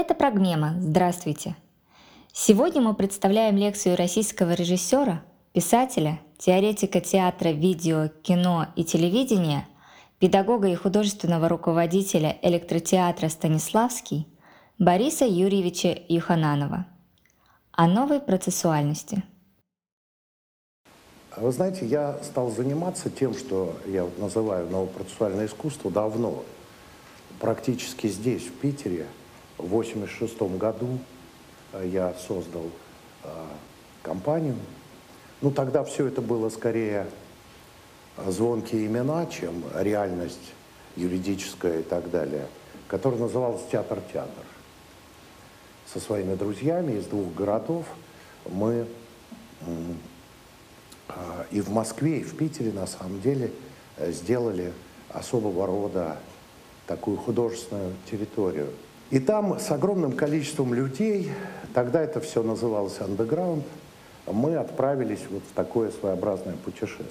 Это 0.00 0.14
Прогмема. 0.14 0.76
Здравствуйте. 0.78 1.56
Сегодня 2.32 2.80
мы 2.80 2.94
представляем 2.94 3.56
лекцию 3.56 3.96
российского 3.96 4.52
режиссера, 4.52 5.24
писателя, 5.52 6.20
теоретика 6.38 7.00
театра, 7.00 7.48
видео, 7.48 8.06
кино 8.22 8.68
и 8.76 8.84
телевидения, 8.84 9.66
педагога 10.20 10.68
и 10.68 10.76
художественного 10.76 11.48
руководителя 11.48 12.38
электротеатра 12.42 13.28
«Станиславский» 13.28 14.28
Бориса 14.78 15.24
Юрьевича 15.24 15.98
Юхананова 16.08 16.86
о 17.72 17.88
новой 17.88 18.20
процессуальности. 18.20 19.24
Вы 21.36 21.50
знаете, 21.50 21.84
я 21.84 22.20
стал 22.22 22.52
заниматься 22.52 23.10
тем, 23.10 23.34
что 23.34 23.76
я 23.84 24.08
называю 24.18 24.70
новопроцессуальное 24.70 25.46
искусство 25.46 25.90
давно. 25.90 26.44
Практически 27.40 28.06
здесь, 28.06 28.44
в 28.44 28.52
Питере, 28.52 29.08
в 29.58 29.64
1986 29.64 30.40
году 30.56 30.98
э, 31.72 31.88
я 31.92 32.14
создал 32.14 32.66
э, 33.24 33.28
компанию. 34.02 34.56
Ну, 35.40 35.50
тогда 35.50 35.84
все 35.84 36.06
это 36.06 36.22
было 36.22 36.48
скорее 36.48 37.06
э, 38.16 38.30
звонкие 38.30 38.86
имена, 38.86 39.26
чем 39.26 39.64
реальность 39.74 40.52
юридическая 40.96 41.80
и 41.80 41.82
так 41.82 42.10
далее, 42.10 42.46
которая 42.86 43.20
называлась 43.20 43.62
«Театр-театр». 43.70 44.44
Со 45.92 46.00
своими 46.00 46.34
друзьями 46.34 46.98
из 46.98 47.06
двух 47.06 47.34
городов 47.34 47.86
мы 48.46 48.86
и 51.50 51.62
в 51.62 51.70
Москве, 51.70 52.18
и 52.18 52.22
в 52.22 52.36
Питере, 52.36 52.72
на 52.72 52.86
самом 52.86 53.22
деле, 53.22 53.50
сделали 53.98 54.74
особого 55.08 55.66
рода 55.66 56.18
такую 56.86 57.16
художественную 57.16 57.94
территорию– 58.10 58.68
и 59.10 59.18
там 59.18 59.58
с 59.58 59.70
огромным 59.70 60.12
количеством 60.12 60.74
людей, 60.74 61.30
тогда 61.74 62.02
это 62.02 62.20
все 62.20 62.42
называлось 62.42 63.00
андеграунд, 63.00 63.64
мы 64.26 64.56
отправились 64.56 65.22
вот 65.30 65.42
в 65.50 65.54
такое 65.54 65.90
своеобразное 65.90 66.54
путешествие. 66.56 67.08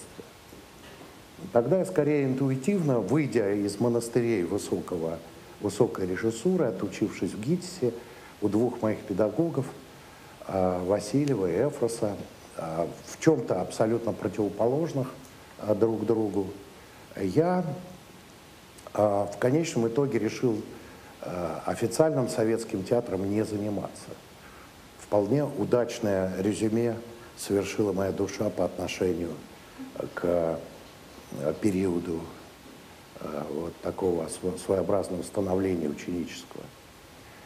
Тогда 1.53 1.79
я 1.79 1.85
скорее 1.85 2.25
интуитивно, 2.25 2.99
выйдя 2.99 3.53
из 3.53 3.79
монастырей 3.79 4.43
высокого, 4.43 5.17
высокой 5.61 6.07
режиссуры, 6.07 6.65
отучившись 6.65 7.31
в 7.31 7.41
ГИТИСе, 7.41 7.93
у 8.41 8.49
двух 8.49 8.83
моих 8.83 8.99
педагогов, 8.99 9.65
а, 10.47 10.83
Васильева 10.85 11.49
и 11.49 11.67
Эфроса, 11.67 12.15
а, 12.55 12.87
в 13.07 13.19
чем-то 13.19 13.61
абсолютно 13.61 14.13
противоположных 14.13 15.11
а, 15.59 15.73
друг 15.73 16.05
другу, 16.05 16.47
я 17.19 17.65
в 18.93 19.35
конечном 19.39 19.87
итоге 19.87 20.17
решил 20.17 20.55
Э, 20.55 20.77
официальным 21.65 22.29
советским 22.29 22.83
театром 22.83 23.29
не 23.29 23.43
заниматься. 23.43 24.09
Вполне 24.99 25.43
удачное 25.43 26.33
резюме 26.37 26.95
совершила 27.37 27.93
моя 27.93 28.11
душа 28.11 28.49
по 28.49 28.65
отношению 28.65 29.31
к 30.13 30.59
э, 31.31 31.53
периоду 31.61 32.21
э, 33.19 33.43
вот 33.51 33.73
такого 33.81 34.27
своеобразного 34.27 35.23
становления 35.23 35.87
ученического. 35.87 36.63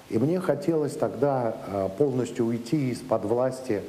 И 0.09 0.17
мне 0.17 0.39
хотелось 0.39 0.97
тогда 0.97 1.52
полностью 1.97 2.45
уйти 2.45 2.89
из-под 2.89 3.23
власти 3.23 3.81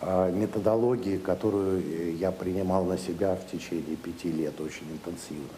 методологии, 0.00 1.18
которую 1.18 2.16
я 2.16 2.30
принимал 2.30 2.84
на 2.84 2.96
себя 2.96 3.34
в 3.34 3.50
течение 3.50 3.96
пяти 3.96 4.30
лет 4.30 4.60
очень 4.60 4.86
интенсивно, 4.92 5.48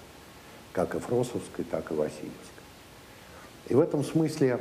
как 0.72 0.94
и 0.94 0.98
Фросовской, 0.98 1.66
так 1.70 1.90
и 1.90 1.94
Васильевской. 1.94 2.59
И 3.70 3.74
в 3.74 3.78
этом 3.78 4.02
смысле 4.02 4.60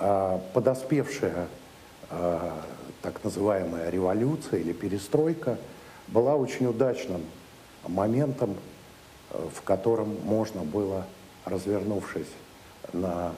э, 0.00 0.38
подоспевшая 0.52 1.46
э, 2.10 2.50
так 3.00 3.22
называемая 3.22 3.88
революция 3.88 4.58
или 4.58 4.72
перестройка 4.72 5.58
была 6.08 6.34
очень 6.34 6.66
удачным 6.66 7.22
моментом, 7.86 8.56
э, 9.30 9.48
в 9.54 9.62
котором 9.62 10.16
можно 10.24 10.62
было, 10.62 11.06
развернувшись 11.44 12.30
на 12.92 13.32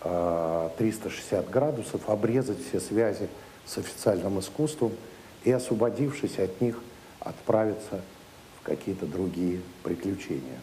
360 0.00 1.50
градусов, 1.50 2.08
обрезать 2.08 2.64
все 2.66 2.80
связи 2.80 3.28
с 3.66 3.78
официальным 3.78 4.38
искусством 4.38 4.92
и, 5.44 5.50
освободившись 5.50 6.38
от 6.38 6.60
них, 6.60 6.78
отправиться 7.18 8.00
в 8.60 8.62
какие-то 8.62 9.06
другие 9.06 9.60
приключения. 9.82 10.60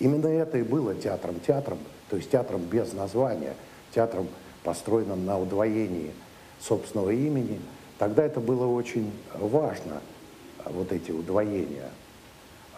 Именно 0.00 0.26
это 0.26 0.58
и 0.58 0.62
было 0.62 0.94
театром. 0.94 1.38
Театром, 1.46 1.78
то 2.08 2.16
есть 2.16 2.30
театром 2.30 2.62
без 2.62 2.92
названия, 2.92 3.54
театром, 3.94 4.28
построенным 4.64 5.24
на 5.24 5.38
удвоении 5.38 6.12
собственного 6.60 7.10
имени. 7.10 7.60
Тогда 7.98 8.24
это 8.24 8.40
было 8.40 8.66
очень 8.66 9.12
важно, 9.34 10.00
вот 10.64 10.92
эти 10.92 11.10
удвоения. 11.10 11.90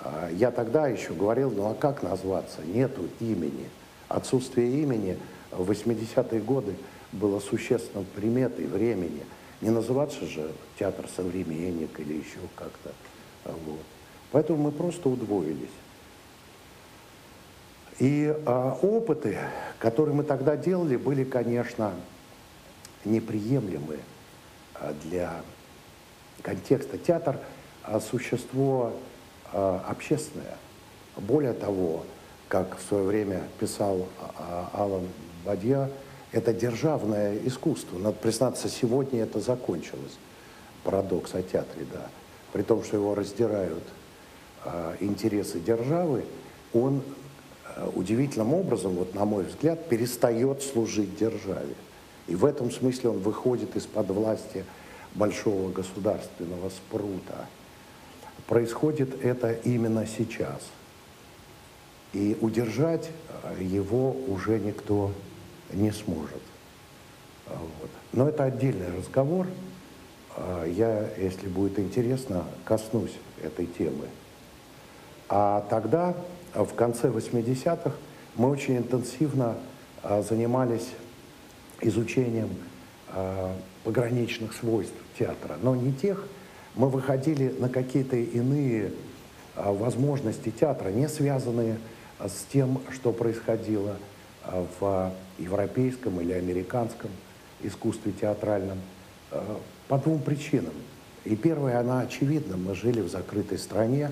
А, 0.00 0.28
я 0.32 0.50
тогда 0.50 0.88
еще 0.88 1.12
говорил, 1.12 1.50
ну 1.50 1.70
а 1.70 1.74
как 1.74 2.02
назваться? 2.02 2.60
Нету 2.64 3.08
имени. 3.20 3.68
Отсутствие 4.08 4.82
имени 4.82 5.16
в 5.50 5.70
80-е 5.70 6.40
годы 6.40 6.74
было 7.12 7.40
существенной 7.40 8.04
приметой 8.04 8.66
времени. 8.66 9.22
Не 9.60 9.70
называться 9.70 10.26
же 10.26 10.50
театр 10.78 11.06
современник 11.14 11.98
или 12.00 12.14
еще 12.14 12.40
как-то. 12.56 12.92
Вот. 13.44 13.80
Поэтому 14.32 14.64
мы 14.64 14.72
просто 14.72 15.08
удвоились. 15.08 15.70
И 17.98 18.24
э, 18.24 18.72
опыты, 18.82 19.38
которые 19.78 20.14
мы 20.14 20.24
тогда 20.24 20.56
делали, 20.56 20.96
были, 20.96 21.24
конечно, 21.24 21.92
неприемлемы 23.04 23.98
а, 24.74 24.94
для 25.04 25.42
контекста. 26.42 26.98
Театр 26.98 27.38
э,– 27.86 28.00
существо 28.10 28.92
э, 29.52 29.80
общественное. 29.88 30.56
Более 31.16 31.52
того, 31.52 32.04
как 32.48 32.78
в 32.78 32.82
свое 32.82 33.04
время 33.04 33.42
писал 33.60 33.98
э, 33.98 34.64
Алан 34.72 35.08
Бадья, 35.44 35.90
это 36.32 36.52
державное 36.52 37.36
искусство. 37.44 37.98
Надо 37.98 38.16
признаться, 38.16 38.68
сегодня 38.68 39.22
это 39.22 39.40
закончилось. 39.40 40.18
Парадокс 40.84 41.34
о 41.34 41.42
театре, 41.42 41.86
да. 41.92 42.08
При 42.52 42.62
том, 42.62 42.82
что 42.82 42.96
его 42.96 43.14
раздирают 43.14 43.84
э, 44.64 44.96
интересы 45.00 45.60
державы, 45.60 46.24
он 46.72 47.02
удивительным 47.94 48.54
образом, 48.54 48.92
вот 48.92 49.14
на 49.14 49.24
мой 49.24 49.44
взгляд, 49.44 49.88
перестает 49.88 50.62
служить 50.62 51.16
державе. 51.16 51.74
И 52.28 52.34
в 52.34 52.44
этом 52.44 52.70
смысле 52.70 53.10
он 53.10 53.18
выходит 53.18 53.76
из-под 53.76 54.08
власти 54.08 54.64
большого 55.14 55.70
государственного 55.70 56.70
спрута. 56.70 57.46
Происходит 58.46 59.24
это 59.24 59.52
именно 59.52 60.06
сейчас. 60.06 60.62
И 62.12 62.36
удержать 62.40 63.10
э, 63.44 63.62
его 63.62 64.14
уже 64.28 64.58
никто 64.58 65.12
не 65.72 65.90
сможет. 65.92 66.42
Вот. 67.46 67.90
Но 68.12 68.28
это 68.28 68.44
отдельный 68.44 68.94
разговор. 68.96 69.46
Э, 70.36 70.70
я, 70.70 71.08
если 71.16 71.48
будет 71.48 71.78
интересно, 71.78 72.44
коснусь 72.64 73.14
этой 73.42 73.66
темы. 73.66 74.06
А 75.28 75.66
тогда 75.70 76.14
в 76.54 76.74
конце 76.74 77.08
80-х 77.08 77.92
мы 78.36 78.50
очень 78.50 78.78
интенсивно 78.78 79.56
а, 80.02 80.22
занимались 80.22 80.88
изучением 81.80 82.50
а, 83.08 83.56
пограничных 83.84 84.52
свойств 84.54 84.94
театра, 85.18 85.56
но 85.62 85.74
не 85.74 85.92
тех, 85.92 86.26
мы 86.74 86.88
выходили 86.88 87.54
на 87.58 87.68
какие-то 87.68 88.16
иные 88.16 88.92
а, 89.56 89.72
возможности 89.72 90.50
театра, 90.50 90.90
не 90.90 91.08
связанные 91.08 91.78
с 92.20 92.46
тем, 92.52 92.80
что 92.92 93.12
происходило 93.12 93.96
в 94.80 95.12
европейском 95.38 96.20
или 96.20 96.32
американском 96.32 97.10
искусстве 97.62 98.12
театральном, 98.12 98.78
по 99.88 99.98
двум 99.98 100.20
причинам. 100.20 100.74
И 101.24 101.36
первая, 101.36 101.78
она 101.78 102.00
очевидна, 102.00 102.56
мы 102.56 102.74
жили 102.74 103.00
в 103.00 103.08
закрытой 103.08 103.58
стране, 103.58 104.10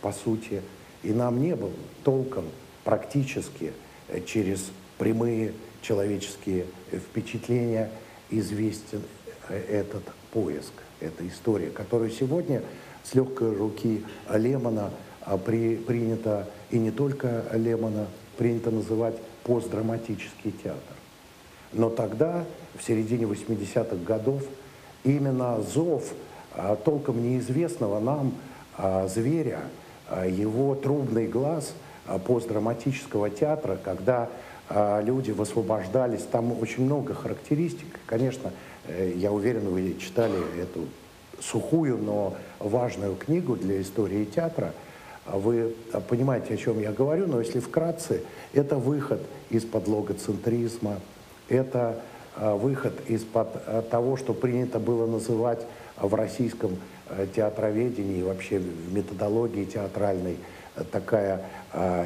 по 0.00 0.12
сути, 0.12 0.62
и 1.02 1.12
нам 1.12 1.40
не 1.40 1.54
было 1.54 1.72
толком 2.04 2.44
практически 2.84 3.72
э, 4.08 4.20
через 4.24 4.70
прямые 4.98 5.52
человеческие 5.82 6.66
впечатления 6.92 7.90
известен 8.30 9.02
э, 9.48 9.58
этот 9.58 10.04
поиск, 10.32 10.72
эта 11.00 11.26
история, 11.26 11.70
которую 11.70 12.10
сегодня 12.10 12.62
с 13.04 13.14
легкой 13.14 13.54
руки 13.54 14.04
Лемона 14.30 14.90
а, 15.22 15.38
при, 15.38 15.76
принято, 15.76 16.48
и 16.70 16.78
не 16.78 16.90
только 16.90 17.44
Лемона, 17.52 18.06
принято 18.36 18.70
называть 18.70 19.16
постдраматический 19.44 20.52
театр. 20.52 20.96
Но 21.72 21.90
тогда, 21.90 22.44
в 22.78 22.82
середине 22.82 23.24
80-х 23.24 23.96
годов, 24.06 24.42
именно 25.04 25.60
зов 25.62 26.12
а, 26.54 26.76
толком 26.76 27.22
неизвестного 27.22 28.00
нам 28.00 28.34
а, 28.76 29.06
зверя, 29.06 29.62
его 30.26 30.74
трубный 30.74 31.26
глаз 31.26 31.72
а, 32.06 32.18
постдраматического 32.18 33.30
театра, 33.30 33.78
когда 33.82 34.28
а, 34.68 35.02
люди 35.02 35.30
высвобождались. 35.30 36.22
Там 36.22 36.58
очень 36.60 36.84
много 36.84 37.14
характеристик. 37.14 38.00
Конечно, 38.06 38.52
э, 38.86 39.12
я 39.16 39.32
уверен, 39.32 39.68
вы 39.68 39.96
читали 40.00 40.38
эту 40.60 40.86
сухую, 41.40 41.98
но 41.98 42.34
важную 42.58 43.14
книгу 43.16 43.56
для 43.56 43.80
истории 43.80 44.24
театра. 44.24 44.72
Вы 45.26 45.74
понимаете, 46.08 46.54
о 46.54 46.56
чем 46.56 46.80
я 46.80 46.92
говорю, 46.92 47.26
но 47.26 47.40
если 47.40 47.60
вкратце, 47.60 48.22
это 48.54 48.76
выход 48.76 49.20
из-под 49.50 49.86
логоцентризма, 49.86 51.00
это 51.48 52.00
а, 52.36 52.54
выход 52.54 52.94
из-под 53.06 53.48
а, 53.66 53.82
того, 53.82 54.16
что 54.16 54.32
принято 54.32 54.78
было 54.78 55.06
называть 55.06 55.60
в 55.96 56.14
российском 56.14 56.78
э, 57.10 57.26
театроведении, 57.34 58.22
вообще 58.22 58.58
в 58.58 58.92
методологии 58.92 59.64
театральной, 59.64 60.36
э, 60.76 60.84
такая 60.90 61.42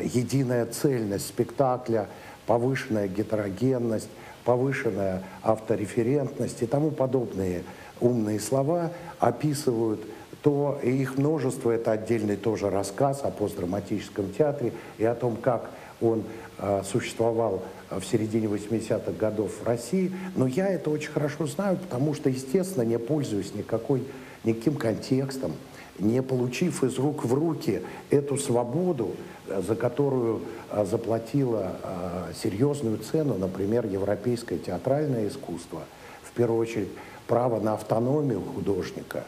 единая 0.02 0.66
цельность 0.66 1.28
спектакля– 1.28 2.08
повышенная 2.46 3.08
гетерогенность, 3.08 4.08
повышенная 4.44 5.22
автореферентность 5.43 6.62
и 6.62 6.66
тому 6.66 6.90
подобные 6.90 7.62
умные 8.00 8.40
слова 8.40 8.90
описывают 9.20 10.00
то, 10.43 10.81
и 10.82 10.90
их 10.90 11.19
множество, 11.19 11.70
это 11.70 11.93
отдельный 11.93 12.34
тоже 12.34 12.69
рассказ 12.69 13.20
о 13.22 13.31
постдраматическом 13.31 14.32
театре 14.32 14.72
и 14.99 15.04
о 15.04 15.14
том, 15.14 15.37
как 15.37 15.70
он 16.00 16.25
э, 16.58 16.82
существовал 16.84 17.62
в 17.90 18.02
середине 18.02 18.46
80-х 18.46 19.12
годов 19.12 19.52
в 19.62 19.66
России. 19.66 20.12
Но 20.34 20.49
я 20.49 20.66
это 20.69 20.90
очень 20.90 21.12
хорошо 21.12 21.46
знаю, 21.46 21.76
потому 21.76 22.12
что, 22.14 22.28
естественно, 22.28 22.82
не 22.82 22.99
пользуюсь 22.99 23.54
никакой, 23.54 24.02
никаким 24.44 24.76
контекстом, 24.76 25.52
не 25.98 26.22
получив 26.22 26.82
из 26.84 26.98
рук 26.98 27.24
в 27.24 27.34
руки 27.34 27.82
эту 28.10 28.36
свободу, 28.36 29.10
за 29.46 29.74
которую 29.76 30.40
а, 30.70 30.84
заплатила 30.84 31.76
а, 31.82 32.30
серьезную 32.34 32.98
цену, 32.98 33.36
например, 33.36 33.86
европейское 33.86 34.58
театральное 34.58 35.28
искусство, 35.28 35.82
в 36.22 36.32
первую 36.32 36.60
очередь 36.60 36.88
право 37.26 37.60
на 37.60 37.74
автономию 37.74 38.40
художника. 38.40 39.24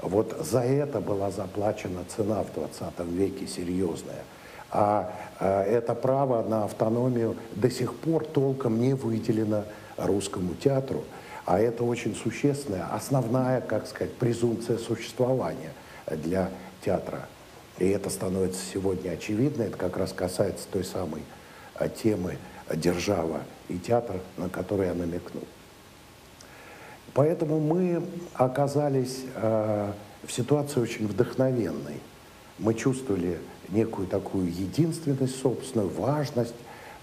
Вот 0.00 0.36
за 0.40 0.60
это 0.60 1.00
была 1.00 1.30
заплачена 1.30 2.04
цена 2.14 2.42
в 2.42 2.52
20 2.54 3.00
веке 3.12 3.46
серьезная. 3.46 4.22
А 4.70 5.12
это 5.40 5.94
право 5.94 6.42
на 6.42 6.64
автономию 6.64 7.36
до 7.54 7.70
сих 7.70 7.94
пор 7.94 8.24
толком 8.24 8.80
не 8.80 8.94
выделено 8.94 9.64
русскому 9.96 10.54
театру. 10.54 11.04
А 11.46 11.60
это 11.60 11.84
очень 11.84 12.14
существенная, 12.14 12.86
основная, 12.92 13.60
как 13.60 13.86
сказать, 13.86 14.14
презумпция 14.14 14.78
существования 14.78 15.72
для 16.10 16.50
театра. 16.84 17.26
И 17.78 17.88
это 17.88 18.08
становится 18.08 18.60
сегодня 18.72 19.10
очевидно, 19.10 19.62
это 19.62 19.76
как 19.76 19.96
раз 19.96 20.12
касается 20.12 20.66
той 20.70 20.84
самой 20.84 21.22
а, 21.74 21.88
темы 21.88 22.38
«Держава 22.72 23.40
и 23.68 23.78
театр», 23.78 24.20
на 24.36 24.48
который 24.48 24.86
я 24.86 24.94
намекнул. 24.94 25.44
Поэтому 27.14 27.60
мы 27.60 28.02
оказались 28.34 29.24
э, 29.36 29.92
в 30.26 30.32
ситуации 30.32 30.80
очень 30.80 31.06
вдохновенной. 31.06 32.00
Мы 32.58 32.74
чувствовали 32.74 33.38
некую 33.68 34.08
такую 34.08 34.46
единственность 34.46 35.40
собственную, 35.40 35.90
важность, 35.90 36.54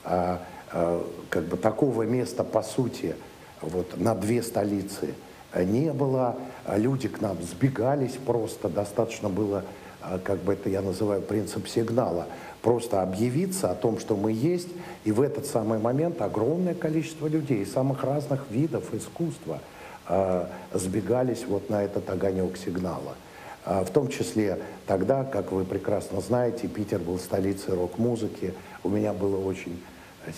э, 0.04 0.38
э, 0.74 1.02
как 1.30 1.44
бы 1.46 1.56
такого 1.56 2.04
места, 2.04 2.44
по 2.44 2.62
сути, 2.62 3.16
вот 3.62 4.00
на 4.00 4.16
две 4.16 4.44
столицы 4.44 5.14
не 5.56 5.92
было. 5.92 6.38
Люди 6.68 7.08
к 7.08 7.22
нам 7.22 7.38
сбегались 7.42 8.18
просто, 8.26 8.70
достаточно 8.70 9.30
было 9.30 9.64
а, 10.02 10.18
как 10.18 10.40
бы 10.40 10.54
это 10.54 10.70
я 10.70 10.82
называю 10.82 11.22
принцип 11.22 11.68
сигнала, 11.68 12.26
просто 12.62 13.02
объявиться 13.02 13.70
о 13.70 13.76
том, 13.76 14.00
что 14.00 14.16
мы 14.16 14.32
есть, 14.32 14.70
и 15.04 15.12
в 15.12 15.22
этот 15.22 15.46
самый 15.46 15.80
момент 15.80 16.22
огромное 16.22 16.74
количество 16.74 17.28
людей 17.28 17.66
самых 17.66 18.04
разных 18.04 18.46
видов 18.50 18.94
искусства 18.94 19.60
э, 20.08 20.46
сбегались 20.74 21.46
вот 21.48 21.70
на 21.70 21.84
этот 21.84 22.10
огонек 22.10 22.58
сигнала. 22.58 23.16
В 23.64 23.92
том 23.92 24.08
числе 24.08 24.58
тогда, 24.88 25.24
как 25.24 25.52
вы 25.52 25.66
прекрасно 25.66 26.20
знаете, 26.20 26.68
Питер 26.68 26.98
был 26.98 27.20
столицей 27.20 27.76
рок-музыки, 27.76 28.56
у 28.84 28.90
меня 28.90 29.14
было 29.14 29.38
очень 29.38 29.80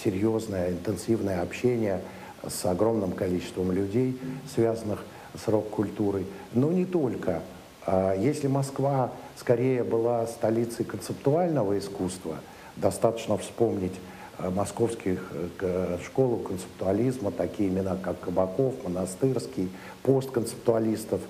серьезное, 0.04 0.72
интенсивное 0.72 1.42
общение 1.42 2.02
с 2.48 2.66
огромным 2.66 3.12
количеством 3.12 3.72
людей, 3.72 4.20
связанных 4.54 5.04
с 5.34 5.48
рок-культурой, 5.48 6.26
но 6.54 6.72
не 6.72 6.86
только. 6.86 7.42
Если 8.18 8.48
Москва 8.48 9.12
скорее 9.38 9.84
была 9.84 10.26
столицей 10.28 10.86
концептуального 10.86 11.78
искусства. 11.78 12.38
Достаточно 12.76 13.38
вспомнить 13.38 13.94
э, 14.40 14.50
московских 14.50 15.32
э, 15.60 15.98
школу 16.04 16.38
концептуализма, 16.38 17.32
такие 17.32 17.70
имена, 17.70 17.98
как 18.02 18.20
Кабаков, 18.20 18.76
Монастырский, 18.84 19.70
постконцептуалистов 20.04 21.22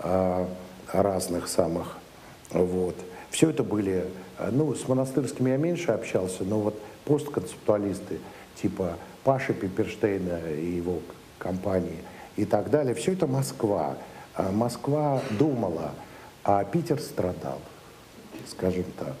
э, 0.00 0.46
разных 0.92 1.48
самых. 1.48 1.96
Вот. 2.50 2.96
Все 3.30 3.50
это 3.50 3.62
были, 3.62 4.04
ну, 4.50 4.74
с 4.74 4.86
монастырскими 4.86 5.50
я 5.50 5.56
меньше 5.56 5.92
общался, 5.92 6.44
но 6.44 6.60
вот 6.60 6.78
постконцептуалисты 7.06 8.18
типа 8.60 8.96
Паши 9.24 9.54
Пиперштейна 9.54 10.50
и 10.50 10.76
его 10.76 10.98
компании 11.38 11.98
и 12.36 12.44
так 12.44 12.70
далее, 12.70 12.94
все 12.94 13.12
это 13.12 13.26
Москва. 13.26 13.96
Москва 14.52 15.20
думала, 15.38 15.92
а 16.44 16.64
Питер 16.64 17.00
страдал, 17.00 17.60
скажем 18.48 18.84
так. 18.98 19.14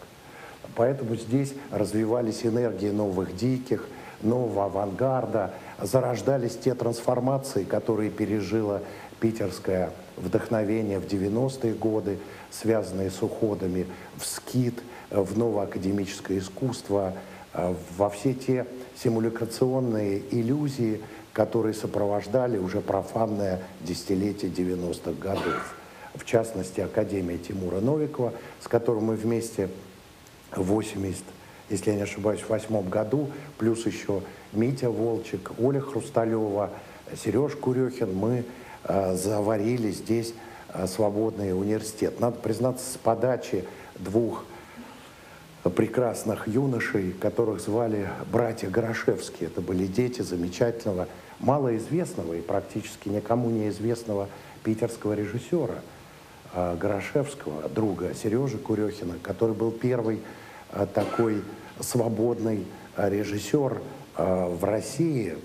Поэтому 0.74 1.16
здесь 1.16 1.52
развивались 1.70 2.46
энергии 2.46 2.90
новых 2.90 3.36
диких, 3.36 3.86
нового 4.22 4.64
авангарда, 4.64 5.52
зарождались 5.80 6.56
те 6.56 6.74
трансформации, 6.74 7.64
которые 7.64 8.10
пережила 8.10 8.80
питерское 9.20 9.90
вдохновение 10.16 10.98
в 10.98 11.06
90-е 11.06 11.74
годы, 11.74 12.18
связанные 12.50 13.10
с 13.10 13.22
уходами 13.22 13.86
в 14.16 14.24
скит, 14.24 14.82
в 15.10 15.36
новоакадемическое 15.36 16.38
искусство, 16.38 17.12
во 17.98 18.08
все 18.10 18.32
те 18.32 18.66
симулякационные 18.96 20.22
иллюзии, 20.30 21.00
которые 21.32 21.74
сопровождали 21.74 22.58
уже 22.58 22.80
профанное 22.80 23.62
десятилетие 23.80 24.50
90-х 24.50 25.12
годов 25.12 25.74
в 26.14 26.24
частности, 26.24 26.80
Академия 26.80 27.38
Тимура 27.38 27.80
Новикова, 27.80 28.32
с 28.60 28.68
которым 28.68 29.04
мы 29.04 29.14
вместе 29.14 29.68
в 30.54 30.62
80, 30.62 31.22
если 31.70 31.90
я 31.90 31.96
не 31.96 32.02
ошибаюсь, 32.02 32.40
в 32.40 32.50
восьмом 32.50 32.88
году, 32.88 33.30
плюс 33.58 33.86
еще 33.86 34.22
Митя 34.52 34.90
Волчек, 34.90 35.52
Оля 35.58 35.80
Хрусталева, 35.80 36.70
Сереж 37.16 37.56
Курехин, 37.56 38.14
мы 38.14 38.44
э, 38.84 39.14
заварили 39.16 39.90
здесь 39.90 40.34
э, 40.74 40.86
свободный 40.86 41.58
университет. 41.58 42.20
Надо 42.20 42.36
признаться, 42.36 42.84
с 42.92 42.96
подачи 42.98 43.64
двух 43.98 44.44
прекрасных 45.70 46.48
юношей, 46.48 47.12
которых 47.12 47.60
звали 47.60 48.08
братья 48.30 48.68
Горошевские. 48.68 49.48
Это 49.48 49.60
были 49.60 49.86
дети 49.86 50.22
замечательного, 50.22 51.08
малоизвестного 51.40 52.34
и 52.34 52.40
практически 52.40 53.08
никому 53.08 53.50
неизвестного 53.50 54.28
питерского 54.64 55.14
режиссера– 55.14 55.76
Э, 56.54 56.76
Горошевского, 56.78 57.68
друга 57.70 58.14
Сережи 58.14 58.58
Курехина, 58.58 59.14
который 59.22 59.54
был 59.54 59.70
первый 59.70 60.20
э, 60.72 60.86
такой 60.92 61.42
свободный 61.80 62.66
э, 62.96 63.08
режиссер 63.08 63.80
в 64.14 64.64
России. 64.64 65.38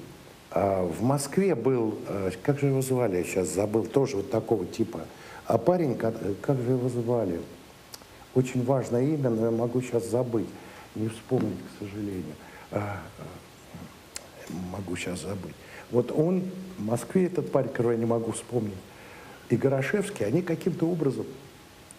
В 0.52 1.02
Москве 1.02 1.56
был, 1.56 1.98
как 2.44 2.60
же 2.60 2.66
его 2.68 2.82
звали, 2.82 3.18
я 3.18 3.24
сейчас 3.24 3.48
забыл, 3.48 3.86
тоже 3.86 4.18
вот 4.18 4.30
такого 4.30 4.66
типа. 4.66 5.00
А 5.46 5.58
парень, 5.58 5.96
как, 5.96 6.16
как 6.42 6.58
же 6.58 6.72
его 6.72 6.90
звали? 6.90 7.40
Очень 8.38 8.64
важное 8.64 9.04
имя, 9.04 9.32
но 9.32 9.46
я 9.46 9.52
могу 9.52 9.82
сейчас 9.82 10.08
забыть, 10.12 10.46
не 10.94 11.08
вспомнить, 11.08 11.58
к 11.58 11.84
сожалению. 11.84 12.36
Могу 14.72 14.96
сейчас 14.96 15.22
забыть. 15.22 15.56
Вот 15.90 16.12
он 16.12 16.44
в 16.78 16.86
Москве, 16.86 17.26
этот 17.26 17.52
парень, 17.52 17.70
которого 17.70 17.94
я 17.94 17.98
не 17.98 18.06
могу 18.06 18.34
вспомнить, 18.34 18.78
и 19.50 19.56
Горошевский, 19.56 20.24
они 20.24 20.44
каким-то 20.44 20.86
образом, 20.86 21.26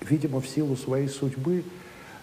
видимо, 0.01 0.41
в 0.41 0.47
силу 0.47 0.77
своей 0.77 1.09
судьбы, 1.09 1.65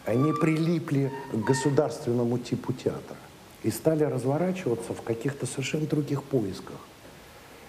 они 0.05 0.31
прилипли 0.31 1.12
к 1.34 1.36
государственному 1.36 2.38
типу 2.38 2.72
театра 2.72 3.17
и 3.63 3.69
стали 3.69 4.05
разворачиваться 4.05 4.93
в 4.93 5.01
каких-то 5.01 5.45
совершенно 5.45 5.88
других 5.88 6.24
поисках. 6.24 6.77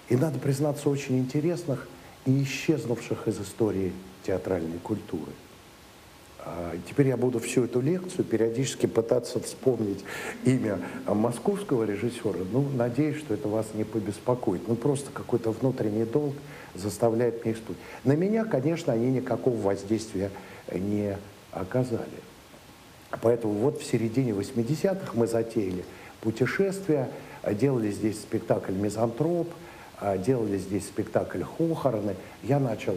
И, 0.08 0.14
надо 0.14 0.38
признаться, 0.38 0.90
очень 0.90 1.18
интересных 1.18 1.88
и 2.24 2.44
исчезнувших 2.44 3.26
из 3.26 3.40
истории 3.40 3.92
театральной 4.22 4.78
культуры. 4.78 5.32
А 6.48 6.74
теперь 6.88 7.08
я 7.08 7.16
буду 7.16 7.40
всю 7.40 7.64
эту 7.64 7.80
лекцию 7.80 8.24
периодически 8.24 8.86
пытаться 8.86 9.40
вспомнить 9.40 10.04
имя 10.44 10.78
московского 11.06 11.84
режиссера. 11.84 12.38
Ну, 12.52 12.64
надеюсь, 12.74 13.16
что 13.16 13.34
это 13.34 13.48
вас 13.48 13.66
не 13.74 13.84
побеспокоит. 13.84 14.68
Ну, 14.68 14.76
просто 14.76 15.10
какой-то 15.12 15.50
внутренний 15.50 16.04
долг– 16.04 16.34
заставляет 16.78 17.44
меня 17.44 17.54
испытывать. 17.54 17.80
На 18.04 18.12
меня, 18.12 18.44
конечно, 18.44 18.92
они 18.92 19.10
никакого 19.10 19.56
воздействия 19.56 20.30
не 20.72 21.16
оказали. 21.52 22.04
Поэтому 23.22 23.54
вот 23.54 23.80
в 23.80 23.84
середине 23.84 24.32
80-х 24.32 25.12
мы 25.14 25.26
затеяли 25.26 25.84
путешествия, 26.20 27.08
делали 27.52 27.90
здесь 27.90 28.16
спектакль 28.16 28.72
«Мизантроп», 28.72 29.48
делали 30.18 30.58
здесь 30.58 30.84
спектакль 30.84 31.42
«Хохороны». 31.42 32.16
Я 32.42 32.58
начал 32.58 32.96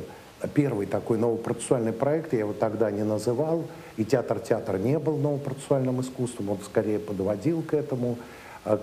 первый 0.54 0.86
такой 0.86 1.18
новопроцессуальный 1.18 1.94
проект, 1.94 2.34
я 2.34 2.40
его 2.40 2.54
тогда 2.54 2.92
не 2.92 3.04
называл, 3.04 3.66
и 3.98 4.06
театр-театр 4.06 4.78
не 4.78 4.98
был 5.00 5.18
новопроцессуальным 5.18 6.02
искусством, 6.02 6.50
он 6.50 6.60
скорее 6.66 7.00
подводил 7.00 7.62
к 7.62 7.74
этому, 7.74 8.18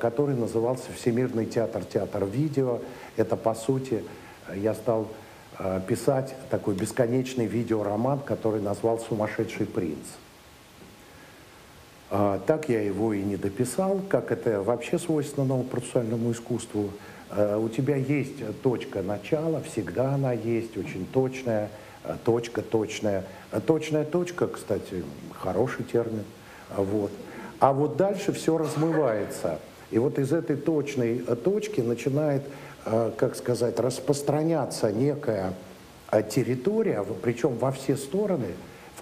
который 0.01 0.35
назывался 0.35 0.93
«Всемирный 0.95 1.47
театр-театр 1.47 2.25
видео». 2.25 2.81
Это, 3.17 3.37
по 3.37 3.55
сути, 3.55 4.05
я 4.55 4.75
стал 4.75 5.09
писать 5.87 6.35
такой 6.51 6.75
бесконечный 6.75 7.47
видеороман, 7.47 8.21
который 8.21 8.61
назвал 8.61 8.99
«Сумасшедший 8.99 9.67
принц». 9.67 10.07
А, 12.09 12.41
так 12.47 12.69
я 12.69 12.83
его 12.83 13.13
и 13.13 13.23
не 13.23 13.37
дописал, 13.37 14.01
как 14.09 14.31
это 14.31 14.63
вообще 14.63 14.99
свойственно 14.99 15.47
новопроцессуальному 15.47 16.31
искусству. 16.31 16.91
А, 17.31 17.59
у 17.59 17.69
тебя 17.69 17.97
есть 17.97 18.35
точка 18.63 19.03
начала, 19.03 19.61
всегда 19.63 20.15
она 20.15 20.33
есть, 20.33 20.77
очень 20.77 21.07
точная, 21.13 21.71
а, 22.05 22.17
точка 22.25 22.63
точная. 22.63 23.25
Точная 23.67 24.05
точка, 24.05 24.49
кстати, 24.49 25.05
хороший 25.33 25.85
термин. 25.85 26.25
Вот. 26.77 27.11
А 27.59 27.73
вот 27.73 27.97
дальше 27.97 28.33
все 28.33 28.59
размывается. 28.59 29.59
И 29.91 29.99
вот 29.99 30.19
из 30.19 30.33
этой 30.33 30.57
точной 30.57 31.19
точки 31.19 31.81
начинает, 31.81 32.43
как 32.85 33.37
сказать, 33.37 33.79
распространяться 33.79 34.91
некая 34.91 35.55
территория, 36.29 37.05
причем 37.23 37.57
во 37.57 37.71
все 37.71 37.97
стороны– 37.97 38.49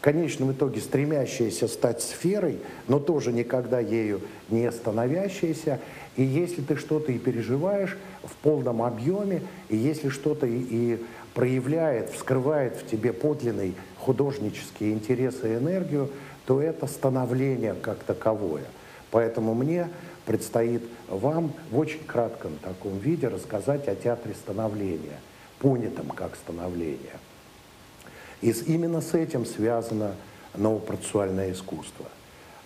конечном 0.04 0.52
итоге 0.52 0.82
стремящаяся 0.82 1.66
стать 1.66 2.02
сферой, 2.02 2.58
но 2.88 2.98
тоже 2.98 3.32
никогда 3.32 3.80
ею 3.80 4.20
не 4.50 4.70
становящаяся. 4.70 5.80
И 6.16 6.22
если 6.22 6.62
ты 6.62 6.76
что-то 6.76 7.12
и 7.12 7.18
переживаешь 7.18 7.96
в 8.22 8.34
полном 8.36 8.82
объеме, 8.82 9.42
и 9.68 9.76
если 9.76 10.08
что-то 10.08 10.46
и, 10.46 10.58
и 10.58 11.04
проявляет, 11.34 12.10
вскрывает 12.10 12.76
в 12.76 12.86
тебе 12.86 13.12
подлинный 13.12 13.74
художнический 13.98 14.92
интерес 14.92 15.42
и 15.42 15.54
энергию, 15.54 16.10
то 16.46 16.60
это 16.60 16.86
становление 16.86 17.74
как 17.74 17.98
таковое. 18.04 18.64
Поэтому 19.10 19.54
мне 19.54 19.88
предстоит 20.26 20.82
вам 21.08 21.52
в 21.70 21.78
очень 21.78 22.04
кратком 22.04 22.52
таком 22.62 22.98
виде 22.98 23.28
рассказать 23.28 23.88
о 23.88 23.94
театре 23.94 24.34
становления, 24.34 25.20
понятом 25.58 26.08
как 26.10 26.36
становление. 26.36 27.18
И 28.40 28.50
именно 28.66 29.00
с 29.00 29.14
этим 29.14 29.46
связано 29.46 30.14
новопроцессуальное 30.54 31.52
искусство. 31.52 32.06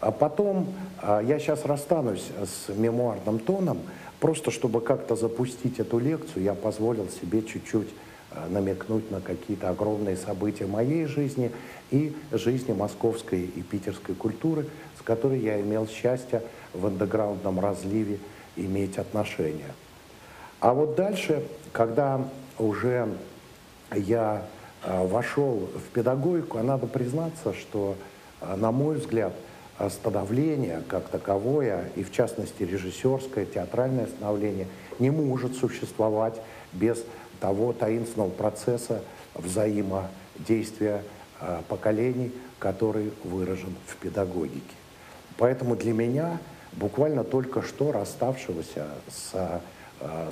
А 0.00 0.11
потом, 0.11 0.67
а, 1.00 1.21
я 1.21 1.38
сейчас 1.38 1.64
расстанусь 1.64 2.28
с 2.45 2.73
мемуарным 2.73 3.38
тоном, 3.38 3.78
просто 4.21 4.50
чтобы 4.50 4.81
как-то 4.81 5.17
запустить 5.17 5.81
эту 5.81 5.99
лекцию, 5.99 6.43
я 6.43 6.55
позволил 6.55 7.09
себе 7.09 7.43
чуть-чуть 7.43 7.88
а, 8.31 8.49
намекнуть 8.49 9.11
на 9.11 9.21
какие-то 9.21 9.71
огромные 9.71 10.17
события 10.17 10.67
моей 10.67 11.07
жизни 11.07 11.50
и 11.90 12.14
жизни 12.33 12.73
московской 12.73 13.43
и 13.43 13.62
питерской 13.62 14.14
культуры, 14.14 14.67
с 14.99 15.02
которой 15.02 15.40
я 15.40 15.61
имел 15.61 15.87
счастье 15.88 16.43
в 16.75 16.87
андеграундном 16.87 17.59
разливе 17.61 18.19
иметь 18.57 18.99
отношения. 18.99 19.75
А 20.61 20.75
вот 20.75 20.97
дальше, 20.97 21.45
когда 21.73 22.21
уже 22.59 23.09
я 23.95 24.45
Э, 24.85 25.07
вошел 25.07 25.69
в 25.75 25.93
педагогику, 25.93 26.59
а 26.59 26.62
надо 26.62 26.87
признаться, 26.87 27.52
что, 27.52 27.97
на 28.57 28.71
мой 28.71 28.97
взгляд, 28.97 29.33
становление 29.90 30.82
как 30.88 31.08
таковое, 31.08 31.90
и 31.97 32.02
в 32.02 32.12
частности 32.12 32.62
режиссерское, 32.62 33.47
театральное 33.47 34.06
становление, 34.06 34.66
не 34.99 35.11
может 35.11 35.56
существовать 35.56 36.35
без 36.73 37.04
того 37.40 37.73
таинственного 37.73 38.30
процесса 38.30 39.02
взаимодействия 39.35 41.02
э, 41.40 41.62
поколений, 41.68 42.32
который 42.58 43.12
выражен 43.23 43.75
в 43.87 43.97
педагогике. 43.97 44.61
Поэтому 45.37 45.76
для 45.76 45.92
меня, 45.92 46.38
буквально 46.73 47.23
только 47.23 47.62
что 47.62 47.92
расставшегося 47.92 48.87
с 49.08 49.61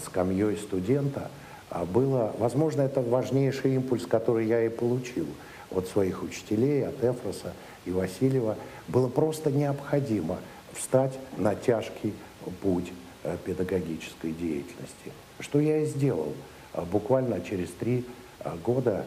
скамьей 0.05 0.57
студента, 0.57 1.31
а 1.71 1.85
было, 1.85 2.35
возможно, 2.39 2.83
это 2.83 3.01
важнейший 3.01 3.75
импульс, 3.75 4.07
который 4.07 4.47
я 4.47 4.65
и 4.65 4.69
получил 4.69 5.27
от 5.71 5.89
своих 5.89 6.23
учителей, 6.23 6.87
от 6.87 7.03
Эфроса 7.03 7.53
и 7.87 7.91
Васильева. 7.91 8.57
Было 8.89 9.09
просто 9.09 9.51
необходимо 9.51 10.39
встать 10.73 11.13
на 11.39 11.55
тяжкий 11.55 12.13
путь 12.61 12.93
э, 13.23 13.37
педагогической 13.45 14.33
деятельности. 14.33 15.13
Что 15.41 15.61
я 15.61 15.79
и 15.79 15.87
сделал 15.87 16.35
э, 16.75 16.83
буквально 16.83 17.41
через 17.41 17.71
три 17.71 18.05
э, 18.41 18.55
года 18.65 19.07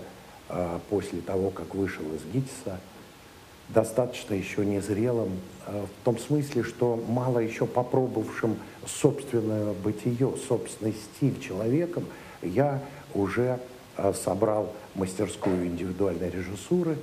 после 0.90 1.22
того, 1.22 1.52
как 1.52 1.76
вышел 1.76 2.04
из 2.06 2.24
ГИТИСа, 2.34 2.80
достаточно 3.68 4.34
еще 4.34 4.66
незрелым, 4.66 5.30
в 5.68 6.04
том 6.04 6.18
смысле, 6.18 6.64
что 6.64 7.00
мало 7.08 7.38
еще 7.38 7.68
попробовавшим 7.68 8.58
собственное 8.84 9.74
бытие, 9.74 10.34
собственный 10.48 10.96
стиль 10.96 11.40
человеком– 11.40 12.04
я 12.42 12.82
уже 13.14 13.60
собрал 14.14 14.74
мастерскую 14.96 15.66
индивидуальной 15.68 16.30
режиссуры, 16.30 16.98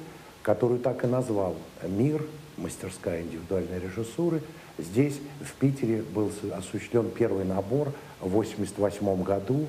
которую 0.46 0.78
так 0.78 1.02
и 1.02 1.08
назвал 1.08 1.56
«Мир», 1.82 2.24
мастерская 2.56 3.20
индивидуальной 3.22 3.80
режиссуры. 3.80 4.42
Здесь, 4.78 5.18
в 5.40 5.52
Питере, 5.54 6.02
был 6.02 6.30
осуществлен 6.56 7.10
первый 7.10 7.44
набор 7.44 7.88
в 8.20 8.28
1988 8.28 9.22
году 9.24 9.66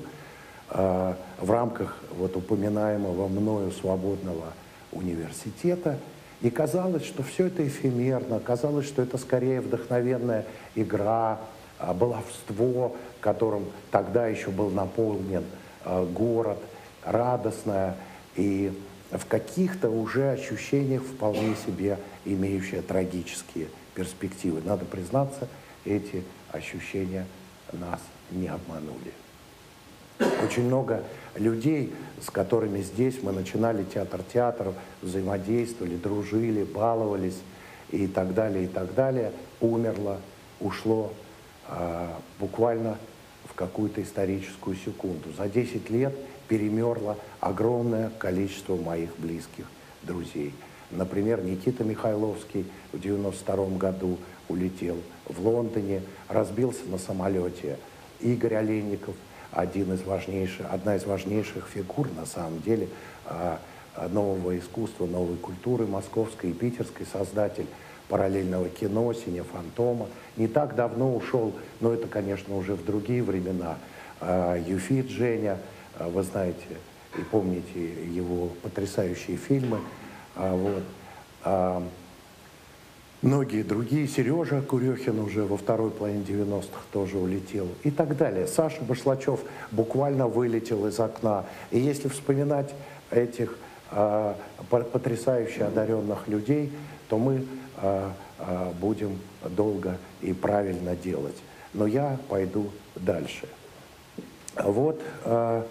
э, 0.70 1.14
в 1.40 1.50
рамках 1.50 1.96
вот 2.16 2.36
упоминаемого 2.36 3.26
мною 3.26 3.72
свободного 3.72 4.52
университета. 4.92 5.98
И 6.42 6.48
казалось, 6.48 7.04
что 7.04 7.24
все 7.24 7.46
это 7.46 7.66
эфемерно, 7.66 8.38
казалось, 8.38 8.86
что 8.86 9.02
это 9.02 9.18
скорее 9.18 9.60
вдохновенная 9.60 10.46
игра, 10.76 11.40
а, 11.80 11.92
баловство, 11.92 12.94
которым 13.20 13.64
тогда 13.90 14.28
еще 14.28 14.50
был 14.50 14.70
наполнен 14.70 15.42
а, 15.84 16.06
город, 16.06 16.58
радостное 17.02 17.96
и 18.36 18.72
в 19.10 19.26
каких-то 19.26 19.88
уже 19.88 20.32
ощущениях 20.32 21.02
вполне 21.02 21.54
себе 21.66 21.98
имеющие 22.24 22.82
трагические 22.82 23.68
перспективы. 23.94 24.60
Надо 24.64 24.84
признаться, 24.84 25.48
эти 25.84 26.22
ощущения 26.52 27.26
нас 27.72 28.00
не 28.30 28.48
обманули. 28.48 29.12
Очень 30.44 30.64
много 30.64 31.04
людей, 31.36 31.94
с 32.20 32.30
которыми 32.30 32.82
здесь 32.82 33.22
мы 33.22 33.32
начинали 33.32 33.84
театр 33.84 34.20
театров, 34.22 34.74
взаимодействовали, 35.00 35.96
дружили, 35.96 36.64
баловались 36.64 37.38
и 37.90 38.06
так 38.06 38.34
далее, 38.34 38.64
и 38.64 38.66
так 38.66 38.94
далее, 38.94 39.32
умерло, 39.60 40.20
ушло 40.60 41.12
а, 41.66 42.18
буквально 42.40 42.98
в 43.44 43.54
какую-то 43.54 44.02
историческую 44.02 44.76
секунду. 44.76 45.32
За 45.36 45.48
10 45.48 45.88
лет 45.90 46.14
перемерло 46.48 47.16
огромное 47.40 48.10
количество 48.18 48.76
моих 48.76 49.10
близких 49.18 49.66
друзей. 50.02 50.54
Например, 50.90 51.42
Никита 51.42 51.84
Михайловский 51.84 52.64
в 52.92 53.00
92 53.00 53.76
году 53.76 54.18
улетел 54.48 54.96
в 55.26 55.46
Лондоне, 55.46 56.02
разбился 56.28 56.86
на 56.86 56.98
самолете. 56.98 57.78
Игорь 58.20 58.54
Олейников, 58.54 59.14
один 59.52 59.92
из 59.92 60.02
важнейших, 60.02 60.66
одна 60.70 60.96
из 60.96 61.04
важнейших 61.04 61.68
фигур, 61.68 62.08
на 62.16 62.26
самом 62.26 62.60
деле, 62.62 62.88
а, 63.26 63.60
нового 64.10 64.58
искусства, 64.58 65.06
новой 65.06 65.36
культуры 65.36 65.86
московской 65.86 66.50
и 66.50 66.52
питерской, 66.52 67.06
создатель 67.06 67.66
параллельного 68.08 68.68
кино, 68.68 69.12
«Сине 69.12 69.42
фантома». 69.42 70.06
Не 70.36 70.48
так 70.48 70.74
давно 70.74 71.14
ушел, 71.14 71.52
но 71.80 71.92
это, 71.92 72.06
конечно, 72.06 72.56
уже 72.56 72.74
в 72.74 72.84
другие 72.84 73.22
времена, 73.22 73.76
а, 74.20 74.56
Юфит 74.56 75.10
Женя, 75.10 75.58
а, 75.58 75.77
вы 76.06 76.22
знаете 76.22 76.66
и 77.16 77.22
помните 77.22 77.92
его 78.12 78.48
потрясающие 78.62 79.36
фильмы. 79.36 79.80
А, 80.36 80.54
вот. 80.54 81.82
Многие 83.20 83.64
другие, 83.64 84.06
Сережа 84.06 84.62
Курехин 84.62 85.18
уже 85.18 85.42
во 85.42 85.56
второй 85.56 85.90
половине 85.90 86.22
90-х 86.22 86.82
тоже 86.92 87.18
улетел 87.18 87.66
и 87.82 87.90
так 87.90 88.16
далее. 88.16 88.46
Саша 88.46 88.80
Башлачев 88.82 89.40
буквально 89.72 90.28
вылетел 90.28 90.86
из 90.86 91.00
окна. 91.00 91.44
И 91.72 91.80
если 91.80 92.06
вспоминать 92.06 92.72
этих 93.10 93.58
потрясающе 94.70 95.64
одаренных 95.64 96.28
людей, 96.28 96.70
то 97.08 97.18
мы 97.18 97.44
а, 97.76 98.12
а, 98.38 98.72
будем 98.80 99.18
долго 99.42 99.98
и 100.20 100.32
правильно 100.32 100.94
делать. 100.94 101.36
Но 101.74 101.86
я 101.86 102.18
пойду 102.28 102.70
дальше. 102.96 103.48
Вот 104.64 105.00
а, 105.24 105.64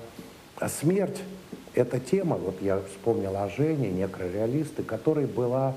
смерть– 0.67 1.22
это 1.74 2.00
тема, 2.00 2.38
вот 2.38 2.62
я 2.62 2.82
вспомнил 2.89 3.36
о 3.36 3.50
Жене, 3.50 3.89
некрореалисты, 3.89 4.84
которой 4.84 5.25
была 5.25 5.75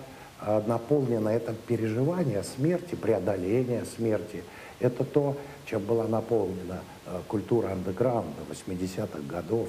наполнена 0.67 1.29
это 1.29 1.53
переживание 1.53 2.43
смерти, 2.43 2.95
преодоление 2.95 3.85
смерти 3.85 4.43
Это 4.81 5.05
то, 5.05 5.37
чем 5.67 5.83
была 5.83 6.07
наполнена 6.09 6.81
э, 7.07 7.21
культура 7.29 7.69
андеграунда 7.69 8.41
80-х 8.51 9.19
годов. 9.29 9.69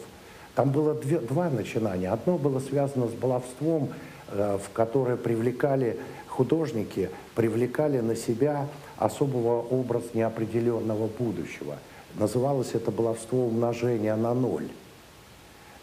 Там 0.55 0.71
было 0.71 0.93
две, 0.95 1.19
два 1.19 1.49
начинания. 1.49 2.09
Одно 2.09 2.37
было 2.37 2.59
связано 2.59 3.07
с 3.07 3.11
баловством, 3.11 3.89
э, 4.29 4.57
в 4.57 4.71
которое 4.71 5.17
привлекали 5.17 5.99
художники, 6.27 7.09
привлекали 7.35 7.99
на 7.99 8.15
себя 8.15 8.67
особого 8.97 9.61
образ 9.61 10.03
неопределенного 10.13 11.07
будущего. 11.07 11.77
Называлось 12.15 12.71
это 12.73 12.91
баловство 12.91 13.45
умножения 13.45 14.15
на 14.15 14.33
ноль. 14.33 14.67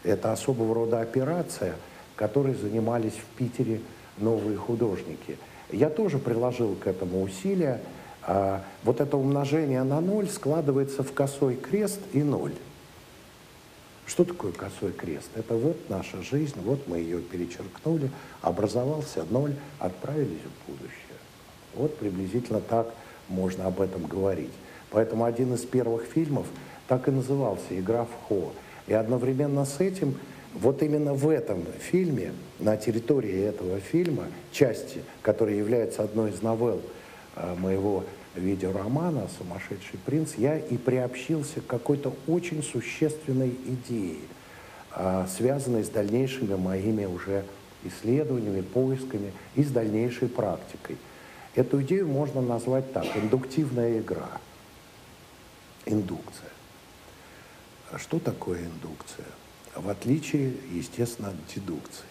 Это 0.03 0.31
особого 0.31 0.73
рода 0.73 1.01
операция, 1.01 1.75
которой 2.15 2.53
занимались 2.53 3.13
в 3.13 3.25
Питере 3.37 3.81
новые 4.17 4.57
художники. 4.57 5.37
Я 5.71 5.89
тоже 5.89 6.17
приложил 6.17 6.75
к 6.75 6.87
этому 6.87 7.21
усилия. 7.21 7.81
А, 8.23 8.63
вот 8.83 9.01
это 9.01 9.17
умножение 9.17 9.83
на 9.83 10.01
ноль 10.01 10.27
складывается 10.29 11.03
в 11.03 11.13
косой 11.13 11.55
крест 11.55 11.99
и 12.13 12.23
ноль. 12.23 12.53
Что 14.05 14.25
такое 14.25 14.51
косой 14.51 14.91
крест? 14.91 15.29
Это 15.35 15.53
вот 15.53 15.77
наша 15.87 16.21
жизнь, 16.23 16.59
вот 16.63 16.87
мы 16.87 16.97
ее 16.97 17.19
перечеркнули, 17.19 18.09
образовался 18.41 19.23
ноль, 19.29 19.53
отправились 19.77 20.41
в 20.41 20.71
будущее. 20.71 21.17
Вот 21.75 21.95
приблизительно 21.97 22.59
так 22.59 22.91
можно 23.27 23.67
об 23.67 23.79
этом 23.79 24.07
говорить. 24.07 24.51
Поэтому 24.91 25.25
один 25.25 25.53
из 25.53 25.61
первых 25.61 26.03
фильмов 26.03 26.47
так 26.87 27.07
и 27.07 27.11
назывался 27.11 27.79
«Игра 27.79 28.05
в 28.05 28.27
Хо». 28.27 28.51
И 28.87 28.93
одновременно 28.93 29.65
с 29.65 29.79
этим, 29.79 30.15
вот 30.53 30.81
именно 30.81 31.13
в 31.13 31.29
этом 31.29 31.63
фильме, 31.79 32.33
на 32.57 32.75
территории 32.75 33.39
этого 33.39 33.79
фильма, 33.79 34.23
части, 34.51 35.03
которая 35.21 35.55
является 35.55 36.03
одной 36.03 36.31
из 36.31 36.41
новелл 36.41 36.81
э, 37.35 37.55
моего 37.55 38.03
видеоромана 38.35 39.27
«Сумасшедший 39.37 39.99
принц», 40.05 40.33
я 40.37 40.57
и 40.57 40.77
приобщился 40.77 41.61
к 41.61 41.67
какой-то 41.67 42.13
очень 42.27 42.63
существенной 42.63 43.49
идее, 43.49 44.17
э, 44.95 45.25
связанной 45.37 45.83
с 45.83 45.89
дальнейшими 45.89 46.55
моими 46.55 47.05
уже 47.05 47.45
исследованиями, 47.83 48.61
поисками 48.61 49.31
и 49.55 49.63
с 49.63 49.69
дальнейшей 49.69 50.27
практикой. 50.27 50.97
Эту 51.55 51.81
идею 51.81 52.07
можно 52.07 52.41
назвать 52.41 52.91
так– 52.93 53.05
индуктивная 53.15 53.99
игра, 53.99 54.29
индукция. 55.89 56.49
А 57.91 57.97
что 57.97 58.19
такое 58.19 58.59
индукция? 58.59 59.25
В 59.75 59.89
отличие, 59.89 60.53
естественно, 60.71 61.29
от 61.29 61.53
дедукции. 61.53 62.05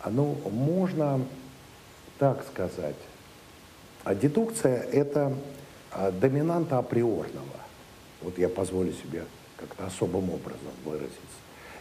Оно 0.00 0.34
можно 0.50 1.24
так 2.18 2.44
сказать. 2.46 2.96
А 4.04 4.14
дедукция– 4.14 4.82
это 4.92 5.32
а, 5.90 6.10
доминанта 6.10 6.78
априорного. 6.78 7.46
Вот 8.20 8.38
я 8.38 8.48
позволю 8.48 8.92
себе 8.92 9.24
как-то 9.56 9.86
особым 9.86 10.30
образом 10.30 10.72
выразиться. 10.84 11.18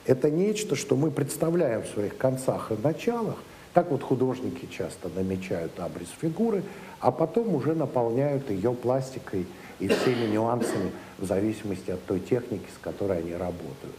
Это 0.06 0.30
нечто, 0.30 0.76
что 0.76 0.96
мы 0.96 1.12
представляем 1.12 1.84
в 1.84 1.88
своих 1.88 2.18
концах 2.18 2.72
и 2.72 2.76
началах, 2.76 3.38
так 3.74 3.90
вот 3.90 4.04
художники 4.04 4.66
часто 4.66 5.10
намечают 5.10 5.80
образ 5.80 6.08
фигуры, 6.20 6.64
а 7.00 7.12
потом 7.12 7.56
уже 7.56 7.74
наполняют 7.74 8.50
ее 8.50 8.74
пластикой 8.74 9.46
и 9.82 9.88
всеми 9.88 10.28
нюансами 10.28 10.92
в 11.18 11.26
зависимости 11.26 11.90
от 11.90 12.06
той 12.06 12.20
техники, 12.20 12.68
с 12.74 12.78
которой 12.82 13.18
они 13.18 13.34
работают. 13.34 13.96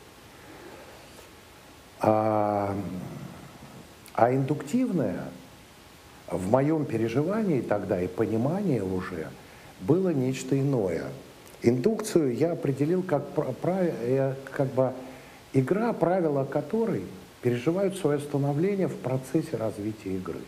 А, 2.01 2.75
а 4.15 4.33
индуктивное 4.33 5.25
в 6.31 6.51
моем 6.51 6.85
переживании 6.85 7.61
тогда 7.61 8.01
и 8.01 8.07
понимании 8.07 8.81
уже 8.81 9.29
было 9.81 10.11
нечто 10.11 10.59
иное. 10.59 11.05
Индукцию 11.63 12.35
я 12.37 12.53
определил 12.53 13.03
как, 13.03 13.25
э, 13.65 14.35
как 14.53 14.69
бы 14.69 14.93
игра, 15.53 15.93
правила 15.93 16.45
которой 16.45 17.03
переживают 17.43 17.97
свое 17.97 18.21
становление 18.21 18.87
в 18.87 18.97
процессе 18.97 19.57
развития 19.57 20.15
игры. 20.15 20.41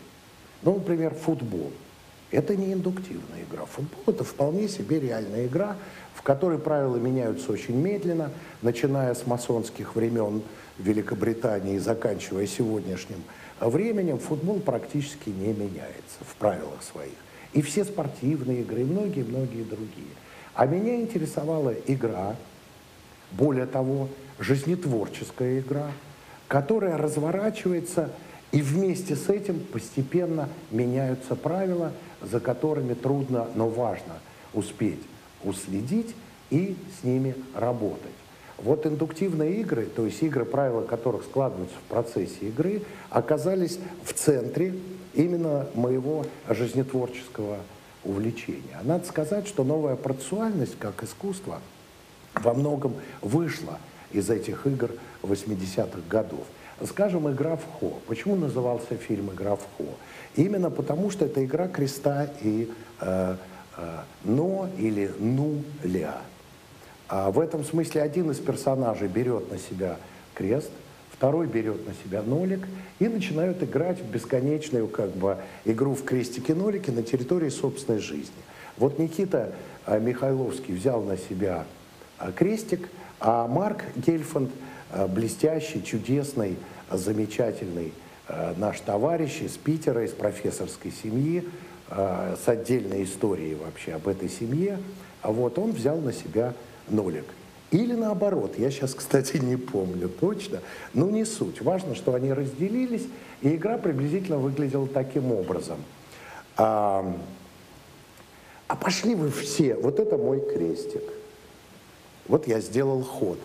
Ну, 0.61 0.75
например, 0.75 1.13
футбол– 1.13 1.73
это 2.31 2.55
не 2.55 2.73
индуктивная 2.73 3.43
игра. 3.49 3.65
Футбол– 3.65 4.01
это 4.07 4.23
вполне 4.23 4.67
себе 4.67 4.99
реальная 4.99 5.45
игра, 5.45 5.75
в 6.13 6.21
которой 6.21 6.57
правила 6.57 6.97
меняются 6.97 7.51
очень 7.51 7.75
медленно, 7.75 8.31
начиная 8.61 9.13
с 9.13 9.27
масонских 9.27 9.95
времен 9.95 10.41
Великобритании 10.77 11.75
и 11.75 11.79
заканчивая 11.79 12.47
сегодняшним 12.47 13.23
временем, 13.59 14.19
футбол 14.19 14.59
практически 14.59 15.29
не 15.29 15.53
меняется 15.53 16.19
в 16.21 16.35
правилах 16.35 16.83
своих. 16.83 17.13
И 17.53 17.61
все 17.61 17.85
спортивные 17.85 18.61
игры, 18.61 18.81
и 18.81 18.85
многие-многие 18.85 19.63
другие. 19.63 20.07
А 20.53 20.65
меня 20.65 20.95
интересовала 20.95 21.73
игра, 21.87 22.35
более 23.31 23.65
того, 23.65 24.09
жизнетворческая 24.39 25.59
игра, 25.59 25.91
которая 26.47 26.97
разворачивается, 26.97 28.11
и 28.51 28.61
вместе 28.61 29.15
с 29.15 29.29
этим 29.29 29.59
постепенно 29.59 30.49
меняются 30.71 31.35
правила– 31.35 31.93
за 32.29 32.39
которыми 32.39 32.93
трудно, 32.93 33.47
но 33.55 33.67
важно 33.69 34.13
успеть 34.53 35.01
уследить 35.45 36.15
и 36.49 36.75
с 36.99 37.03
ними 37.03 37.35
работать. 37.53 38.11
Вот 38.57 38.85
индуктивные 38.85 39.59
игры, 39.61 39.85
то 39.85 40.05
есть 40.05 40.21
игры, 40.23 40.45
правила 40.45 40.81
которых 40.81 41.23
складываются 41.23 41.75
в 41.77 41.89
процессе 41.89 42.47
игры, 42.47 42.83
оказались 43.09 43.79
в 44.03 44.13
центре 44.13 44.73
именно 45.13 45.67
моего 45.75 46.25
жизнетворческого 46.49 47.59
увлечения. 48.03 48.79
Надо 48.83 49.05
сказать, 49.05 49.47
что 49.47 49.63
новая 49.63 49.95
процессуальность 49.95 50.77
как 50.79 51.03
искусство 51.03 51.59
во 52.33 52.53
многом 52.53 52.95
вышла 53.21 53.79
из 54.11 54.29
этих 54.29 54.65
игр 54.65 54.91
80-х 55.21 55.99
годов. 56.09 56.45
Скажем, 56.83 57.31
«Игра 57.31 57.55
в 57.55 57.63
Хо». 57.79 57.93
Почему 58.07 58.35
назывался 58.35 58.95
фильм 58.95 59.31
«Игра 59.31 59.55
в 59.55 59.61
Хо»? 59.77 59.85
Именно 60.35 60.69
потому, 60.69 61.09
что 61.09 61.25
это 61.25 61.43
игра 61.45 61.67
креста 61.67 62.27
и 62.41 62.69
э, 62.99 63.35
э, 63.77 63.99
«но» 64.25 64.69
или 64.77 65.11
«ну-ля». 65.19 66.21
А 67.07 67.31
в 67.31 67.39
этом 67.39 67.63
смысле 67.63 68.01
один 68.01 68.31
из 68.31 68.39
персонажей 68.39 69.07
берет 69.07 69.51
на 69.51 69.57
себя 69.57 69.97
крест, 70.33 70.71
второй 71.11 71.47
берет 71.47 71.87
на 71.87 71.93
себя 72.03 72.21
нолик 72.21 72.67
и 72.99 73.07
начинают 73.07 73.63
играть 73.63 73.99
в 73.99 74.09
бесконечную 74.09 74.87
как 74.87 75.11
бы, 75.11 75.37
игру 75.63 75.93
в 75.95 76.03
крестики-нолики 76.03 76.89
на 76.89 77.03
территории 77.03 77.49
собственной 77.49 77.99
жизни. 77.99 78.33
Вот 78.77 78.99
Никита 78.99 79.53
э, 79.85 79.99
Михайловский 79.99 80.73
взял 80.73 81.01
на 81.01 81.17
себя 81.17 81.63
э, 82.19 82.31
крестик, 82.35 82.89
а 83.21 83.47
Марк 83.47 83.83
Гельфанд, 83.95 84.51
блестящий, 85.07 85.83
чудесный, 85.83 86.57
замечательный 86.91 87.91
Э, 88.27 88.53
наш 88.57 88.79
товарищ 88.79 89.41
из 89.41 89.51
Питера, 89.51 90.03
из 90.03 90.11
профессорской 90.11 90.91
семьи, 90.91 91.47
э, 91.89 92.35
с 92.43 92.47
отдельной 92.47 93.03
историей 93.03 93.55
вообще 93.55 93.93
об 93.93 94.07
этой 94.07 94.29
семье, 94.29 94.79
а 95.21 95.31
вот 95.31 95.59
он 95.59 95.71
взял 95.71 95.97
на 95.97 96.11
себя 96.11 96.53
нолик. 96.89 97.25
Или 97.69 97.93
наоборот, 97.93 98.57
я 98.57 98.71
сейчас, 98.71 98.93
кстати, 98.95 99.37
не 99.37 99.57
помню 99.57 100.09
точно, 100.09 100.61
но 100.93 101.09
не 101.09 101.23
суть. 101.23 101.61
Важно, 101.61 101.93
что 101.93 102.15
они 102.15 102.33
разделились, 102.33 103.05
и 103.41 103.55
игра 103.55 103.77
приблизительно 103.77 104.37
выглядела 104.37 104.87
таким 104.87 105.31
образом. 105.31 105.77
А, 106.57 107.15
а 108.67 108.75
пошли 108.75 109.13
вы 109.13 109.29
все, 109.29 109.75
вот 109.75 109.99
это 109.99 110.17
мой 110.17 110.39
крестик. 110.39 111.03
Вот 112.27 112.47
я 112.47 112.59
сделал 112.59 113.03
ход. 113.03 113.37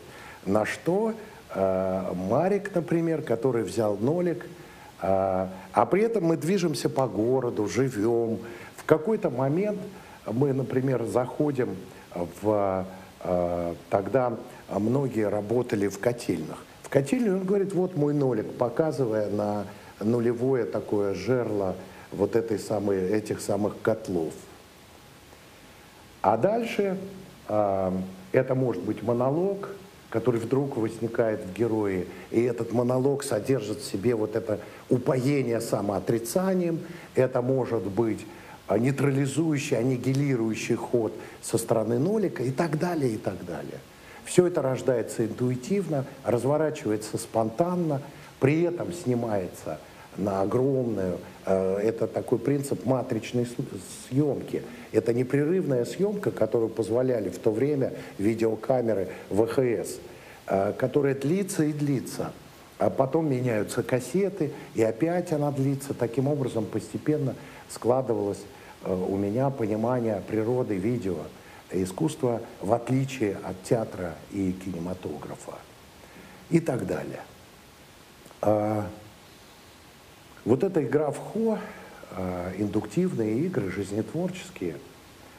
На 0.47 0.65
что 0.65 1.11
э, 1.11 1.30
Марик, 1.55 2.75
например, 2.75 3.23
который 3.23 3.63
взял 3.63 3.97
нолик– 3.97 4.47
а, 5.03 5.49
а 5.73 5.87
при 5.87 6.03
этом 6.03 6.25
мы 6.25 6.37
движемся 6.37 6.89
по 6.89 7.07
городу, 7.07 7.67
живем. 7.69 8.39
В 8.77 8.85
какой-то 8.85 9.31
момент 9.31 9.79
мы, 10.27 10.53
например, 10.53 11.05
заходим 11.05 11.77
в... 12.43 12.87
А, 13.23 13.75
тогда 13.89 14.37
многие 14.69 15.29
работали 15.29 15.89
в 15.89 15.99
котельных. 15.99 16.65
В 16.83 16.89
котельне 16.89 17.33
он 17.33 17.45
говорит, 17.45 17.73
вот 17.73 17.97
мой 17.97 18.15
нолик, 18.15 18.53
показывая 18.55 19.31
на 19.31 19.67
нулевое 20.01 20.65
такое 20.65 21.15
жерло 21.15 21.77
вот 22.13 22.35
этой 22.35 22.59
самой, 22.59 22.99
этих 23.11 23.41
самых 23.41 23.81
котлов. 23.83 24.33
А 26.23 26.37
дальше 26.37 26.99
э, 27.49 27.93
это 28.33 28.55
может 28.55 28.83
быть 28.83 29.03
монолог, 29.03 29.69
который 30.11 30.41
вдруг 30.41 30.77
возникает 30.77 31.41
в 31.45 31.53
герое, 31.53 32.07
и 32.31 32.43
этот 32.43 32.73
монолог 32.73 33.23
содержит 33.23 33.79
в 33.79 33.91
себе 33.91 34.15
вот 34.15 34.37
это 34.37 34.61
упоение 34.89 35.61
самоотрицанием, 35.61 36.81
это 37.15 37.41
может 37.41 37.85
быть 37.85 38.27
а, 38.67 38.79
нейтрализующий, 38.79 39.79
аннигилирующий 39.79 40.75
ход 40.75 41.13
со 41.43 41.59
стороны 41.59 41.99
нолика 41.99 42.43
и 42.43 42.51
так 42.51 42.79
далее, 42.79 43.15
и 43.15 43.17
так 43.17 43.45
далее. 43.47 43.79
Все 44.25 44.47
это 44.47 44.63
рождается 44.63 45.25
интуитивно, 45.25 46.05
разворачивается 46.25 47.19
спонтанно, 47.19 48.03
при 48.39 48.63
этом 48.63 48.93
снимается 48.93 49.79
на 50.17 50.43
огромную. 50.43 51.19
Э, 51.47 51.79
это 51.79 52.07
такой 52.07 52.39
принцип 52.39 52.85
матричной 52.85 53.49
съемки. 54.09 54.63
Это 54.93 55.13
непрерывная 55.13 55.85
съемка, 55.85 56.31
которую 56.31 56.69
позволяли 56.69 57.29
в 57.29 57.39
то 57.39 57.51
время 57.51 57.93
видеокамеры 58.19 59.09
ВХС, 59.31 59.99
э, 60.47 60.73
которая 60.77 61.15
длится 61.15 61.65
и 61.65 61.73
длится. 61.73 62.33
А 62.79 62.91
потом 62.91 63.31
меняются 63.31 63.83
кассеты, 63.83 64.53
и 64.75 64.83
опять 64.83 65.33
она 65.33 65.51
длится. 65.51 65.95
Таким 65.95 66.27
образом 66.29 66.65
постепенно 66.65 67.35
складывалось 67.69 68.43
э, 68.85 68.93
у 68.93 69.17
меня 69.17 69.51
понимание 69.51 70.23
природы 70.27 70.77
видео 70.77 71.17
искусства 71.73 72.41
в 72.61 72.73
отличие 72.73 73.37
от 73.45 73.63
театра 73.63 74.15
и 74.33 74.53
кинематографа 74.53 75.55
и 76.51 76.61
так 76.61 76.87
далее. 76.87 77.21
А, 78.43 78.87
вот 80.45 80.65
эта 80.65 80.83
игра 80.83 81.11
в 81.11 81.19
хо, 81.19 81.59
индуктивные 82.59 83.39
игры, 83.41 83.71
жизнетворческие, 83.71 84.77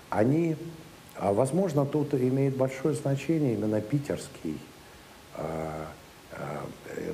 они, 0.10 0.56
а, 1.16 1.34
возможно, 1.34 1.86
тут 1.86 2.14
имеет 2.14 2.56
большое 2.56 2.96
значение 2.96 3.54
именно 3.54 3.82
питерский, 3.82 4.58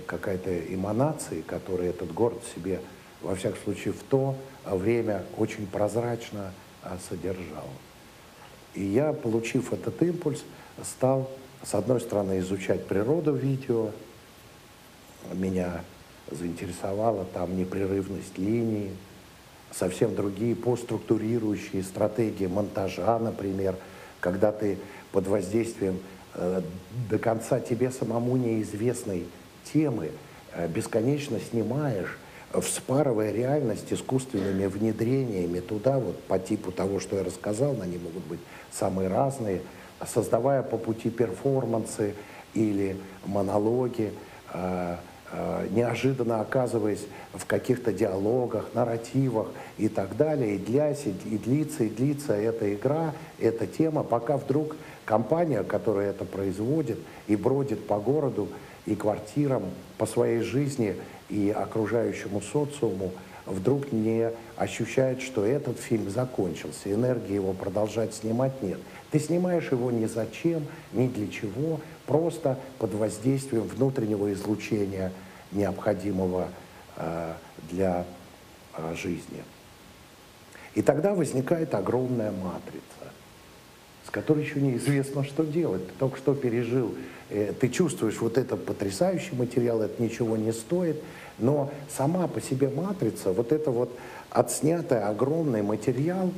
какая-то 0.05 0.73
эманация, 0.73 1.41
которую 1.41 1.89
этот 1.89 2.13
город 2.13 2.41
себе, 2.55 2.81
во 3.21 3.35
всяком 3.35 3.59
случае, 3.63 3.93
в 3.93 4.03
то 4.03 4.35
время 4.65 5.23
очень 5.37 5.67
прозрачно 5.67 6.51
содержал. 7.09 7.67
И 8.73 8.83
я, 8.83 9.13
получив 9.13 9.73
этот 9.73 10.01
импульс, 10.03 10.43
стал, 10.83 11.29
с 11.63 11.73
одной 11.73 11.99
стороны, 11.99 12.39
изучать 12.39 12.85
природу 12.85 13.33
видео. 13.33 13.91
Меня 15.33 15.83
заинтересовала 16.29 17.25
там 17.25 17.57
непрерывность 17.57 18.37
линии, 18.37 18.91
совсем 19.71 20.15
другие 20.15 20.55
постструктурирующие 20.55 21.83
стратегии 21.83 22.47
монтажа, 22.47 23.19
например, 23.19 23.75
когда 24.19 24.51
ты 24.51 24.77
под 25.11 25.27
воздействием 25.27 25.99
э, 26.35 26.61
до 27.09 27.19
конца 27.19 27.59
тебе 27.59 27.91
самому 27.91 28.37
неизвестной 28.37 29.25
темы 29.71 30.11
э, 30.53 30.67
бесконечно 30.67 31.39
снимаешь 31.39 32.17
вспарывая 32.53 33.31
реальность 33.31 33.91
искусственными 33.91 34.65
внедрениями 34.67 35.59
туда, 35.59 35.99
вот 35.99 36.21
по 36.23 36.39
типу 36.39 36.71
того, 36.71 36.99
что 36.99 37.17
я 37.17 37.23
рассказал, 37.23 37.75
они 37.81 37.97
могут 37.97 38.23
быть 38.25 38.39
самые 38.71 39.09
разные, 39.09 39.61
создавая 40.05 40.63
по 40.63 40.77
пути 40.77 41.09
перформансы 41.09 42.15
или 42.53 42.97
монологи, 43.25 44.13
э, 44.53 44.53
э, 44.53 44.95
неожиданно 45.71 46.41
оказываясь 46.41 47.05
в 47.33 47.45
каких-то 47.45 47.91
диалогах, 47.91 48.69
нарративах 48.73 49.47
и 49.77 49.89
так 49.89 50.15
далее, 50.15 50.55
и 50.55 50.57
длясь, 50.57 51.05
и 51.05 51.37
длится, 51.37 51.83
и 51.83 51.89
длится 51.89 52.33
эта 52.33 52.73
игра, 52.73 53.13
эта 53.39 53.67
тема, 53.67 54.03
пока 54.03 54.37
вдруг 54.37 54.75
компания, 55.05 55.63
которая 55.63 56.11
это 56.11 56.25
производит 56.25 56.99
и 57.27 57.35
бродит 57.35 57.85
по 57.87 57.99
городу 57.99 58.47
и 58.85 58.95
квартирам 58.95 59.63
по 59.97 60.05
своей 60.05 60.41
жизни 60.41 60.95
и 61.29 61.49
окружающему 61.49 62.41
социуму 62.41 63.11
вдруг 63.45 63.91
не 63.91 64.31
ощущает, 64.55 65.21
что 65.21 65.45
этот 65.45 65.79
фильм 65.79 66.09
закончился, 66.09 66.91
энергии 66.91 67.33
его 67.33 67.53
продолжать 67.53 68.13
снимать 68.13 68.61
нет. 68.61 68.79
Ты 69.11 69.19
снимаешь 69.19 69.71
его 69.71 69.91
ни 69.91 70.05
зачем, 70.05 70.65
ни 70.93 71.07
для 71.07 71.27
чего, 71.27 71.79
просто 72.05 72.59
под 72.79 72.93
воздействием 72.93 73.63
внутреннего 73.63 74.31
излучения, 74.33 75.11
необходимого 75.51 76.49
э, 76.97 77.33
для 77.71 78.05
э, 78.75 78.95
жизни. 78.95 79.43
И 80.75 80.81
тогда 80.81 81.13
возникает 81.13 81.73
огромная 81.73 82.31
матрица, 82.31 83.13
с 84.05 84.09
которой 84.09 84.43
еще 84.43 84.59
неизвестно, 84.59 85.23
что 85.23 85.43
делать. 85.43 85.87
Ты 85.87 85.93
только 85.97 86.17
что 86.17 86.35
пережил, 86.35 86.93
э, 87.29 87.53
ты 87.57 87.69
чувствуешь 87.69 88.19
вот 88.19 88.37
этот 88.37 88.65
потрясающий 88.65 89.35
материал, 89.35 89.81
это 89.81 90.01
ничего 90.01 90.35
не 90.37 90.51
стоит– 90.51 91.01
но 91.39 91.71
сама 91.95 92.27
по 92.27 92.41
себе 92.41 92.69
матрица, 92.69 93.31
вот 93.31 93.51
это 93.51 93.71
вот 93.71 93.91
отснятый 94.29 95.01
огромный 95.03 95.61
материал, 95.61 96.31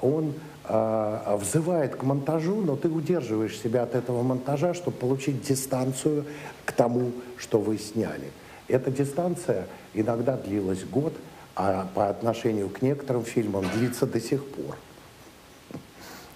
он 0.00 0.34
э, 0.64 1.36
взывает 1.40 1.96
к 1.96 2.02
монтажу, 2.02 2.60
но 2.60 2.76
ты 2.76 2.88
удерживаешь 2.88 3.58
себя 3.58 3.82
от 3.82 3.94
этого 3.94 4.22
монтажа, 4.22 4.74
чтобы 4.74 4.96
получить 4.96 5.42
дистанцию 5.42 6.24
к 6.64 6.72
тому, 6.72 7.12
что 7.36 7.60
вы 7.60 7.78
сняли. 7.78 8.30
Эта 8.68 8.90
дистанция 8.90 9.66
иногда 9.92 10.36
длилась 10.36 10.84
год, 10.84 11.14
а 11.56 11.86
по 11.94 12.08
отношению 12.08 12.68
к 12.68 12.82
некоторым 12.82 13.24
фильмам 13.24 13.64
длится 13.74 14.06
до 14.06 14.20
сих 14.20 14.44
пор. 14.44 14.76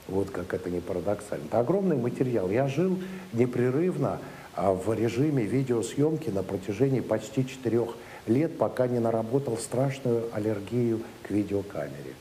Вот 0.07 0.31
как 0.31 0.55
это 0.55 0.71
не 0.71 0.81
парадоксально. 0.81 1.47
Это 1.47 1.61
огромный 1.61 1.97
материал. 1.97 2.51
Я 2.51 2.67
жил 2.69 2.99
непрерывно 3.33 4.21
а, 4.55 4.73
в 4.73 4.93
режиме 4.95 5.45
видеосъемки 5.45 6.31
на 6.31 6.43
протяжении 6.43 7.01
почти 7.01 7.47
четырех 7.47 7.95
лет, 8.27 8.57
пока 8.57 8.87
не 8.87 8.99
наработал 8.99 9.59
страшную 9.59 10.25
аллергию 10.33 11.03
к 11.23 11.31
видеокамере. 11.31 12.15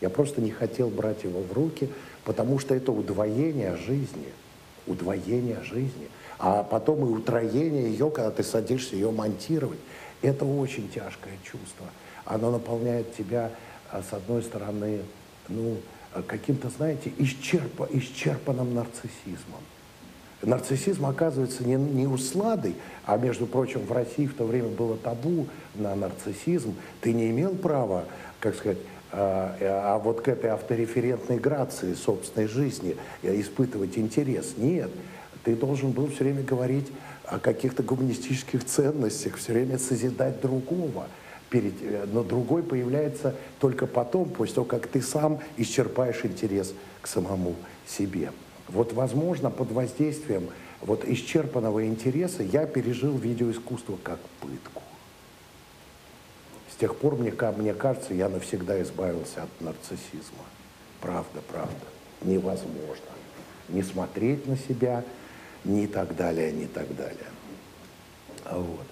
Я 0.00 0.10
просто 0.10 0.40
не 0.40 0.50
хотел 0.50 0.88
брать 0.88 1.24
его 1.24 1.40
в 1.40 1.52
руки, 1.52 1.88
потому 2.24 2.58
что 2.58 2.74
это 2.74 2.92
удвоение 2.92 3.76
жизни. 3.76 4.28
Удвоение 4.86 5.62
жизни. 5.62 6.08
А 6.38 6.62
потом 6.62 7.00
и 7.00 7.08
утроение 7.08 7.90
ее, 7.90 8.10
когда 8.10 8.30
ты 8.30 8.42
садишься 8.42 8.96
ее 8.96 9.10
монтировать. 9.10 9.78
Это 10.20 10.44
очень 10.44 10.88
тяжкое 10.88 11.34
чувство. 11.42 11.86
Оно 12.24 12.50
наполняет 12.50 13.14
тебя, 13.16 13.50
а, 13.90 14.02
с 14.02 14.12
одной 14.12 14.42
стороны, 14.42 15.00
ну, 15.48 15.76
каким-то, 16.26 16.70
знаете, 16.70 17.12
исчерпа, 17.18 17.88
исчерпанным 17.90 18.74
нарциссизмом 18.74 19.60
нарциссизм 20.46 21.06
оказывается 21.06 21.64
не, 21.64 21.76
не 21.76 22.06
усладой, 22.06 22.74
а, 23.06 23.16
между 23.16 23.46
прочим, 23.46 23.80
в 23.80 23.92
России 23.92 24.26
в 24.26 24.34
то 24.34 24.44
время 24.44 24.68
было 24.68 24.96
табу 24.96 25.46
на 25.74 25.94
нарциссизм. 25.94 26.74
Ты 27.00 27.12
не 27.12 27.30
имел 27.30 27.54
права, 27.54 28.04
как 28.40 28.54
сказать, 28.54 28.78
а, 29.16 29.56
а 29.94 29.98
вот 29.98 30.20
к 30.20 30.28
этой 30.28 30.50
автореферентной 30.50 31.38
грации 31.38 31.94
собственной 31.94 32.46
жизни 32.46 32.96
испытывать 33.22 33.96
интерес. 33.98 34.54
Нет, 34.56 34.90
ты 35.44 35.54
должен 35.54 35.92
был 35.92 36.08
все 36.08 36.24
время 36.24 36.42
говорить 36.42 36.90
о 37.24 37.38
каких-то 37.38 37.82
гуманистических 37.82 38.64
ценностях, 38.64 39.36
все 39.36 39.52
время 39.52 39.78
созидать 39.78 40.40
другого. 40.40 41.06
Э, 41.54 42.06
но 42.12 42.22
другой 42.22 42.62
появляется 42.62 43.34
только 43.60 43.86
потом, 43.86 44.28
после 44.28 44.56
того, 44.56 44.66
как 44.66 44.86
ты 44.86 45.00
сам 45.02 45.40
исчерпаешь 45.56 46.24
интерес 46.24 46.74
к 47.00 47.06
самому 47.06 47.54
себе. 47.86 48.32
Вот, 48.68 48.92
возможно, 48.92 49.50
под 49.50 49.70
воздействием 49.72 50.48
вот 50.80 51.04
исчерпанного 51.04 51.86
интереса 51.86 52.42
я 52.42 52.66
пережил 52.66 53.16
видеоискусство 53.16 53.98
как 54.02 54.18
пытку. 54.40 54.82
С 56.74 56.76
тех 56.76 56.96
пор, 56.96 57.14
мне, 57.14 57.32
мне 57.56 57.72
кажется, 57.72 58.14
я 58.14 58.28
навсегда 58.28 58.82
избавился 58.82 59.44
от 59.44 59.60
нарциссизма. 59.60 60.44
Правда, 61.00 61.40
правда. 61.48 61.86
Невозможно. 62.22 63.12
Не 63.68 63.84
смотреть 63.84 64.48
на 64.48 64.56
себя, 64.56 65.04
ни 65.64 65.86
так 65.86 66.16
далее, 66.16 66.50
ни 66.50 66.66
так 66.66 66.92
далее. 66.96 67.28
Вот. 68.50 68.86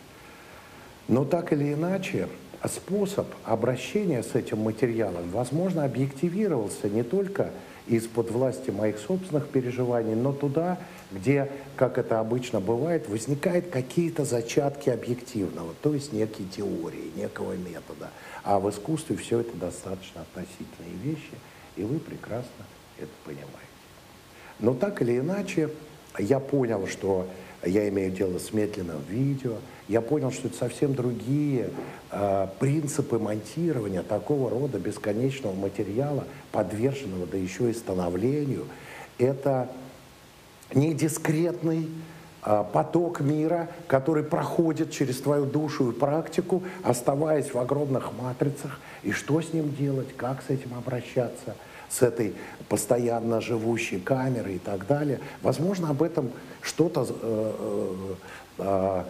Но 1.09 1.25
так 1.25 1.53
или 1.53 1.73
иначе, 1.73 2.29
способ 2.69 3.27
обращения 3.43 4.23
с 4.23 4.37
этим 4.37 4.61
материалом, 4.61 5.29
возможно, 5.31 5.85
объективировался 5.85 6.89
не 6.89 7.03
только 7.03 7.51
из-под 7.87 8.31
власти 8.31 8.71
моих 8.71 8.99
собственных 8.99 9.49
переживаний, 9.49 10.15
но 10.15 10.33
туда, 10.33 10.79
где, 11.11 11.51
как 11.77 11.99
это 11.99 12.21
обычно 12.21 12.61
бывает, 12.61 13.09
возникают 13.09 13.71
какие-то 13.71 14.25
зачатки 14.25 14.91
объективного, 14.91 15.75
то 15.83 15.93
есть 15.95 16.13
некие 16.13 16.47
теории, 16.49 17.11
некого 17.17 17.55
метода. 17.55 18.11
А 18.45 18.61
в 18.61 18.71
искусстве 18.71 19.17
все 19.17 19.41
это 19.41 19.57
достаточно 19.57 20.23
относительные 20.23 20.97
вещи, 21.03 21.35
и 21.77 21.83
вы 21.83 21.99
прекрасно 21.99 22.65
это 22.99 23.11
понимаете. 23.25 23.51
Но 24.59 24.75
так 24.75 25.03
или 25.03 25.19
иначе, 25.19 25.71
я 26.19 26.39
понял, 26.39 26.87
что 26.87 27.27
я 27.65 27.89
имею 27.89 28.13
дело 28.13 28.39
с 28.39 28.53
медленным 28.53 29.03
видео, 29.09 29.57
я 29.93 30.01
понял, 30.01 30.33
что 30.33 30.49
это 30.49 30.57
совсем 30.57 30.95
другие 30.95 31.69
э, 32.11 32.47
принципы 32.59 33.19
монтирования 33.19 34.03
такого 34.03 34.49
рода 34.49 34.79
бесконечного 34.79 35.55
материала, 35.55 36.25
подверженного, 36.51 37.27
да 37.27 37.37
еще 37.37 37.71
и 37.71 37.75
становлению. 37.75 38.65
Это 39.19 39.69
не 40.73 40.95
дискретный 40.95 41.91
э, 42.43 42.65
поток 42.73 43.21
мира, 43.21 43.69
который 43.87 44.25
проходит 44.25 44.93
через 44.93 45.21
твою 45.21 45.45
душу 45.45 45.91
и 45.91 45.93
практику, 45.93 46.63
оставаясь 46.83 47.53
в 47.53 47.59
огромных 47.59 48.13
матрицах. 48.19 48.81
И 49.03 49.13
что 49.13 49.43
с 49.43 49.53
ним 49.53 49.75
делать, 49.75 50.17
как 50.17 50.43
с 50.43 50.49
этим 50.49 50.75
обращаться– 50.75 51.55
с 51.93 52.01
этой 52.01 52.35
постоянно 52.71 53.43
живущей 53.43 54.01
камерой 54.01 54.55
и 54.55 54.59
так 54.59 54.87
далее. 54.87 55.21
Возможно, 55.43 55.91
об 55.91 56.03
этом 56.03 56.31
что-то 56.63 57.07
э, 57.07 57.53
э, 57.61 58.15
э, 58.59 59.05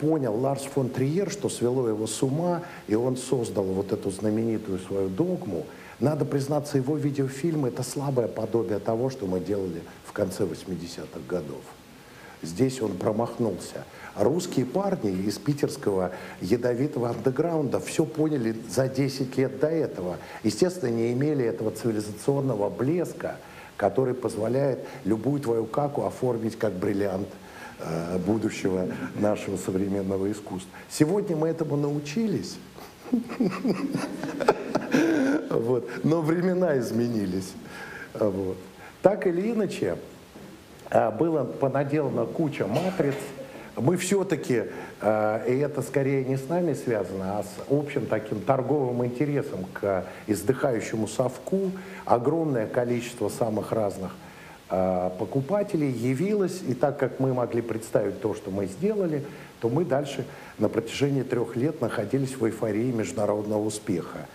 понял 0.00 0.36
Ларс 0.36 0.62
фон 0.62 0.88
Триер, 0.90 1.30
что 1.30 1.48
свело 1.48 1.88
его 1.88 2.06
с 2.06 2.22
ума, 2.22 2.62
и 2.88 2.94
он 2.94 3.16
создал 3.16 3.64
вот 3.64 3.92
эту 3.92 4.10
знаменитую 4.10 4.78
свою 4.78 5.08
догму, 5.08 5.66
надо 5.98 6.26
признаться, 6.26 6.76
его 6.76 6.96
видеофильм– 6.96 7.64
это 7.66 7.82
слабое 7.82 8.28
подобие 8.28 8.78
того, 8.78 9.08
что 9.08 9.26
мы 9.26 9.40
делали 9.40 9.82
в 10.04 10.12
конце 10.12 10.44
80-х 10.44 11.20
годов. 11.26 11.62
Здесь 12.42 12.82
он 12.82 12.92
промахнулся. 12.98 13.84
русские 14.14 14.66
парни 14.66 15.10
из 15.10 15.38
питерского 15.38 16.12
ядовитого 16.42 17.08
андеграунда 17.08 17.80
все 17.80 18.04
поняли 18.04 18.54
за 18.68 18.88
10 18.88 19.38
лет 19.38 19.58
до 19.58 19.68
этого. 19.68 20.18
Естественно, 20.42 20.90
не 20.90 21.14
имели 21.14 21.46
этого 21.46 21.70
цивилизационного 21.70 22.68
блеска, 22.68 23.36
который 23.78 24.12
позволяет 24.12 24.80
любую 25.04 25.40
твою 25.40 25.64
каку 25.64 26.02
оформить 26.02 26.58
как 26.58 26.74
бриллиант 26.74 27.28
э, 27.28 27.45
будущего 28.26 28.86
нашего 29.16 29.56
современного 29.56 30.30
искусства. 30.32 30.70
Сегодня 30.90 31.36
мы 31.36 31.48
этому 31.48 31.76
научились. 31.76 32.56
Вот. 35.50 35.88
Но 36.04 36.20
времена 36.20 36.78
изменились. 36.78 37.52
Вот. 38.14 38.56
Так 39.02 39.26
или 39.26 39.52
иначе, 39.52 39.96
а, 40.90 41.10
было 41.10 41.44
понаделана 41.44 42.26
куча 42.26 42.66
матриц. 42.66 43.14
Мы 43.76 43.96
все-таки, 43.96 44.64
а, 45.00 45.44
и 45.44 45.56
это 45.58 45.82
скорее 45.82 46.24
не 46.24 46.36
с 46.36 46.48
нами 46.48 46.74
связано, 46.74 47.38
а 47.38 47.42
с 47.42 47.70
общим 47.70 48.06
таким 48.06 48.40
торговым 48.40 49.04
интересом 49.04 49.66
к 49.72 50.04
издыхающему 50.26 51.06
совку, 51.08 51.72
огромное 52.04 52.66
количество 52.66 53.28
самых 53.28 53.72
разных 53.72 54.12
покупателей 54.68 55.90
явилось, 55.90 56.62
и 56.66 56.74
так 56.74 56.98
как 56.98 57.20
мы 57.20 57.32
могли 57.32 57.62
представить 57.62 58.20
то, 58.20 58.34
что 58.34 58.50
мы 58.50 58.66
сделали, 58.66 59.24
то 59.60 59.68
мы 59.68 59.84
дальше 59.84 60.24
на 60.58 60.68
протяжении 60.68 61.22
трех 61.22 61.54
лет 61.54 61.80
находились 61.80 62.36
в 62.36 62.44
эйфории 62.44 62.90
международного 62.90 63.64
успеха 63.64 64.26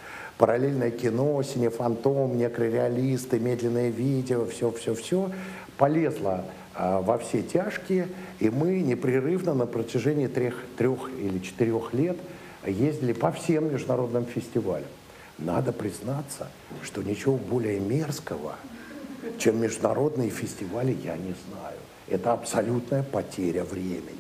параллельное 0.42 0.90
кино, 0.90 1.44
синефантом, 1.44 2.36
некрореалисты, 2.36 3.40
медленное 3.40 3.90
видео, 3.90 4.44
все-все-все 4.48 5.30
полезло 5.78 6.46
а, 6.74 7.00
во 7.00 7.20
все 7.20 7.44
тяжкие, 7.44 8.08
и 8.40 8.50
мы 8.50 8.80
непрерывно 8.80 9.54
на 9.54 9.68
протяжении 9.68 10.26
трех, 10.26 10.56
трех 10.80 11.12
или 11.20 11.38
четырех 11.38 11.94
лет 11.94 12.18
ездили 12.66 13.14
по 13.14 13.32
всем 13.32 13.72
международным 13.72 14.26
фестивалям. 14.26 14.88
Надо 15.38 15.72
признаться, 15.72 16.48
что 16.82 17.04
ничего 17.04 17.38
более 17.38 17.80
мерзкого, 17.80 18.56
чем 19.38 19.62
международные 19.62 20.30
фестивали, 20.30 20.98
я 21.04 21.16
не 21.18 21.34
знаю. 21.48 21.78
Это 22.08 22.34
абсолютная 22.34 23.04
потеря 23.04 23.64
времени. 23.64 24.18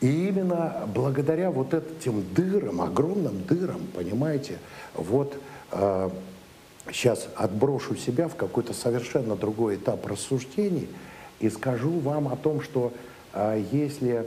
И 0.00 0.28
именно 0.28 0.88
благодаря 0.94 1.50
вот 1.50 1.74
этим 1.74 2.24
дырам, 2.34 2.80
огромным 2.80 3.42
дырам, 3.44 3.80
понимаете, 3.94 4.58
вот 4.94 5.36
э, 5.72 6.10
сейчас 6.92 7.28
отброшу 7.34 7.96
себя 7.96 8.28
в 8.28 8.36
какой-то 8.36 8.74
совершенно 8.74 9.34
другой 9.34 9.76
этап 9.76 10.06
рассуждений 10.06 10.88
и 11.40 11.50
скажу 11.50 11.98
вам 11.98 12.28
о 12.28 12.36
том, 12.36 12.62
что 12.62 12.92
э, 13.32 13.64
если 13.72 14.24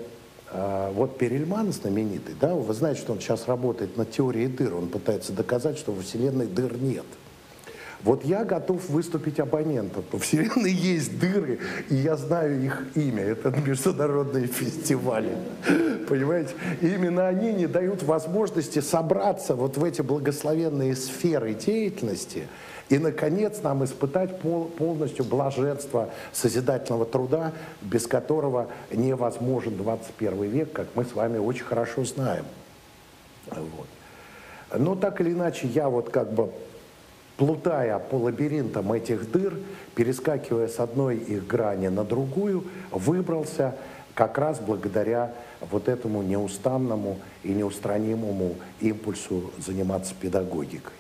э, 0.52 0.92
вот 0.94 1.18
Перельман 1.18 1.72
знаменитый, 1.72 2.36
да, 2.40 2.54
вы 2.54 2.74
знаете, 2.74 3.00
что 3.00 3.14
он 3.14 3.22
сейчас 3.22 3.48
работает 3.48 3.96
над 3.96 4.12
теорией 4.12 4.48
дыр, 4.48 4.76
он 4.76 4.90
пытается 4.90 5.32
доказать, 5.32 5.78
что 5.78 5.94
во 5.94 6.02
Вселенной 6.02 6.48
дыр 6.48 6.78
нет– 6.78 7.06
вот 8.04 8.26
я 8.26 8.44
готов 8.44 8.90
выступить 8.90 9.40
абонентом. 9.40 10.04
По 10.04 10.18
Вселенной 10.18 10.72
есть 10.72 11.20
дыры, 11.20 11.60
и 11.90 11.96
я 11.96 12.18
знаю 12.18 12.64
их 12.64 12.84
имя. 12.96 13.24
Это 13.24 13.52
международные 13.52 14.48
фестивали. 14.48 15.36
Понимаете? 16.10 16.54
И 16.82 16.88
именно 16.88 17.28
они 17.28 17.54
не 17.54 17.68
дают 17.68 18.02
возможности 18.04 18.80
собраться 18.80 19.56
вот 19.56 19.78
в 19.78 19.84
эти 19.84 20.02
благословенные 20.02 20.96
сферы 20.96 21.54
деятельности 21.54 22.48
и, 22.90 22.98
наконец, 22.98 23.62
нам 23.62 23.86
испытать 23.86 24.40
пол, 24.42 24.66
полностью 24.66 25.24
блаженство 25.24 26.10
созидательного 26.34 27.06
труда, 27.06 27.54
без 27.82 28.06
которого 28.08 28.68
невозможен 28.92 29.78
21 29.78 30.42
век, 30.50 30.74
как 30.74 30.88
мы 30.96 31.06
с 31.06 31.14
вами 31.14 31.38
очень 31.38 31.64
хорошо 31.64 32.04
знаем. 32.04 32.46
Вот. 33.48 33.88
Но 34.78 34.96
так 34.96 35.22
или 35.22 35.32
иначе, 35.32 35.68
я 35.68 35.88
вот 35.88 36.10
как 36.10 36.34
бы 36.34 36.52
плутая 37.38 38.00
по 38.00 38.16
лабиринтам 38.16 38.92
этих 38.94 39.32
дыр, 39.32 39.58
перескакивая 39.96 40.68
с 40.68 40.80
одной 40.80 41.18
их 41.18 41.48
грани 41.48 41.88
на 41.88 42.04
другую, 42.04 42.66
выбрался 42.92 43.76
как 44.14 44.38
раз 44.38 44.60
благодаря 44.60 45.34
вот 45.62 45.88
этому 45.88 46.22
неустанному 46.22 47.20
и 47.44 47.50
неустранимому 47.50 48.56
импульсу 48.80 49.52
заниматься 49.58 50.14
педагогикой. 50.20 50.94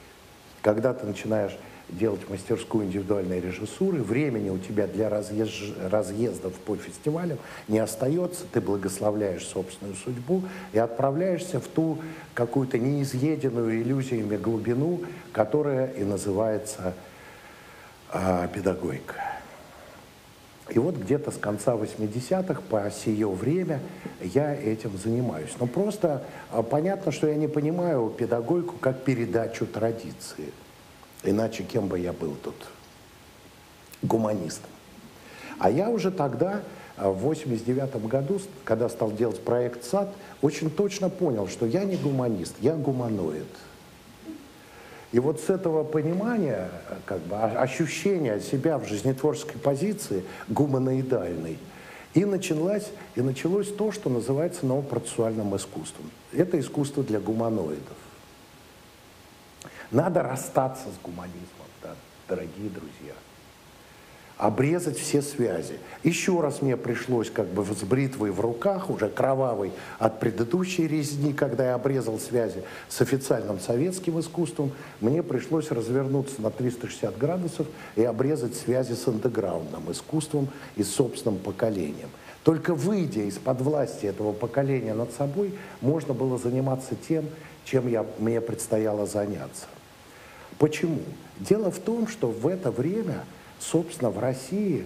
Когда 0.62 0.94
ты 0.94 1.06
начинаешь 1.06 1.58
делать 1.91 2.30
мастерскую 2.30 2.86
индивидуальной 2.86 3.39
режиссуры, 3.39 4.01
времени 4.01 4.49
у 4.49 4.58
тебя 4.58 4.88
для 4.88 5.10
разъезд... 5.10 5.51
разъездов 5.89 6.54
по 6.54 6.75
фестивалям 6.75 7.38
не 7.67 7.80
остается, 7.80 8.45
ты 8.51 8.62
благословляешь 8.62 9.45
собственную 9.45 9.95
судьбу 9.95 10.43
и 10.73 10.80
отправляешься 10.80 11.60
в 11.60 11.67
ту 11.67 11.99
какую-то 12.34 12.77
неизъеденную 12.77 13.82
иллюзиями 13.82 14.38
глубину, 14.38 15.01
которая 15.34 15.91
и 15.91 16.04
называется 16.04 16.93
э, 18.13 18.47
педагогика. 18.54 19.15
И 20.71 20.80
вот 20.80 20.95
где-то 20.95 21.32
с 21.32 21.38
конца 21.38 21.73
80-х 21.73 22.62
по 22.69 22.89
сие 22.91 23.27
время 23.27 23.82
я 24.21 24.56
этим 24.56 24.97
занимаюсь. 24.97 25.51
Но 25.60 25.67
просто 25.67 26.23
а, 26.49 26.63
понятно, 26.63 27.12
что 27.12 27.27
я 27.27 27.36
не 27.36 27.47
понимаю 27.47 28.10
педагогику 28.10 28.75
как 28.80 29.04
передачу 29.04 29.65
традиции. 29.65 30.54
Иначе 31.24 31.64
кем 31.64 31.88
бы 31.88 32.00
я 32.00 32.14
был 32.14 32.36
тут? 32.44 32.56
Гуманистом. 34.02 34.70
А 35.60 35.70
я 35.70 35.90
уже 35.90 36.10
тогда, 36.10 36.62
э, 36.98 37.08
в 37.08 37.20
89 37.20 38.08
году, 38.08 38.42
когда 38.64 38.90
стал 38.90 39.12
делать 39.12 39.40
проект 39.42 39.84
«САД», 39.84 40.10
очень 40.42 40.72
точно 40.72 41.10
понял, 41.10 41.48
что 41.48 41.68
я 41.68 41.84
не 41.84 41.98
гуманист, 41.98 42.56
я 42.62 42.76
гуманоид. 42.76 43.46
И 45.12 45.20
вот 45.20 45.40
с 45.40 45.50
этого 45.50 45.84
понимания, 45.84 46.72
э, 46.90 46.96
как 47.06 47.20
бы, 47.22 47.36
ощущения 47.36 48.40
себя 48.40 48.80
в 48.80 48.88
жизнетворческой 48.88 49.60
позиции 49.60 50.24
гуманоидальной, 50.48 51.60
и 52.14 52.26
началось, 52.26 52.88
и 53.16 53.22
началось 53.22 53.68
то, 53.68 53.92
что 53.92 54.10
называется 54.10 54.66
новопроцессуальным 54.66 55.56
искусством. 55.56 56.10
Это 56.34 56.60
искусство 56.60 57.04
для 57.04 57.20
гуманоидов. 57.20 57.98
Надо 59.91 60.23
расстаться 60.23 60.86
с 60.88 61.04
гуманизмом, 61.04 61.67
да, 61.84 61.95
дорогие 62.30 62.69
друзья. 62.69 63.13
Обрезать 64.38 64.97
все 64.97 65.21
связи. 65.21 65.77
Еще 66.04 66.39
раз 66.39 66.62
мне 66.62 66.77
пришлось 66.77 67.30
как 67.30 67.47
бы 67.47 67.63
с 67.65 67.84
бритвой 67.84 68.32
в 68.32 68.39
руках, 68.39 68.89
уже 68.89 69.10
кровавой 69.10 69.71
от 69.99 70.19
предыдущей 70.21 70.88
резни, 70.88 71.34
когда 71.34 71.65
я 71.65 71.75
обрезал 71.75 72.19
связи 72.19 72.63
с 72.88 73.01
официальным 73.01 73.60
советским 73.60 74.19
искусством, 74.19 74.71
мне 75.01 75.21
пришлось 75.21 75.69
развернуться 75.69 76.41
на 76.41 76.51
360 76.51 77.17
градусов 77.17 77.67
и 77.97 78.04
обрезать 78.04 78.56
связи 78.56 78.93
с 78.93 79.08
андеграундным 79.08 79.91
искусством 79.91 80.47
и 80.77 80.84
собственным 80.84 81.38
поколением. 81.38 82.10
Только 82.43 82.73
выйдя 82.73 83.23
из-под 83.23 83.62
власти 83.62 84.06
этого 84.06 84.32
поколения 84.32 84.93
над 84.93 85.12
собой, 85.12 85.54
можно 85.82 86.13
было 86.13 86.39
заниматься 86.39 86.95
тем, 86.95 87.25
чем 87.65 87.88
я, 87.88 88.06
мне 88.17 88.41
предстояло 88.41 89.06
заняться. 89.06 89.65
Почему? 90.62 91.00
Дело 91.39 91.71
в 91.71 91.80
том, 91.80 92.08
что 92.08 92.28
в 92.28 92.45
это 92.45 92.69
время, 92.69 93.24
собственно, 93.60 94.12
в 94.12 94.19
России, 94.19 94.86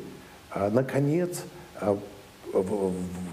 а, 0.49 0.69
наконец, 0.69 1.43
а, 1.75 1.99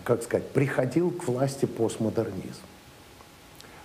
как 0.02 0.24
сказать, 0.24 0.48
приходил 0.48 1.12
к 1.12 1.28
власти 1.28 1.66
постмодернизм 1.66 2.58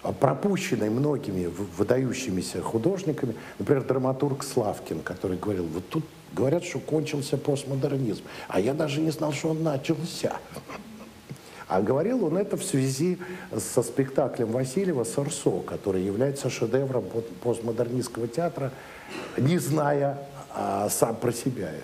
а, 0.02 0.12
пропущенный 0.12 0.89
многими 0.89 1.46
выдающимися 1.46 2.63
художниками, 2.63 3.36
например, 3.60 3.84
драматург 3.84 4.43
Славкин, 4.43 5.02
который 5.02 5.38
говорил, 5.38 5.67
вот 5.67 5.88
тут 5.89 6.06
говорят, 6.34 6.63
что 6.63 6.80
кончился 6.80 7.38
постмодернизм, 7.38 8.24
а 8.48 8.60
я 8.60 8.74
даже 8.74 9.02
не 9.02 9.12
знал, 9.12 9.34
что 9.34 9.50
он 9.50 9.62
начался. 9.62 10.38
А 11.68 11.82
говорил 11.82 12.26
он 12.26 12.38
это 12.38 12.56
в 12.56 12.64
связи 12.64 13.18
со 13.58 13.84
спектаклем 13.84 14.52
Васильева 14.52 15.04
«Сорсо», 15.04 15.60
который 15.60 16.02
является 16.02 16.50
шедевром 16.50 17.04
постмодернистского 17.44 18.28
театра, 18.28 18.72
не 19.38 19.58
зная 19.58 20.18
а, 20.54 20.88
сам 20.90 21.16
про 21.16 21.34
себя 21.34 21.70
это. 21.70 21.84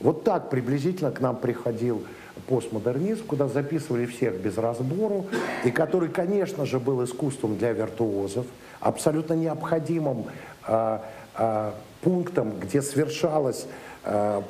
Вот 0.00 0.24
так 0.24 0.50
приблизительно 0.50 1.12
к 1.12 1.20
нам 1.20 1.36
приходил 1.36 2.02
постмодернизм, 2.48 3.26
куда 3.26 3.48
записывали 3.48 4.06
всех 4.06 4.40
без 4.40 4.58
разбору, 4.58 5.26
и 5.64 5.70
который, 5.70 6.08
конечно 6.08 6.66
же, 6.66 6.80
был 6.80 7.04
искусством 7.04 7.58
для 7.58 7.72
виртуозов, 7.72 8.46
абсолютно 8.80 9.34
необходимым 9.34 10.26
а, 10.64 11.04
а, 11.34 11.74
пунктом, 12.00 12.58
где 12.58 12.82
совершалось 12.82 13.66
а, 14.02 14.42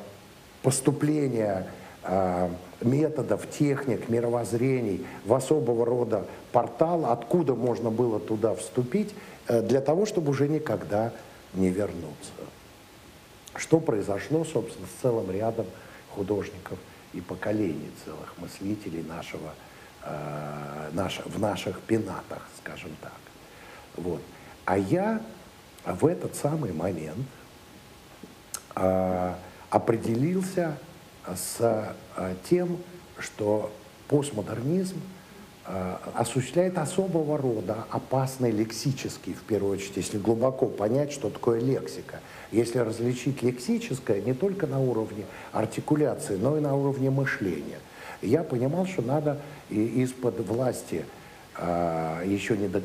поступление 0.63 1.67
а, 2.03 2.49
методов, 2.81 3.49
техник, 3.49 4.09
мировоззрений 4.09 5.05
в 5.25 5.33
особого 5.33 5.85
рода 5.85 6.25
портал, 6.51 7.05
откуда 7.05 7.55
можно 7.55 7.89
было 7.89 8.19
туда 8.19 8.55
вступить, 8.55 9.13
э, 9.47 9.61
для 9.61 9.81
того, 9.81 10.05
чтобы 10.05 10.31
уже 10.31 10.47
никогда 10.47 11.11
не 11.53 11.69
вернуться. 11.69 12.31
Что 13.55 13.79
произошло, 13.79 14.45
собственно, 14.45 14.87
с 14.87 15.01
целым 15.01 15.29
рядом 15.31 15.65
художников 16.15 16.77
и 17.13 17.21
поколений 17.21 17.91
целых 18.05 18.33
мыслителей 18.37 19.03
нашего, 19.03 19.53
э, 20.03 20.89
наш, 20.93 21.19
в 21.25 21.39
наших 21.39 21.79
пенатах, 21.81 22.47
скажем 22.63 22.91
так. 23.01 23.19
Вот. 23.97 24.21
А 24.65 24.77
я 24.77 25.21
в 25.85 26.05
этот 26.05 26.35
самый 26.35 26.71
момент 26.71 27.27
э, 28.75 29.33
определился 29.69 30.77
с 31.27 31.93
э, 32.17 32.35
тем, 32.49 32.77
что 33.17 33.71
постмодернизм 34.07 34.97
э, 35.65 35.95
осуществляет 36.15 36.77
особого 36.77 37.37
рода 37.37 37.85
опасный 37.89 38.51
лексический, 38.51 39.33
в 39.33 39.43
первую 39.43 39.73
очередь, 39.73 39.97
если 39.97 40.17
глубоко 40.17 40.67
понять, 40.67 41.11
что 41.11 41.29
такое 41.29 41.59
лексика. 41.59 42.19
Если 42.51 42.79
различить 42.79 43.41
лексическое 43.41 44.21
не 44.21 44.33
только 44.33 44.67
на 44.67 44.79
уровне 44.79 45.25
артикуляции, 45.51 46.35
но 46.35 46.57
и 46.57 46.61
на 46.61 46.75
уровне 46.75 47.09
мышления. 47.09 47.79
Я 48.21 48.43
понимал, 48.43 48.85
что 48.85 49.01
надо 49.01 49.39
из-под 49.69 50.39
власти 50.41 51.05
э, 51.57 52.23
еще 52.25 52.57
не 52.57 52.67
до, 52.67 52.79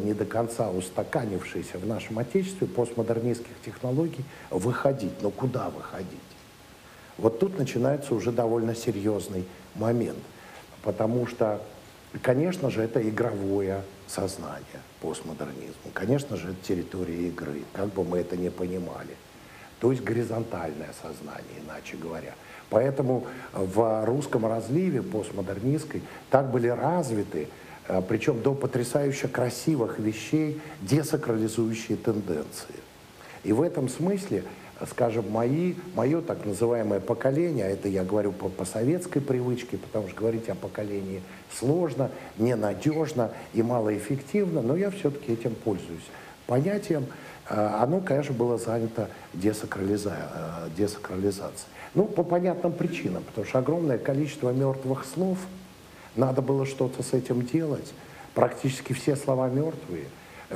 не 0.00 0.14
до 0.14 0.24
конца 0.24 0.70
устаканившейся 0.70 1.78
в 1.78 1.86
нашем 1.86 2.18
Отечестве 2.18 2.66
постмодернистских 2.66 3.54
технологий 3.64 4.24
выходить. 4.50 5.22
Но 5.22 5.30
куда 5.30 5.70
выходить? 5.70 6.31
Вот 7.22 7.38
тут 7.38 7.56
начинается 7.56 8.16
уже 8.16 8.32
довольно 8.32 8.74
серьезный 8.74 9.44
момент, 9.76 10.18
потому 10.82 11.28
что, 11.28 11.62
конечно 12.20 12.68
же, 12.68 12.82
это 12.82 13.00
игровое 13.08 13.82
сознание 14.08 14.82
постмодернизма, 15.00 15.92
конечно 15.94 16.36
же, 16.36 16.50
это 16.50 16.56
территория 16.66 17.28
игры, 17.28 17.62
как 17.74 17.92
бы 17.92 18.02
мы 18.02 18.18
это 18.18 18.36
ни 18.36 18.48
понимали. 18.48 19.16
То 19.78 19.92
есть 19.92 20.02
горизонтальное 20.02 20.90
сознание, 21.00 21.62
иначе 21.64 21.96
говоря. 21.96 22.34
Поэтому 22.70 23.26
в 23.52 24.04
русском 24.04 24.44
разливе 24.44 25.00
постмодернистской 25.02 26.02
так 26.28 26.50
были 26.50 26.68
развиты, 26.68 27.46
э, 27.86 28.02
причем 28.08 28.42
до 28.42 28.54
потрясающе 28.54 29.28
красивых 29.28 30.00
вещей, 30.00 30.60
десакрализующие 30.80 31.96
тенденции. 31.98 32.74
И 33.44 33.52
в 33.52 33.62
этом 33.62 33.88
смысле 33.88 34.44
скажем, 34.86 35.30
мои, 35.30 35.74
мое 35.94 36.20
так 36.20 36.44
называемое 36.44 37.00
поколение, 37.00 37.66
а 37.66 37.68
это 37.68 37.88
я 37.88 38.04
говорю 38.04 38.32
по, 38.32 38.48
по 38.48 38.64
советской 38.64 39.20
привычке, 39.20 39.76
потому 39.76 40.08
что 40.08 40.16
говорить 40.16 40.48
о 40.48 40.54
поколении 40.54 41.22
сложно, 41.56 42.10
ненадежно 42.38 43.30
и 43.54 43.62
малоэффективно, 43.62 44.62
но 44.62 44.76
я 44.76 44.90
все-таки 44.90 45.32
этим 45.32 45.54
пользуюсь. 45.54 46.04
Понятием, 46.46 47.06
э, 47.48 47.54
оно, 47.54 48.00
конечно, 48.00 48.34
было 48.34 48.58
занято 48.58 49.08
десакрализа, 49.34 50.16
э, 50.16 50.68
десакрализацией. 50.76 51.68
Ну, 51.94 52.04
по 52.04 52.22
понятным 52.24 52.72
причинам, 52.72 53.22
потому 53.22 53.46
что 53.46 53.58
огромное 53.58 53.98
количество 53.98 54.50
мертвых 54.50 55.04
слов, 55.04 55.38
надо 56.16 56.42
было 56.42 56.66
что-то 56.66 57.02
с 57.02 57.12
этим 57.12 57.42
делать. 57.42 57.92
Практически 58.34 58.92
все 58.92 59.16
слова 59.16 59.48
мертвые, 59.48 60.04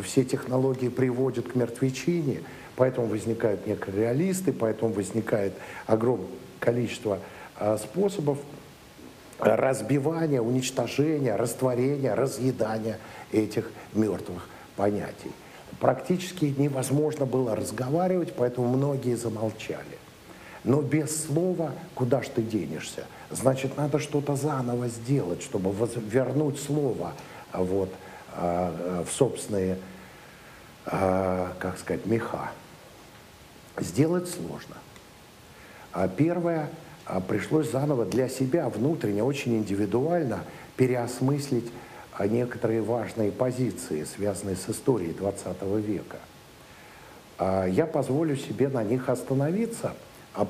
все 0.02 0.24
технологии 0.24 0.88
приводят 0.88 1.48
к 1.48 1.54
мертвечине– 1.54 2.40
Поэтому 2.76 3.06
возникают 3.06 3.66
некореалисты, 3.66 4.52
поэтому 4.52 4.92
возникает 4.92 5.54
огромное 5.86 6.28
количество 6.60 7.18
а, 7.56 7.78
способов 7.78 8.38
разбивания, 9.38 10.40
уничтожения, 10.40 11.36
растворения, 11.36 12.14
разъедания 12.14 12.98
этих 13.32 13.70
мертвых 13.94 14.48
понятий. 14.76 15.30
Практически 15.80 16.54
невозможно 16.56 17.26
было 17.26 17.54
разговаривать, 17.54 18.34
поэтому 18.34 18.68
многие 18.68 19.14
замолчали. 19.14 19.98
Но 20.64 20.80
без 20.80 21.26
слова 21.26 21.72
куда 21.94 22.22
ж 22.22 22.28
ты 22.28 22.42
денешься? 22.42 23.04
Значит, 23.30 23.76
надо 23.76 23.98
что-то 23.98 24.36
заново 24.36 24.88
сделать, 24.88 25.42
чтобы 25.42 25.72
вернуть 25.98 26.60
слово 26.60 27.12
вот, 27.52 27.90
а, 28.34 29.04
в 29.04 29.12
собственные, 29.12 29.78
а, 30.86 31.52
как 31.58 31.78
сказать, 31.78 32.06
меха 32.06 32.50
сделать 33.78 34.28
сложно. 34.28 34.76
А 35.92 36.08
первое, 36.08 36.68
а, 37.06 37.20
пришлось 37.20 37.70
заново 37.70 38.04
для 38.04 38.28
себя 38.28 38.68
внутренне, 38.68 39.22
очень 39.22 39.56
индивидуально 39.56 40.44
переосмыслить 40.76 41.70
а, 42.12 42.26
некоторые 42.26 42.82
важные 42.82 43.32
позиции, 43.32 44.04
связанные 44.04 44.56
с 44.56 44.68
историей 44.68 45.12
20 45.12 45.62
века. 45.78 46.18
А, 47.38 47.64
я 47.66 47.86
позволю 47.86 48.36
себе 48.36 48.68
на 48.68 48.82
них 48.82 49.08
остановиться, 49.08 49.94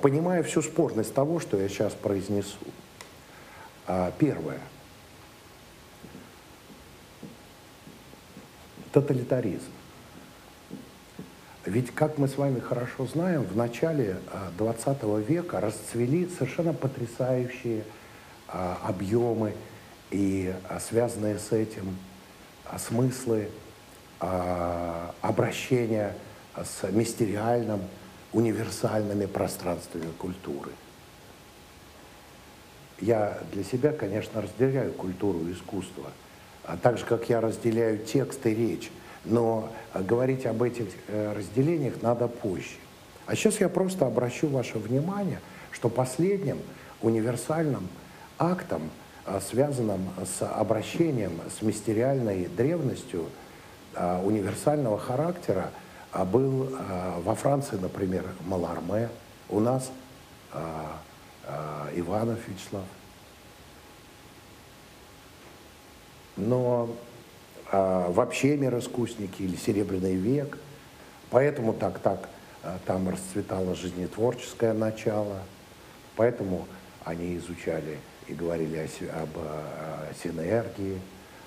понимая 0.02 0.42
всю 0.42 0.62
спорность 0.62 1.14
того, 1.14 1.38
что 1.38 1.56
я 1.60 1.68
сейчас 1.68 1.92
произнесу. 1.92 2.58
Первое. 4.18 4.58
Тоталитаризм. 8.90 9.75
Ведь, 11.66 11.92
как 11.92 12.16
мы 12.16 12.28
с 12.28 12.36
вами 12.38 12.60
хорошо 12.60 13.06
знаем, 13.06 13.42
в 13.42 13.56
начале 13.56 14.18
20 14.56 14.86
а, 14.86 15.18
века 15.18 15.60
расцвели 15.60 16.28
совершенно 16.28 16.72
потрясающие 16.72 17.82
а, 18.46 18.78
объемы 18.84 19.52
и 20.12 20.54
а, 20.68 20.78
связанные 20.78 21.40
с 21.40 21.50
этим 21.50 21.96
смыслы 22.78 23.48
обращения 25.20 26.16
с 26.56 26.90
мистериальным, 26.90 27.80
универсальными 28.32 29.26
пространствами 29.26 30.10
культуры. 30.18 30.70
Я 32.98 33.38
для 33.52 33.62
себя, 33.62 33.92
конечно, 33.92 34.40
разделяю 34.40 34.94
культуру 34.94 35.40
и 35.46 35.52
искусство, 35.52 36.10
а 36.64 36.78
так 36.78 36.96
же, 36.96 37.04
как 37.04 37.28
я 37.28 37.42
разделяю 37.42 37.98
текст 37.98 38.46
и 38.46 38.54
речь– 38.54 38.90
но 39.26 39.70
говорить 39.94 40.46
об 40.46 40.62
этих 40.62 40.86
э, 41.08 41.32
разделениях 41.36 42.02
надо 42.02 42.28
позже. 42.28 42.76
А 43.26 43.34
сейчас 43.34 43.60
я 43.60 43.68
просто 43.68 44.06
обращу 44.06 44.48
ваше 44.48 44.78
внимание, 44.78 45.40
что 45.72 45.88
последним 45.88 46.58
универсальным 47.02 47.88
актом, 48.38 48.90
э, 49.26 49.40
связанным 49.40 50.08
с 50.24 50.42
обращением 50.42 51.40
с 51.58 51.62
мистериальной 51.62 52.46
древностью 52.46 53.26
э, 53.94 54.22
универсального 54.22 54.98
характера, 54.98 55.70
был 56.32 56.70
во 57.24 57.34
Франции, 57.34 57.76
например, 57.76 58.24
Маларме, 58.46 59.10
у 59.50 59.60
нас 59.60 59.90
Иванов 61.94 62.38
Вячеслав. 62.48 62.84
Но 66.36 66.88
а, 66.88 67.15
вообще 67.72 68.56
мироискусники 68.56 69.42
или 69.42 69.56
Серебряный 69.56 70.14
век. 70.14 70.58
Поэтому 71.30 71.72
так, 71.72 71.98
так 71.98 72.28
а, 72.62 72.78
там 72.86 73.08
расцветало 73.08 73.74
жизнетворческое 73.74 74.72
начало. 74.72 75.42
Поэтому 76.14 76.66
они 77.04 77.36
изучали 77.36 77.98
и 78.28 78.34
говорили 78.34 78.76
о, 78.76 79.22
об 79.22 79.30
о 79.36 80.12
синергии, 80.22 81.00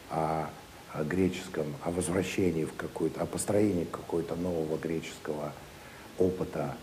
о, 0.09 0.49
о 0.93 1.03
греческом, 1.03 1.75
о 1.83 1.91
возвращении 1.91 2.65
в 2.65 2.73
какой-то, 2.75 3.21
о 3.21 3.25
построении 3.25 3.85
какого-то 3.85 4.35
нового 4.35 4.77
греческого 4.77 5.53
опыта 6.17 6.75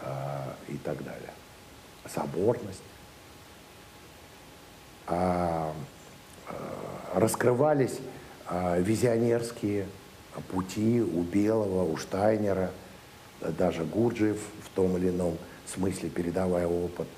э, 0.00 0.06
и 0.68 0.76
так 0.78 1.02
далее. 1.04 1.30
Соборность. 2.06 2.82
А, 5.06 5.72
а, 6.48 7.18
раскрывались 7.18 7.98
а, 7.98 8.21
визионерские 8.50 9.86
пути 10.50 11.00
у 11.00 11.22
Белого, 11.22 11.84
у 11.84 11.96
Штайнера, 11.96 12.70
даже 13.40 13.84
Гурджиев 13.84 14.40
в 14.64 14.68
том 14.74 14.96
или 14.96 15.08
ином 15.08 15.36
смысле, 15.66 16.10
передавая 16.10 16.66
опыт, 16.66 17.08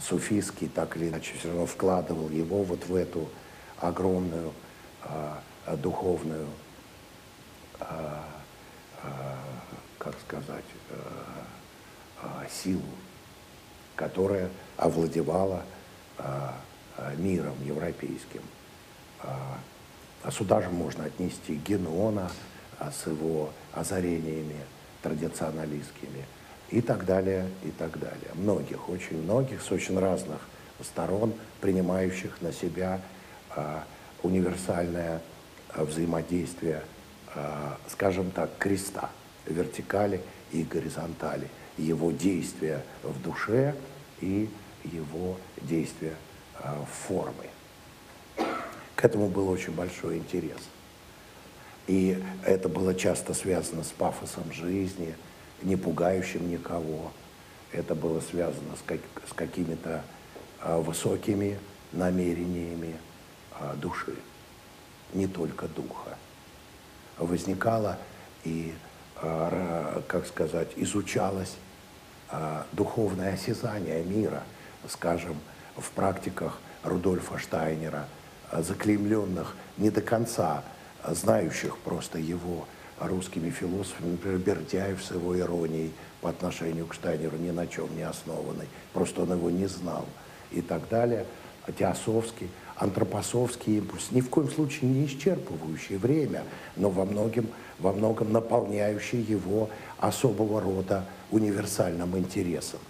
суфийский 0.00 0.68
так 0.68 0.96
или 0.96 1.08
иначе 1.08 1.34
все 1.38 1.48
равно 1.48 1.66
вкладывал 1.66 2.28
его 2.30 2.62
вот 2.62 2.86
в 2.86 2.94
эту 2.94 3.28
огромную 3.78 4.52
а, 5.02 5.42
духовную, 5.76 6.46
а, 7.80 8.24
а, 9.02 9.38
как 9.98 10.14
сказать, 10.26 10.64
а, 10.90 11.46
а, 12.22 12.46
силу, 12.50 12.82
которая 13.96 14.50
овладевала 14.76 15.62
а, 16.18 16.56
миром 17.16 17.56
европейским. 17.64 18.42
А, 20.22 20.30
сюда 20.30 20.60
же 20.60 20.68
можно 20.68 21.04
отнести 21.04 21.54
Генона 21.54 22.30
а, 22.78 22.90
с 22.90 23.06
его 23.06 23.50
озарениями 23.72 24.60
традиционалистскими 25.02 26.24
и 26.70 26.80
так 26.80 27.04
далее, 27.04 27.48
и 27.64 27.70
так 27.70 27.98
далее. 27.98 28.30
Многих, 28.34 28.88
очень 28.88 29.22
многих, 29.22 29.62
с 29.62 29.70
очень 29.70 29.98
разных 29.98 30.40
сторон, 30.82 31.32
принимающих 31.60 32.40
на 32.40 32.52
себя 32.52 33.00
а, 33.50 33.84
универсальное 34.22 35.20
а, 35.68 35.84
взаимодействие, 35.84 36.82
а, 37.34 37.76
скажем 37.88 38.30
так, 38.30 38.50
креста, 38.58 39.10
вертикали 39.46 40.20
и 40.52 40.62
горизонтали, 40.62 41.48
его 41.76 42.10
действия 42.10 42.84
в 43.02 43.20
душе 43.22 43.74
и 44.20 44.48
его 44.84 45.36
действия 45.62 46.14
а, 46.58 46.84
в 46.84 47.06
формы. 47.06 47.49
К 49.00 49.06
этому 49.06 49.28
был 49.28 49.48
очень 49.48 49.72
большой 49.72 50.18
интерес. 50.18 50.60
И 51.86 52.22
это 52.44 52.68
было 52.68 52.94
часто 52.94 53.32
связано 53.32 53.82
с 53.82 53.92
пафосом 53.92 54.52
жизни, 54.52 55.14
не 55.62 55.76
пугающим 55.76 56.50
никого. 56.50 57.10
Это 57.72 57.94
было 57.94 58.20
связано 58.20 58.76
с, 58.76 58.82
как, 58.84 59.00
с 59.26 59.32
какими-то 59.32 60.04
а, 60.60 60.82
высокими 60.82 61.58
намерениями 61.92 62.94
а, 63.52 63.74
души, 63.74 64.14
не 65.14 65.26
только 65.26 65.66
духа. 65.66 66.18
Возникало 67.16 67.96
и, 68.44 68.74
а, 69.16 70.02
как 70.08 70.26
сказать, 70.26 70.72
изучалось 70.76 71.56
а, 72.28 72.66
духовное 72.72 73.32
осязание 73.32 74.04
мира, 74.04 74.42
скажем, 74.90 75.38
в 75.74 75.90
практиках 75.92 76.60
Рудольфа 76.82 77.38
Штайнера, 77.38 78.06
заклеймленных 78.52 79.56
не 79.76 79.90
до 79.90 80.00
конца 80.00 80.64
знающих 81.06 81.78
просто 81.78 82.18
его 82.18 82.66
русскими 82.98 83.50
философами, 83.50 84.12
например, 84.12 84.38
Бердяев 84.38 85.02
с 85.02 85.10
его 85.10 85.38
иронией 85.38 85.92
по 86.20 86.28
отношению 86.28 86.86
к 86.86 86.94
Штайнеру 86.94 87.36
ни 87.38 87.50
на 87.50 87.66
чем 87.66 87.94
не 87.96 88.02
основанной, 88.02 88.68
просто 88.92 89.22
он 89.22 89.32
его 89.32 89.50
не 89.50 89.66
знал 89.66 90.04
и 90.50 90.60
так 90.60 90.88
далее, 90.88 91.26
Теософский, 91.78 92.48
антропосовский 92.76 93.78
импульс, 93.78 94.08
ни 94.10 94.20
в 94.20 94.28
коем 94.28 94.50
случае 94.50 94.90
не 94.90 95.06
исчерпывающий 95.06 95.98
время, 95.98 96.44
но 96.76 96.90
во 96.90 97.04
многом, 97.04 97.46
во 97.78 97.92
многом 97.92 98.32
наполняющий 98.32 99.20
его 99.20 99.70
особого 99.98 100.60
рода 100.60 101.04
универсальным 101.30 102.16
интересом. 102.16 102.80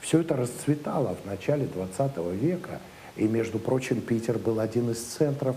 Все 0.00 0.20
это 0.20 0.36
расцветало 0.36 1.16
в 1.22 1.26
начале 1.26 1.66
20 1.66 2.16
века, 2.40 2.80
и, 3.18 3.24
между 3.26 3.58
прочим, 3.58 4.00
Питер 4.00 4.38
был 4.38 4.60
один 4.60 4.90
из 4.90 4.98
центров 4.98 5.56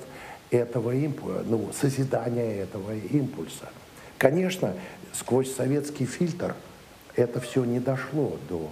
этого 0.49 0.93
импульса, 0.93 1.43
ну, 1.47 1.69
созидания 1.79 2.63
этого 2.63 2.93
импульса. 2.95 3.69
Конечно, 4.17 4.73
сквозь 5.13 5.53
советский 5.53 6.05
фильтр 6.05 6.55
это 7.15 7.39
все 7.39 7.63
не 7.63 7.79
дошло 7.79 8.37
до, 8.49 8.69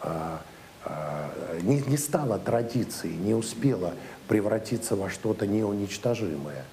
а, 0.00 0.40
а, 0.84 1.30
не, 1.62 1.80
не 1.82 1.96
стало 1.96 2.38
традицией, 2.38 3.16
не 3.16 3.34
успело 3.34 3.92
превратиться 4.28 4.94
во 4.96 5.10
что-то 5.10 5.46
неуничтожимое, 5.46 6.64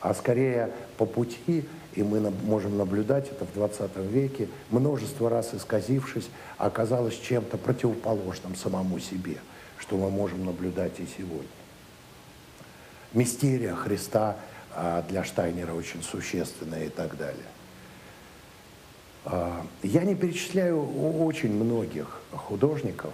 а 0.00 0.14
скорее 0.14 0.70
по 0.98 1.06
пути, 1.06 1.64
и 1.94 2.02
мы 2.02 2.20
на, 2.20 2.30
можем 2.30 2.76
наблюдать 2.76 3.30
это 3.30 3.46
в 3.46 3.54
20 3.54 3.96
веке, 4.12 4.48
множество 4.70 5.30
раз 5.30 5.54
исказившись, 5.54 6.28
оказалось 6.58 7.18
чем-то 7.18 7.56
противоположным 7.56 8.54
самому 8.54 8.98
себе, 8.98 9.38
что 9.78 9.96
мы 9.96 10.10
можем 10.10 10.44
наблюдать 10.44 10.98
и 11.00 11.06
сегодня 11.06 11.48
мистерия 13.16 13.74
Христа 13.74 14.36
а, 14.74 15.02
для 15.08 15.24
Штайнера 15.24 15.72
очень 15.72 16.02
существенная 16.02 16.84
и 16.84 16.88
так 16.88 17.16
далее. 17.16 17.46
А, 19.24 19.64
я 19.82 20.04
не 20.04 20.14
перечисляю 20.14 20.80
очень 21.24 21.52
многих 21.52 22.20
художников, 22.32 23.12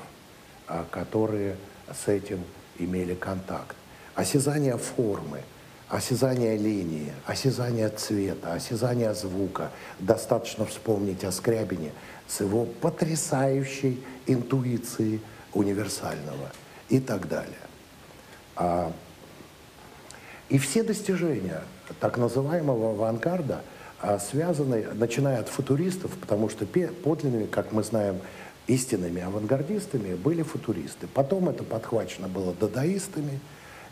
а, 0.66 0.84
которые 0.90 1.56
с 1.90 2.08
этим 2.08 2.42
имели 2.78 3.14
контакт. 3.14 3.76
Осязание 4.14 4.76
формы, 4.76 5.42
осязание 5.88 6.56
линии, 6.56 7.12
осязание 7.26 7.88
цвета, 7.88 8.54
осязание 8.54 9.14
звука. 9.14 9.70
Достаточно 10.00 10.66
вспомнить 10.66 11.22
о 11.22 11.30
Скрябине 11.30 11.92
с 12.26 12.40
его 12.40 12.64
потрясающей 12.64 14.02
интуицией 14.26 15.20
универсального 15.54 16.50
и 16.88 17.00
так 17.00 17.28
далее. 17.28 17.58
И 20.48 20.58
все 20.58 20.82
достижения 20.82 21.62
так 22.00 22.18
называемого 22.18 22.90
авангарда 22.90 23.62
а, 24.02 24.18
связаны, 24.18 24.86
начиная 24.94 25.40
от 25.40 25.48
футуристов, 25.48 26.10
потому 26.20 26.48
что 26.48 26.66
подлинными, 26.66 27.46
как 27.46 27.72
мы 27.72 27.82
знаем, 27.84 28.18
истинными 28.66 29.22
авангардистами 29.22 30.14
были 30.14 30.42
футуристы. 30.42 31.06
Потом 31.06 31.48
это 31.48 31.64
подхвачено 31.64 32.28
было 32.28 32.52
дадаистами, 32.52 33.40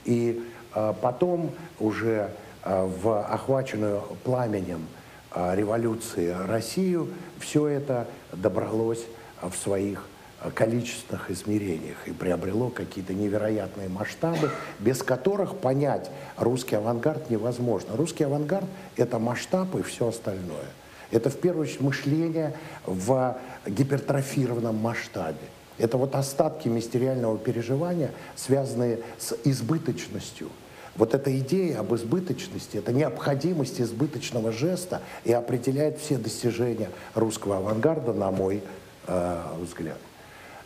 и 0.04 0.42
а, 0.72 0.92
потом 0.92 1.52
уже 1.78 2.30
а, 2.62 2.86
в 2.86 3.24
охваченную 3.24 4.02
пламенем 4.24 4.86
революции 5.32 6.36
Россию 6.48 7.08
все 7.38 7.68
это 7.68 8.08
добралось 8.32 9.04
в 9.40 9.54
своих 9.54 10.09
количественных 10.55 11.30
измерениях 11.30 11.97
и 12.07 12.12
приобрело 12.12 12.70
какие-то 12.70 13.12
невероятные 13.12 13.88
масштабы, 13.88 14.51
без 14.78 15.03
которых 15.03 15.59
понять 15.59 16.11
русский 16.38 16.76
авангард 16.76 17.28
невозможно. 17.28 17.97
Русский 17.97 18.24
авангард— 18.24 18.66
это 18.97 19.18
масштаб 19.18 19.74
и 19.76 19.82
все 19.82 20.09
остальное. 20.09 20.70
Это 21.11 21.28
в 21.28 21.36
первую 21.36 21.64
очередь 21.64 21.80
мышление 21.80 22.55
в 22.86 23.36
гипертрофированном 23.66 24.76
масштабе. 24.76 25.36
Это 25.78 25.97
вот 25.97 26.14
остатки 26.14 26.68
мистериального 26.68 27.36
переживания, 27.36 28.12
связанные 28.36 29.01
с 29.18 29.36
избыточностью. 29.45 30.49
Вот 30.97 31.14
эта 31.14 31.36
идея 31.38 31.80
об 31.80 31.95
избыточности, 31.95 32.76
это 32.76 32.93
необходимость 32.93 33.80
избыточного 33.80 34.53
жеста 34.53 35.01
и 35.24 35.32
определяет 35.32 35.99
все 35.99 36.18
достижения 36.18 36.91
русского 37.14 37.59
авангарда, 37.59 38.12
на 38.12 38.30
мой 38.30 38.62
э, 39.07 39.43
взгляд. 39.61 39.99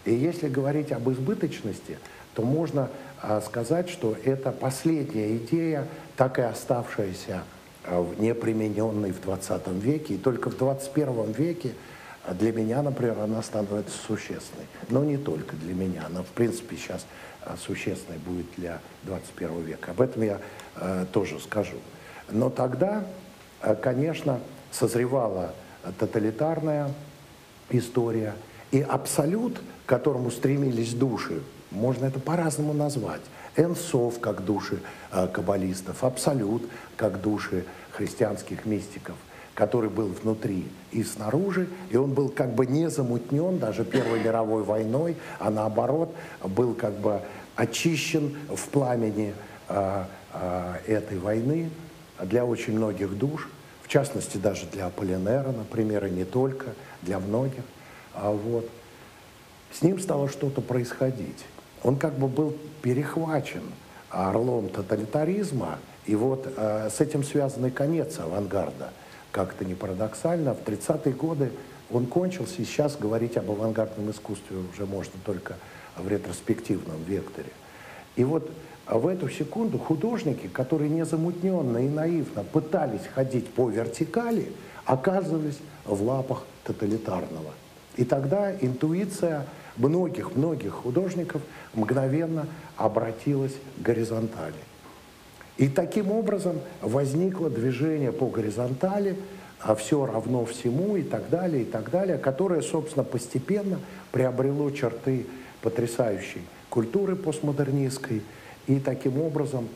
И 0.05 0.13
если 0.13 0.49
говорить 0.49 0.93
об 0.93 1.11
избыточности, 1.11 1.99
то 2.35 2.43
можно 2.43 2.91
а, 3.23 3.41
сказать, 3.41 3.89
что 3.89 4.17
это 4.25 4.53
последняя 4.53 5.37
идея, 5.37 5.87
так 6.17 6.39
и 6.39 6.43
оставшаяся 6.43 7.43
а, 7.85 8.07
непримененной 8.19 9.13
в 9.13 9.23
20 9.23 9.69
веке. 9.69 10.15
И 10.15 10.19
только 10.19 10.51
в 10.51 10.59
21 10.59 11.33
веке 11.33 11.73
а, 12.25 12.35
для 12.35 12.53
меня, 12.53 12.83
например, 12.83 13.19
она 13.21 13.43
становится 13.43 13.97
существенной. 13.97 14.67
Но 14.91 15.05
не 15.05 15.17
только 15.17 15.57
для 15.57 15.75
меня. 15.75 16.05
Она, 16.07 16.23
в 16.23 16.29
принципе, 16.29 16.77
сейчас 16.77 17.07
существенной 17.65 18.19
будет 18.19 18.47
для 18.57 18.81
21 19.05 19.63
века. 19.63 19.91
Об 19.91 20.01
этом 20.01 20.23
я 20.23 20.41
тоже 21.13 21.39
скажу. 21.41 21.77
Но 22.31 22.49
тогда, 22.49 23.05
конечно, 23.83 24.41
созревала 24.71 25.55
тоталитарная 25.99 26.91
история– 27.71 28.35
и 28.75 28.81
абсолют, 28.81 29.61
к 29.85 29.89
которому 29.89 30.31
стремились 30.31 30.95
души, 30.95 31.43
можно 31.71 32.07
это 32.07 32.21
по-разному 32.21 32.73
назвать. 32.73 33.21
Энсов, 33.57 34.19
как 34.21 34.45
души 34.45 34.81
э, 35.13 35.29
каббалистов, 35.29 36.03
абсолют, 36.05 36.63
как 36.97 37.21
души 37.21 37.65
христианских 37.93 38.65
мистиков, 38.65 39.17
который 39.55 39.91
был 39.91 40.09
внутри 40.09 40.67
и 40.91 41.05
снаружи, 41.05 41.69
и 41.91 41.97
он 41.97 42.13
был 42.13 42.29
как 42.29 42.55
бы 42.55 42.67
не 42.67 42.91
замутнен 42.91 43.59
даже 43.59 43.85
Первой 43.85 44.23
мировой 44.23 44.65
войной, 44.65 45.17
а 45.39 45.51
наоборот 45.51 46.15
был 46.43 46.75
как 46.75 46.95
бы 46.95 47.21
очищен 47.55 48.37
в 48.49 48.69
пламени 48.69 49.35
э, 49.69 50.05
э, 50.33 50.75
этой 50.87 51.19
войны 51.19 51.71
для 52.21 52.45
очень 52.45 52.77
многих 52.77 53.17
душ, 53.17 53.49
в 53.83 53.89
частности 53.89 54.39
даже 54.39 54.67
для 54.67 54.87
Аполлинера, 54.87 55.53
например, 55.53 56.07
и 56.07 56.11
не 56.11 56.25
только, 56.25 56.69
для 57.03 57.19
многих. 57.19 57.63
А 58.15 58.31
вот 58.31 58.69
с 59.73 59.83
ним 59.83 59.99
стало 59.99 60.29
что-то 60.29 60.61
происходить. 60.61 61.45
Он 61.83 61.97
как 61.97 62.19
бы 62.19 62.29
был 62.29 62.57
перехвачен 62.83 63.63
орлом 64.11 64.69
тоталитаризма, 64.69 65.79
и 66.07 66.15
вот 66.15 66.47
э, 66.57 66.89
с 66.91 67.01
этим 67.01 67.25
связанный 67.25 67.71
конец 67.71 68.19
авангарда. 68.19 68.91
Как-то 69.33 69.65
не 69.65 69.75
парадоксально, 69.75 70.55
в 70.55 70.63
30-е 70.65 71.13
годы 71.13 71.51
он 71.91 72.07
кончился, 72.07 72.63
и 72.63 72.65
сейчас 72.65 72.97
говорить 72.97 73.37
об 73.37 73.51
авангардном 73.51 74.11
искусстве 74.11 74.57
уже 74.73 74.87
можно 74.87 75.15
только 75.25 75.57
в 75.97 76.09
ретроспективном 76.09 77.03
векторе. 77.05 77.51
И 78.17 78.25
вот 78.25 78.51
в 78.87 79.07
эту 79.07 79.29
секунду 79.29 79.79
художники, 79.79 80.47
которые 80.47 80.91
незамутненно 80.91 81.79
и 81.79 81.89
наивно 81.89 82.45
пытались 82.45 83.07
ходить 83.15 83.49
по 83.49 83.69
вертикали, 83.69 84.53
оказывались 84.85 85.59
в 85.85 86.03
лапах 86.03 86.45
тоталитарного 86.65 87.53
и 87.97 88.05
тогда 88.05 88.53
интуиция 88.55 89.47
многих-многих 89.77 90.73
художников 90.73 91.43
мгновенно 91.75 92.47
обратилась 92.77 93.55
к 93.79 93.83
горизонтали. 93.83 94.55
И 95.57 95.69
таким 95.69 96.11
образом 96.11 96.61
возникло 96.81 97.49
движение 97.49 98.13
по 98.13 98.27
горизонтали, 98.27 99.17
а 99.61 99.75
все 99.75 100.05
равно 100.05 100.45
всему 100.45 100.97
и 100.97 101.03
так 101.03 101.31
далее, 101.31 101.63
и 101.63 101.65
так 101.65 101.91
далее, 101.91 102.19
которое, 102.19 102.61
собственно, 102.61 103.05
постепенно 103.05 103.79
приобрело 104.13 104.71
черты 104.71 105.27
потрясающей 105.63 106.43
культуры 106.69 107.17
постмодернистской, 107.17 108.23
и 108.67 108.81
таким 108.81 109.21
образом 109.21 109.69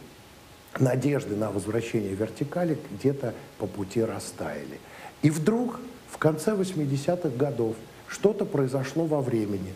надежды 0.78 1.36
на 1.36 1.50
возвращение 1.50 2.14
вертикали 2.14 2.78
где-то 2.92 3.34
по 3.58 3.66
пути 3.66 4.02
растаяли. 4.02 4.80
И 5.22 5.30
вдруг 5.30 5.80
в 6.08 6.18
конце 6.18 6.52
80-х 6.52 7.28
годов 7.36 7.76
что-то 8.08 8.44
произошло 8.44 9.04
во 9.04 9.20
времени. 9.20 9.72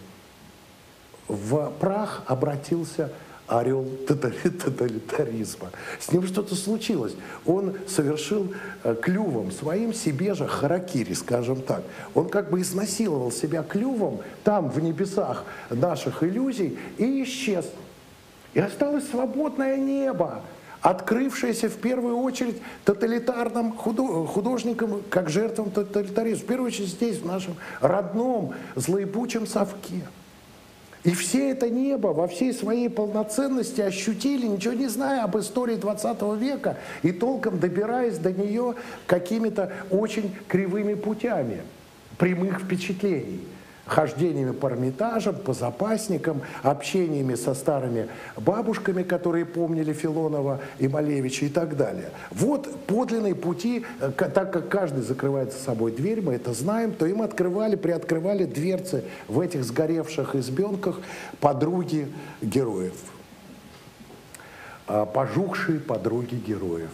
В 1.28 1.72
прах 1.78 2.22
обратился 2.26 3.10
орел 3.46 3.86
тоталитаризма. 4.06 5.70
С 5.98 6.10
ним 6.12 6.26
что-то 6.26 6.54
случилось. 6.54 7.14
Он 7.44 7.76
совершил 7.86 8.52
э, 8.82 8.94
клювом 9.00 9.50
своим 9.50 9.92
себе 9.92 10.34
же 10.34 10.46
харакири, 10.46 11.12
скажем 11.12 11.62
так. 11.62 11.82
Он 12.14 12.28
как 12.28 12.50
бы 12.50 12.60
изнасиловал 12.60 13.30
себя 13.30 13.62
клювом 13.62 14.20
там, 14.44 14.70
в 14.70 14.80
небесах 14.80 15.44
наших 15.70 16.22
иллюзий, 16.22 16.78
и 16.98 17.22
исчез. 17.24 17.66
И 18.54 18.60
осталось 18.60 19.08
свободное 19.08 19.76
небо, 19.76 20.42
открывшееся 20.82 21.68
в 21.68 21.76
первую 21.76 22.18
очередь 22.18 22.60
тоталитарным 22.84 23.72
художникам, 23.72 25.02
как 25.08 25.30
жертвам 25.30 25.70
тоталитаризма. 25.70 26.42
В 26.42 26.46
первую 26.46 26.66
очередь 26.66 26.88
здесь, 26.88 27.18
в 27.18 27.26
нашем 27.26 27.54
родном 27.80 28.54
злоебучем 28.74 29.46
совке. 29.46 30.02
И 31.04 31.12
все 31.14 31.50
это 31.50 31.68
небо 31.68 32.08
во 32.08 32.28
всей 32.28 32.52
своей 32.52 32.88
полноценности 32.88 33.80
ощутили, 33.80 34.46
ничего 34.46 34.74
не 34.74 34.86
зная 34.86 35.24
об 35.24 35.36
истории 35.36 35.74
20 35.74 36.22
века 36.38 36.76
и 37.02 37.10
толком 37.10 37.58
добираясь 37.58 38.18
до 38.18 38.32
нее 38.32 38.76
какими-то 39.06 39.72
очень 39.90 40.36
кривыми 40.46 40.94
путями 40.94 41.62
прямых 42.18 42.60
впечатлений 42.60 43.40
хождениями 43.92 44.52
по 44.52 44.68
Эрмитажам, 44.68 45.36
по 45.36 45.52
запасникам, 45.52 46.40
общениями 46.62 47.34
со 47.34 47.54
старыми 47.54 48.08
бабушками, 48.36 49.02
которые 49.02 49.44
помнили 49.44 49.92
Филонова 49.92 50.60
и 50.78 50.88
Малевича 50.88 51.46
и 51.46 51.48
так 51.48 51.76
далее. 51.76 52.10
Вот 52.30 52.74
подлинные 52.86 53.34
пути, 53.34 53.84
э, 54.00 54.10
так 54.10 54.52
как 54.52 54.68
каждый 54.68 55.02
закрывает 55.02 55.52
за 55.52 55.58
собой 55.58 55.92
дверь, 55.92 56.22
мы 56.22 56.34
это 56.34 56.54
знаем, 56.54 56.92
то 56.92 57.04
им 57.06 57.20
открывали, 57.20 57.76
приоткрывали 57.76 58.44
дверцы 58.44 59.04
в 59.28 59.38
этих 59.40 59.62
сгоревших 59.64 60.34
избенках 60.36 60.98
подруги 61.40 62.08
героев. 62.40 62.94
А, 64.86 65.04
пожухшие 65.04 65.80
подруги 65.80 66.34
героев. 66.34 66.90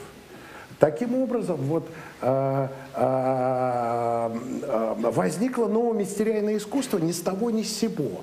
Таким 0.78 1.14
образом, 1.16 1.56
вот 1.56 1.88
а, 2.20 2.70
а, 2.94 4.32
а, 4.62 4.94
возникло 5.10 5.66
новое 5.66 5.98
мистериальное 5.98 6.56
искусство 6.56 6.98
ни 6.98 7.10
с 7.10 7.20
того 7.20 7.50
ни 7.50 7.62
с 7.62 7.76
сего. 7.76 8.22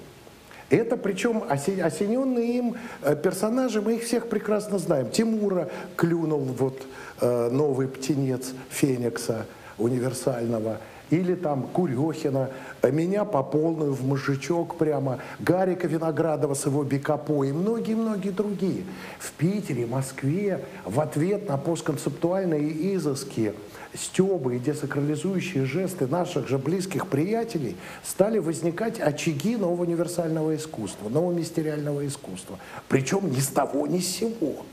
Это 0.70 0.98
причем 0.98 1.44
осененные 1.48 2.58
им 2.58 2.76
э, 3.04 3.16
персонажи, 3.16 3.82
мы 3.82 3.96
их 3.96 4.04
всех 4.04 4.30
прекрасно 4.30 4.80
знаем. 4.80 5.12
Тимура 5.12 5.70
клюнул 5.96 6.40
вот 6.40 6.82
э, 7.22 7.50
новый 7.52 7.88
птенец 7.88 8.54
Феникса 8.70 9.46
универсального– 9.78 10.80
или 11.10 11.36
там 11.36 11.64
Курехина, 11.64 12.50
меня 12.84 13.26
по 13.26 13.44
полную 13.44 13.94
в 13.94 14.06
мужичок 14.06 14.76
прямо, 14.76 15.20
Гарика 15.40 15.88
Виноградова 15.88 16.54
с 16.54 16.66
его 16.66 16.84
Бекапо 16.84 17.44
и 17.44 17.52
многие-многие 17.52 18.30
другие. 18.30 18.84
В 19.20 19.32
Питере, 19.34 19.86
Москве 19.86 20.64
в 20.84 21.00
ответ 21.00 21.48
на 21.48 21.58
постконцептуальные 21.58 22.96
изыски, 22.96 23.54
стебы 23.94 24.56
и 24.56 24.60
десакрализующие 24.60 25.66
жесты 25.66 26.08
наших 26.08 26.48
же 26.48 26.58
близких 26.58 27.08
приятелей 27.08 27.76
стали 28.04 28.40
возникать 28.40 29.00
очаги 29.00 29.56
нового 29.56 29.84
универсального 29.84 30.56
искусства, 30.56 31.10
нового 31.10 31.34
мистериального 31.34 32.06
искусства. 32.06 32.60
Причем 32.88 33.32
ни 33.32 33.40
с 33.40 33.48
того, 33.48 33.88
ни 33.88 34.00
с 34.00 34.08
сего. 34.08 34.66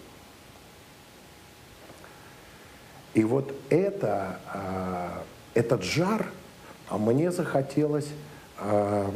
И 3.14 3.24
вот 3.24 3.54
это 3.68 4.38
а, 4.46 5.22
этот 5.54 5.82
жар 5.82 6.26
а 6.92 6.98
мне 6.98 7.32
захотелось 7.32 8.08
э, 8.58 9.10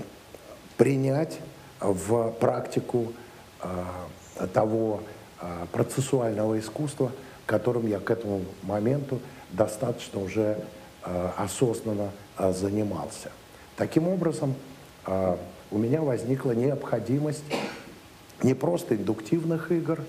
принять 0.79 1.39
в 1.79 2.31
практику 2.41 3.13
э, 3.61 4.47
того 4.55 5.03
э, 5.43 5.67
процессуального 5.73 6.59
искусства, 6.59 7.13
которым 7.45 7.87
я 7.87 7.99
к 7.99 8.11
этому 8.11 8.47
моменту 8.63 9.21
достаточно 9.51 10.21
уже 10.21 10.59
осознанно 11.37 12.11
занимался. 12.37 13.31
Таким 13.77 14.09
образом, 14.09 14.57
у 15.07 15.79
меня 15.79 16.03
возникла 16.03 16.51
необходимость 16.51 17.45
не 18.43 18.55
просто 18.55 18.97
индуктивных 18.97 19.71
игр, 19.71 20.01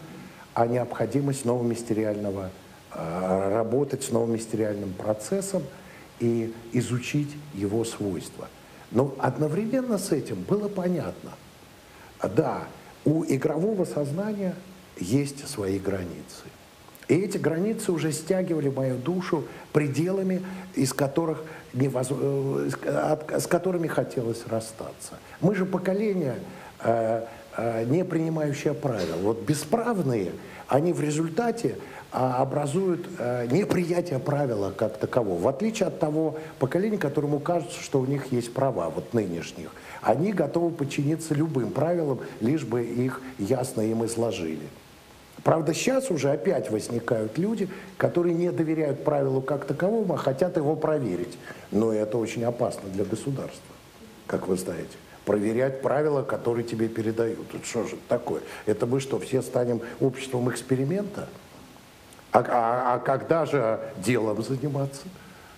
а 0.56 0.66
необходимость 0.66 1.46
нового 1.46 1.68
мистериального, 1.68 2.50
э, 2.94 3.50
работать 3.54 4.06
с 4.06 4.10
новым 4.10 4.36
мистериальным 4.36 4.94
процессом– 4.94 5.64
и 6.20 6.54
изучить 6.74 7.36
его 7.54 7.84
свойства. 7.84 8.48
Но 8.92 9.14
одновременно 9.20 9.98
с 9.98 10.12
этим 10.12 10.42
было 10.44 10.68
понятно, 10.68 11.32
да, 12.22 12.64
у 13.06 13.24
игрового 13.26 13.86
сознания 13.86 14.56
есть 15.00 15.48
свои 15.48 15.80
границы. 15.80 16.44
И 17.08 17.16
эти 17.16 17.38
границы 17.38 17.92
уже 17.92 18.12
стягивали 18.12 18.70
мою 18.70 18.98
душу 18.98 19.46
пределами, 19.72 20.44
из 20.76 20.92
которых 20.94 21.44
невоз... 21.74 22.08
Э, 22.12 22.70
с 23.40 23.48
которыми 23.48 23.88
хотелось 23.88 24.46
расстаться. 24.48 25.14
Мы 25.40 25.56
же 25.56 25.66
поколение, 25.66 26.36
э, 26.82 27.26
э, 27.56 27.86
не 27.86 28.04
принимающее 28.04 28.74
правил. 28.74 29.18
Вот 29.22 29.42
бесправные, 29.44 30.32
они 30.68 30.92
в 30.92 31.00
результате 31.00 31.78
образуют 32.18 33.08
э, 33.20 33.48
неприятие 33.52 34.18
правила 34.18 34.72
как 34.72 34.98
такового. 34.98 35.40
В 35.40 35.48
отличие 35.48 35.88
от 35.88 36.00
того 36.00 36.38
поколения, 36.58 36.98
которому 36.98 37.40
кажется, 37.40 37.80
что 37.82 38.00
у 38.00 38.06
них 38.06 38.32
есть 38.32 38.54
права, 38.54 38.90
вот 38.90 39.14
нынешних. 39.14 39.72
Они 40.02 40.34
готовы 40.34 40.72
подчиниться 40.72 41.36
любым 41.36 41.70
правилам, 41.70 42.22
лишь 42.42 42.64
бы 42.64 42.84
их 42.84 43.22
ясно 43.38 43.82
им 43.82 44.04
изложили. 44.06 44.68
Правда, 45.44 45.76
сейчас 45.76 46.10
уже 46.10 46.32
опять 46.32 46.72
возникают 46.72 47.38
люди, 47.38 47.70
которые 47.98 48.34
не 48.34 48.52
доверяют 48.52 49.04
правилу 49.04 49.40
как 49.40 49.66
таковому, 49.66 50.16
а 50.16 50.18
хотят 50.18 50.58
его 50.58 50.76
проверить. 50.76 51.38
Но 51.72 51.94
это 51.94 52.18
очень 52.18 52.44
опасно 52.44 52.90
для 52.90 53.06
государства, 53.06 53.76
как 54.26 54.48
вы 54.48 54.58
знаете. 54.58 54.98
Проверять 55.24 55.82
правила, 55.82 56.24
которые 56.24 56.64
тебе 56.64 56.88
передают. 56.88 57.54
Это 57.54 57.66
что 57.66 57.84
же 57.84 57.98
такое? 58.08 58.42
Это 58.66 58.88
мы 58.88 59.00
что, 59.00 59.20
все 59.20 59.44
станем 59.44 59.82
обществом 60.00 60.50
эксперимента? 60.50 61.28
А, 62.38 62.46
а, 62.50 62.94
а 62.96 63.00
когда 63.00 63.46
же 63.46 63.80
делом 63.98 64.44
заниматься? 64.44 65.04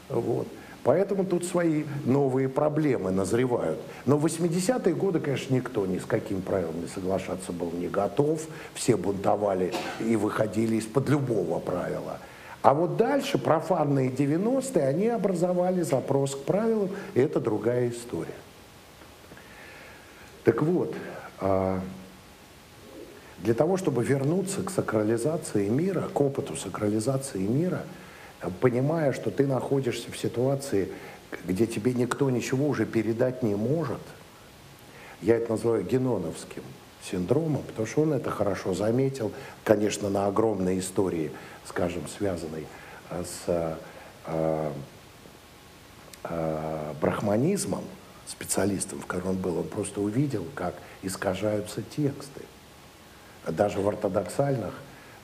Вот. 0.07 0.47
Поэтому 0.83 1.25
тут 1.25 1.43
свои 1.43 1.83
новые 2.05 2.47
проблемы 2.47 3.11
назревают. 3.11 3.79
Но 4.05 4.17
в 4.17 4.25
80-е 4.25 4.95
годы, 4.95 5.19
конечно, 5.19 5.53
никто 5.53 5.85
ни 5.85 5.99
с 5.99 6.05
каким 6.05 6.41
правилами 6.41 6.87
соглашаться 6.87 7.51
был 7.51 7.71
не 7.71 7.87
готов. 7.87 8.41
Все 8.73 8.95
бунтовали 8.95 9.73
и 9.99 10.15
выходили 10.15 10.77
из-под 10.77 11.09
любого 11.09 11.59
правила. 11.59 12.19
А 12.61 12.73
вот 12.73 12.95
дальше, 12.95 13.37
профанные 13.37 14.09
90-е, 14.09 14.85
они 14.85 15.07
образовали 15.07 15.81
запрос 15.81 16.35
к 16.35 16.43
правилам, 16.43 16.89
и 17.13 17.19
это 17.19 17.41
другая 17.41 17.89
история. 17.89 18.33
Так 20.45 20.61
вот, 20.61 20.93
а, 21.39 21.81
для 23.43 23.53
того, 23.53 23.77
чтобы 23.77 24.03
вернуться 24.03 24.63
к 24.63 24.69
сакрализации 24.69 25.69
мира, 25.69 26.09
к 26.13 26.19
опыту 26.19 26.55
сакрализации 26.55 27.39
мира, 27.39 27.83
понимая, 28.59 29.13
что 29.13 29.31
ты 29.31 29.47
находишься 29.47 30.11
в 30.11 30.17
ситуации, 30.17 30.89
где 31.45 31.65
тебе 31.65 31.93
никто 31.93 32.29
ничего 32.29 32.67
уже 32.67 32.85
передать 32.85 33.43
не 33.43 33.55
может, 33.55 34.01
я 35.21 35.37
это 35.37 35.51
называю 35.51 35.83
геноновским 35.83 36.63
синдромом, 37.03 37.63
потому 37.63 37.87
что 37.87 38.01
он 38.01 38.13
это 38.13 38.29
хорошо 38.29 38.73
заметил, 38.73 39.31
конечно, 39.63 40.09
на 40.09 40.27
огромной 40.27 40.79
истории, 40.79 41.31
скажем, 41.65 42.07
связанной 42.07 42.65
э, 43.09 43.23
с 43.23 43.77
э, 44.27 44.71
э, 46.23 46.93
брахманизмом, 47.01 47.83
специалистом, 48.27 48.99
в 48.99 49.05
котором 49.05 49.31
он 49.31 49.37
был, 49.37 49.57
он 49.59 49.67
просто 49.67 50.01
увидел, 50.01 50.45
как 50.55 50.75
искажаются 51.01 51.81
тексты 51.81 52.41
даже 53.47 53.79
в 53.79 53.87
ортодоксальных 53.87 54.73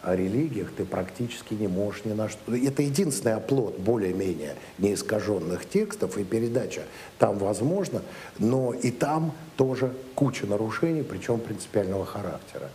а, 0.01 0.15
религиях 0.15 0.71
ты 0.77 0.85
практически 0.85 1.55
не 1.55 1.67
можешь 1.67 2.05
ни 2.05 2.13
на 2.13 2.29
что. 2.29 2.55
Это 2.55 2.83
единственный 2.83 3.33
оплот 3.33 3.79
более-менее 3.79 4.55
неискаженных 4.77 5.67
текстов, 5.67 6.17
и 6.17 6.23
передача 6.23 6.83
там 7.17 7.39
возможна, 7.39 8.01
но 8.37 8.73
и 8.73 8.91
там 8.91 9.33
тоже 9.57 9.93
куча 10.13 10.45
нарушений, 10.45 11.01
причем 11.01 11.39
принципиального 11.39 12.05
характера. 12.05 12.69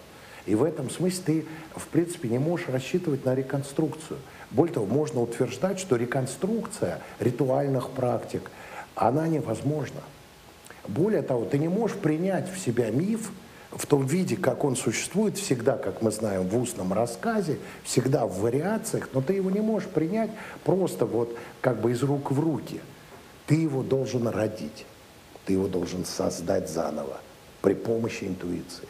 И 0.46 0.56
в 0.56 0.64
этом 0.64 0.90
смысле 0.90 1.22
ты, 1.24 1.46
в 1.76 1.86
принципе, 1.86 2.28
не 2.28 2.38
можешь 2.38 2.68
рассчитывать 2.68 3.24
на 3.24 3.34
реконструкцию. 3.34 4.18
Более 4.50 4.74
того, 4.74 4.86
можно 4.86 5.20
утверждать, 5.20 5.78
что 5.78 5.94
реконструкция 5.94 7.00
ритуальных 7.20 7.90
практик, 7.90 8.50
она 8.96 9.28
невозможна. 9.28 10.00
Более 10.88 11.22
того, 11.22 11.44
ты 11.44 11.58
не 11.58 11.68
можешь 11.68 11.96
принять 11.96 12.52
в 12.52 12.58
себя 12.58 12.90
миф, 12.90 13.30
в 13.72 13.86
том 13.86 14.04
виде, 14.04 14.36
как 14.36 14.64
он 14.64 14.74
существует, 14.74 15.36
всегда, 15.36 15.76
как 15.76 16.02
мы 16.02 16.10
знаем, 16.10 16.48
в 16.48 16.56
устном 16.56 16.92
рассказе, 16.92 17.58
всегда 17.84 18.26
в 18.26 18.40
вариациях, 18.40 19.10
но 19.12 19.20
ты 19.20 19.34
его 19.34 19.50
не 19.50 19.60
можешь 19.60 19.88
принять 19.88 20.30
просто 20.64 21.06
вот 21.06 21.36
как 21.60 21.80
бы 21.80 21.92
из 21.92 22.02
рук 22.02 22.32
в 22.32 22.40
руки. 22.40 22.80
Ты 23.46 23.54
его 23.54 23.82
должен 23.82 24.26
родить, 24.26 24.86
ты 25.44 25.52
его 25.52 25.68
должен 25.68 26.04
создать 26.04 26.68
заново 26.68 27.20
при 27.62 27.74
помощи 27.74 28.24
интуиции. 28.24 28.88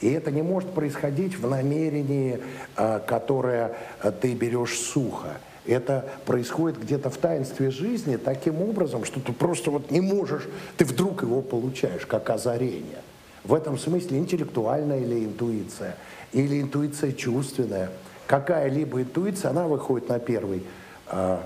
И 0.00 0.10
это 0.10 0.30
не 0.30 0.42
может 0.42 0.70
происходить 0.70 1.36
в 1.38 1.48
намерении, 1.48 2.40
а, 2.76 2.98
которое 2.98 3.76
а, 4.00 4.10
ты 4.10 4.34
берешь 4.34 4.78
сухо. 4.78 5.38
Это 5.64 6.08
происходит 6.26 6.80
где-то 6.80 7.08
в 7.08 7.16
таинстве 7.16 7.70
жизни 7.70 8.16
таким 8.16 8.60
образом, 8.62 9.04
что 9.04 9.20
ты 9.20 9.32
просто 9.32 9.70
вот 9.70 9.92
не 9.92 10.00
можешь, 10.00 10.48
ты 10.76 10.84
вдруг 10.84 11.22
его 11.22 11.40
получаешь, 11.40 12.04
как 12.04 12.30
озарение. 12.30 12.98
В 13.44 13.54
этом 13.54 13.76
смысле 13.76 14.18
интеллектуальная 14.18 15.00
или 15.00 15.24
интуиция, 15.24 15.96
или 16.32 16.60
интуиция 16.60 17.12
чувственная. 17.12 17.90
Какая-либо 18.26 19.02
интуиция, 19.02 19.50
она 19.50 19.66
выходит 19.66 20.08
на 20.08 20.20
первый, 20.20 20.62
э, 21.08 21.38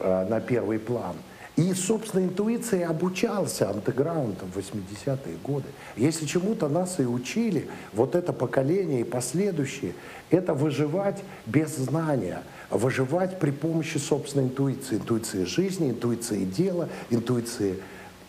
э, 0.00 0.26
на 0.28 0.40
первый 0.40 0.80
план. 0.80 1.14
И, 1.54 1.72
собственно, 1.74 2.24
интуицией 2.24 2.84
обучался 2.84 3.70
андеграундом 3.70 4.50
в 4.50 4.58
80-е 4.58 5.36
годы. 5.44 5.66
Если 5.96 6.26
чему-то 6.26 6.68
нас 6.68 6.98
и 6.98 7.04
учили, 7.04 7.68
вот 7.92 8.14
это 8.14 8.32
поколение 8.32 9.02
и 9.02 9.04
последующие, 9.04 9.92
это 10.30 10.54
выживать 10.54 11.22
без 11.46 11.76
знания, 11.76 12.42
выживать 12.70 13.38
при 13.38 13.50
помощи 13.50 13.98
собственной 13.98 14.46
интуиции, 14.46 14.96
интуиции 14.96 15.44
жизни, 15.44 15.90
интуиции 15.90 16.44
дела, 16.44 16.88
интуиции 17.10 17.76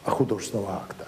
художественного 0.04 0.74
акта 0.74 1.08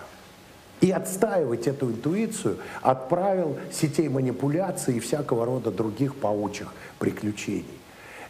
и 0.81 0.91
отстаивать 0.91 1.67
эту 1.67 1.91
интуицию 1.91 2.57
от 2.81 3.09
правил 3.09 3.57
сетей 3.71 4.09
манипуляций 4.09 4.97
и 4.97 4.99
всякого 4.99 5.45
рода 5.45 5.71
других 5.71 6.15
паучьих 6.15 6.73
приключений. 6.99 7.65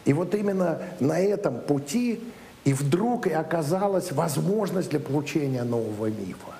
И 0.04 0.12
вот 0.12 0.34
именно 0.34 0.80
на 1.00 1.18
этом 1.18 1.58
пути 1.60 2.20
и 2.64 2.72
вдруг 2.72 3.26
и 3.26 3.32
оказалась 3.32 4.12
возможность 4.12 4.90
для 4.90 5.00
получения 5.00 5.64
нового 5.64 6.06
мифа. 6.06 6.54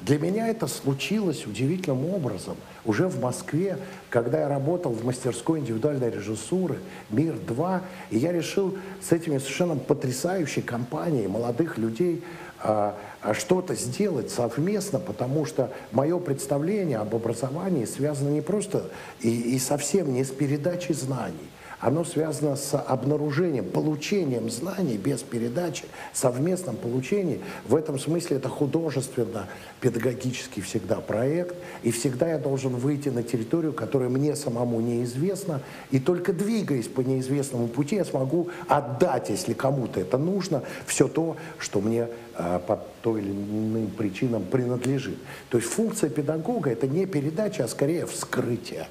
Для 0.00 0.18
меня 0.18 0.48
это 0.48 0.66
случилось 0.66 1.46
удивительным 1.46 2.12
образом 2.12 2.56
уже 2.84 3.06
в 3.06 3.20
Москве, 3.20 3.78
когда 4.10 4.40
я 4.40 4.48
работал 4.48 4.92
в 4.92 5.04
мастерской 5.04 5.60
индивидуальной 5.60 6.10
режиссуры 6.10 6.78
«Мир-2», 7.10 7.80
и 8.10 8.18
я 8.18 8.32
решил 8.32 8.76
с 9.00 9.12
этими 9.12 9.38
совершенно 9.38 9.76
потрясающей 9.76 10.62
компанией 10.62 11.28
молодых 11.28 11.78
людей 11.78 12.24
а 12.64 12.96
что-то 13.32 13.74
сделать 13.74 14.30
совместно, 14.30 14.98
потому 14.98 15.46
что 15.46 15.70
мое 15.92 16.18
представление 16.18 16.98
об 16.98 17.14
образовании 17.14 17.84
связано 17.84 18.30
не 18.30 18.40
просто 18.40 18.90
и, 19.20 19.54
и 19.54 19.58
совсем 19.58 20.12
не 20.12 20.24
с 20.24 20.30
передачей 20.30 20.94
знаний, 20.94 21.48
оно 21.82 22.04
связано 22.04 22.54
с 22.54 22.78
обнаружением, 22.78 23.64
получением 23.64 24.48
знаний 24.50 24.96
без 24.96 25.22
передачи, 25.22 25.84
совместным 26.12 26.76
получением. 26.76 27.40
В 27.66 27.74
этом 27.74 27.98
смысле 27.98 28.36
это 28.36 28.48
художественно-педагогический 28.48 30.60
всегда 30.60 31.00
проект. 31.00 31.56
И 31.82 31.90
всегда 31.90 32.30
я 32.30 32.38
должен 32.38 32.76
выйти 32.76 33.08
на 33.08 33.24
территорию, 33.24 33.72
которая 33.72 34.08
мне 34.08 34.36
самому 34.36 34.80
неизвестна. 34.80 35.60
И 35.90 35.98
только 35.98 36.32
двигаясь 36.32 36.86
по 36.86 37.00
неизвестному 37.00 37.66
пути, 37.66 37.96
я 37.96 38.04
смогу 38.04 38.50
отдать, 38.68 39.30
если 39.30 39.52
кому-то 39.52 39.98
это 39.98 40.18
нужно, 40.18 40.62
все 40.86 41.08
то, 41.08 41.36
что 41.58 41.80
мне 41.80 42.06
э, 42.36 42.60
по 42.64 42.78
той 43.02 43.22
или 43.22 43.32
иным 43.32 43.88
причинам 43.88 44.44
принадлежит. 44.44 45.18
То 45.48 45.58
есть 45.58 45.68
функция 45.68 46.10
педагога– 46.10 46.70
это 46.72 46.86
не 46.86 47.06
передача, 47.06 47.64
а 47.64 47.68
скорее 47.68 48.06
вскрытие 48.06 48.86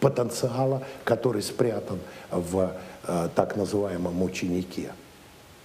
потенциала, 0.00 0.82
который 1.04 1.42
спрятан 1.42 1.98
в 2.30 2.72
э, 3.06 3.28
так 3.34 3.56
называемом 3.56 4.22
ученике 4.22 4.92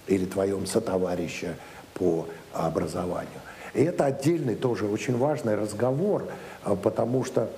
или 0.06 0.24
твоем 0.24 0.66
сотоварище 0.66 1.56
по 1.94 2.26
образованию. 2.52 3.40
И 3.74 3.82
это 3.82 4.04
отдельный 4.06 4.54
тоже 4.54 4.86
очень 4.86 5.16
важный 5.16 5.54
разговор, 5.54 6.24
э, 6.64 6.76
потому 6.82 7.24
что 7.24 7.50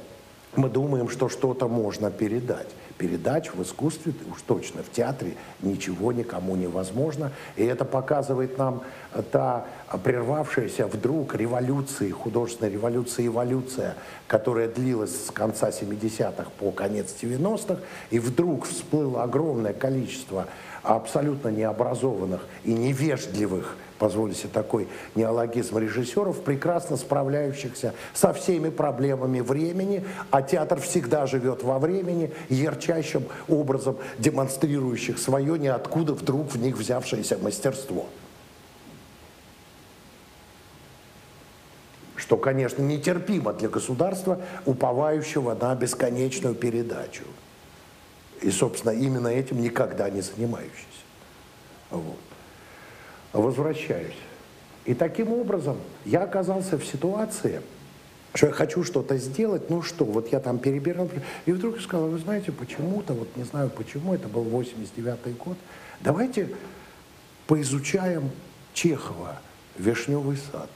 мы 0.57 0.69
думаем, 0.69 1.09
что 1.09 1.29
что-то 1.29 1.69
можно 1.69 2.11
передать 2.11 2.69
передач 2.99 3.51
в 3.53 3.63
искусстве, 3.63 4.13
уж 4.31 4.43
точно 4.43 4.83
в 4.83 4.91
театре, 4.91 5.35
ничего 5.61 6.13
никому 6.13 6.57
невозможно. 6.57 7.33
И 7.57 7.65
это 7.65 7.85
показывает 7.85 8.59
нам 8.59 8.83
та 9.31 9.67
прервавшаяся 10.03 10.87
вдруг 10.87 11.35
революция, 11.35 12.11
художественная 12.13 12.73
революция, 12.73 13.27
эволюция, 13.27 13.95
которая 14.27 14.69
длилась 14.69 15.27
с 15.27 15.31
конца 15.31 15.71
70-х 15.71 16.51
по 16.59 16.71
конец 16.71 17.15
90-х, 17.21 17.81
и 18.11 18.19
вдруг 18.19 18.67
всплыло 18.67 19.23
огромное 19.23 19.73
количество 19.73 20.47
абсолютно 20.83 21.49
необразованных 21.49 22.45
и 22.65 22.73
невежливых 22.73 23.77
позволю 23.99 24.35
такой 24.53 24.89
неологизм 25.15 25.79
режиссеров, 25.79 26.43
прекрасно 26.43 26.97
справляющихся 26.97 27.95
со 28.13 28.33
всеми 28.33 28.71
проблемами 28.71 29.41
времени, 29.41 30.05
а 30.31 30.43
театр 30.43 30.81
всегда 30.81 31.27
живет 31.27 31.63
во 31.63 31.79
времени, 31.79 32.33
ярчайшим 32.49 33.25
образом 33.49 33.97
демонстрирующих 34.19 35.19
свое 35.19 35.59
ниоткуда 35.59 36.15
вдруг 36.15 36.53
в 36.53 36.59
них 36.59 36.77
взявшееся 36.77 37.39
мастерство. 37.39 38.07
Что, 42.17 42.37
конечно, 42.37 42.83
нетерпимо 42.83 43.53
для 43.53 43.69
государства, 43.69 44.41
уповающего 44.65 45.55
на 45.55 45.75
бесконечную 45.75 46.55
передачу. 46.55 47.25
И, 48.41 48.51
собственно, 48.51 48.93
именно 48.93 49.29
этим 49.29 49.61
никогда 49.61 50.09
не 50.11 50.21
занимающийся. 50.21 50.89
Вот 51.91 52.17
возвращаюсь. 53.41 54.17
И 54.85 54.95
таким 54.95 55.33
образом 55.33 55.77
я 56.05 56.23
оказался 56.23 56.79
в 56.79 56.85
ситуации, 56.85 57.61
что 58.35 58.47
я 58.47 58.53
хочу 58.53 58.83
что-то 58.83 59.17
сделать, 59.17 59.71
ну 59.71 59.83
что, 59.83 60.05
вот 60.05 60.33
я 60.33 60.41
там 60.41 60.59
перебирал, 60.59 61.09
и 61.47 61.53
вдруг 61.53 61.81
сказал, 61.81 62.09
вы 62.09 62.19
знаете, 62.19 62.53
почему-то, 62.53 63.13
вот 63.13 63.29
не 63.37 63.45
знаю 63.45 63.71
почему, 63.71 64.15
это 64.15 64.29
был 64.29 64.45
89-й 64.45 65.33
год, 65.33 65.57
давайте 66.01 66.49
поизучаем 67.47 68.31
Чехова 68.73 69.41
«Вишневый 69.79 70.37
сад». 70.37 70.69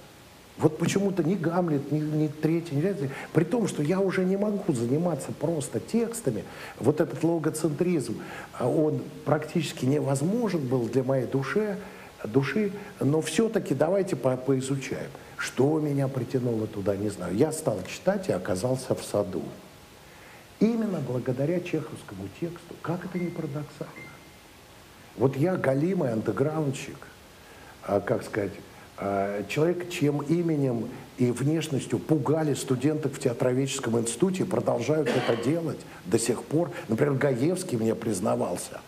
Вот 0.56 0.76
почему-то 0.78 1.22
ни 1.22 1.34
Гамлет, 1.34 1.92
ни, 1.92 2.00
ни 2.00 2.26
третий, 2.26 2.74
ни 2.74 2.80
третий, 2.80 3.11
при 3.32 3.44
том, 3.44 3.68
что 3.68 3.82
я 3.82 4.00
уже 4.00 4.24
не 4.24 4.36
могу 4.36 4.72
заниматься 4.72 5.30
просто 5.32 5.78
текстами, 5.78 6.44
вот 6.80 7.00
этот 7.00 7.22
логоцентризм, 7.22 8.20
а 8.54 8.68
он 8.68 9.02
практически 9.24 9.84
невозможен 9.84 10.66
был 10.66 10.88
для 10.88 11.04
моей 11.04 11.26
души, 11.26 11.76
души, 12.25 12.73
но 13.01 13.21
все-таки 13.21 13.75
давайте 13.75 14.16
по 14.16 14.37
поизучаем. 14.37 15.11
Что 15.37 15.79
меня 15.79 16.09
притянуло 16.09 16.66
туда, 16.66 16.97
не 16.97 17.11
знаю. 17.11 17.37
Я 17.37 17.53
стал 17.53 17.81
читать 17.87 18.29
и 18.29 18.33
оказался 18.33 18.95
в 18.95 19.05
саду. 19.05 19.45
Именно 20.59 20.99
благодаря 20.99 21.61
чеховскому 21.61 22.29
тексту. 22.41 22.75
Как 22.83 23.05
это 23.05 23.19
не 23.19 23.29
парадоксально? 23.29 23.93
Вот 25.16 25.37
я 25.37 25.57
галимый 25.57 26.12
андеграундщик, 26.12 26.97
а, 27.85 28.01
как 28.01 28.25
сказать, 28.25 28.53
а, 28.97 29.45
человек, 29.49 29.89
чьим 29.91 30.23
именем 30.23 30.89
и 31.19 31.31
внешностью 31.31 32.01
пугали 32.01 32.55
студентов 32.55 33.16
в 33.16 33.21
театроведческом 33.21 33.99
институте, 34.01 34.45
продолжают 34.45 35.09
это 35.09 35.37
делать 35.45 35.81
до 36.05 36.19
сих 36.19 36.43
пор. 36.43 36.73
Например, 36.89 37.14
Гаевский 37.14 37.79
мне 37.79 37.95
признавался– 37.95 38.81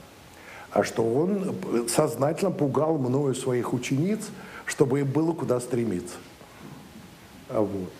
что 0.82 1.02
он 1.02 1.54
сознательно 1.88 2.50
пугал 2.50 2.98
мною 2.98 3.34
своих 3.34 3.72
учениц, 3.72 4.28
чтобы 4.66 5.00
им 5.00 5.10
было 5.10 5.32
куда 5.32 5.60
стремиться. 5.60 6.16
А 7.48 7.60
вот. 7.60 7.90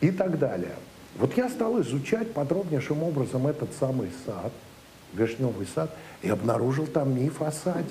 И 0.00 0.10
так 0.10 0.38
далее. 0.38 0.74
Вот 1.16 1.36
я 1.36 1.48
стал 1.48 1.80
изучать 1.82 2.32
подробнейшим 2.32 3.02
образом 3.02 3.46
этот 3.46 3.70
самый 3.78 4.10
сад, 4.26 4.52
Вишневый 5.12 5.66
сад, 5.66 5.94
и 6.22 6.28
обнаружил 6.28 6.86
там 6.86 7.14
миф 7.14 7.40
о 7.42 7.52
саде. 7.52 7.84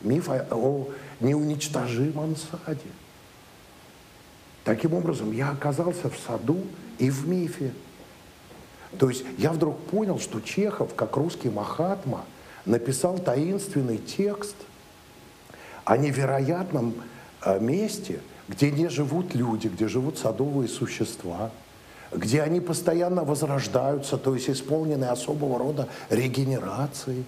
Миф 0.00 0.28
о, 0.28 0.44
о 0.50 0.88
неуничтожимом 1.20 2.34
саде. 2.36 2.80
Таким 4.64 4.94
образом, 4.94 5.32
я 5.32 5.50
оказался 5.50 6.08
в 6.08 6.16
саду 6.26 6.62
и 6.98 7.10
в 7.10 7.28
мифе. 7.28 7.72
То 8.98 9.08
есть 9.08 9.24
я 9.38 9.52
вдруг 9.52 9.78
понял, 9.86 10.18
что 10.18 10.40
Чехов, 10.40 10.94
как 10.94 11.16
русский 11.16 11.50
Махатма, 11.50 12.24
написал 12.64 13.18
таинственный 13.18 13.98
текст 13.98 14.56
о 15.84 15.96
невероятном 15.96 16.94
э, 17.44 17.58
месте, 17.60 18.20
где 18.48 18.70
не 18.70 18.88
живут 18.88 19.34
люди, 19.34 19.68
где 19.68 19.88
живут 19.88 20.18
садовые 20.18 20.68
существа, 20.68 21.50
где 22.12 22.42
они 22.42 22.60
постоянно 22.60 23.24
возрождаются, 23.24 24.16
то 24.18 24.34
есть 24.34 24.50
исполнены 24.50 25.06
особого 25.06 25.58
рода 25.58 25.88
регенерации, 26.10 27.24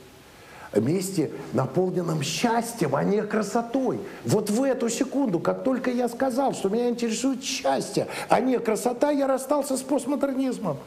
месте, 0.75 1.31
наполненном 1.53 2.23
счастьем, 2.23 2.95
а 2.97 3.05
не 3.05 3.23
красотой. 3.23 4.01
Вот 4.25 4.51
в 4.51 4.63
эту 4.63 4.89
секунду, 4.89 5.39
как 5.39 5.65
только 5.65 5.91
я 5.91 6.09
сказал, 6.09 6.53
что 6.53 6.69
меня 6.69 6.89
интересует 6.89 7.43
счастье, 7.43 8.09
а 8.29 8.41
не 8.41 8.59
красота, 8.59 9.11
я 9.11 9.27
расстался 9.27 9.77
с 9.77 9.83
постмодернизмом. 9.83 10.79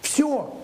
Все. 0.00 0.54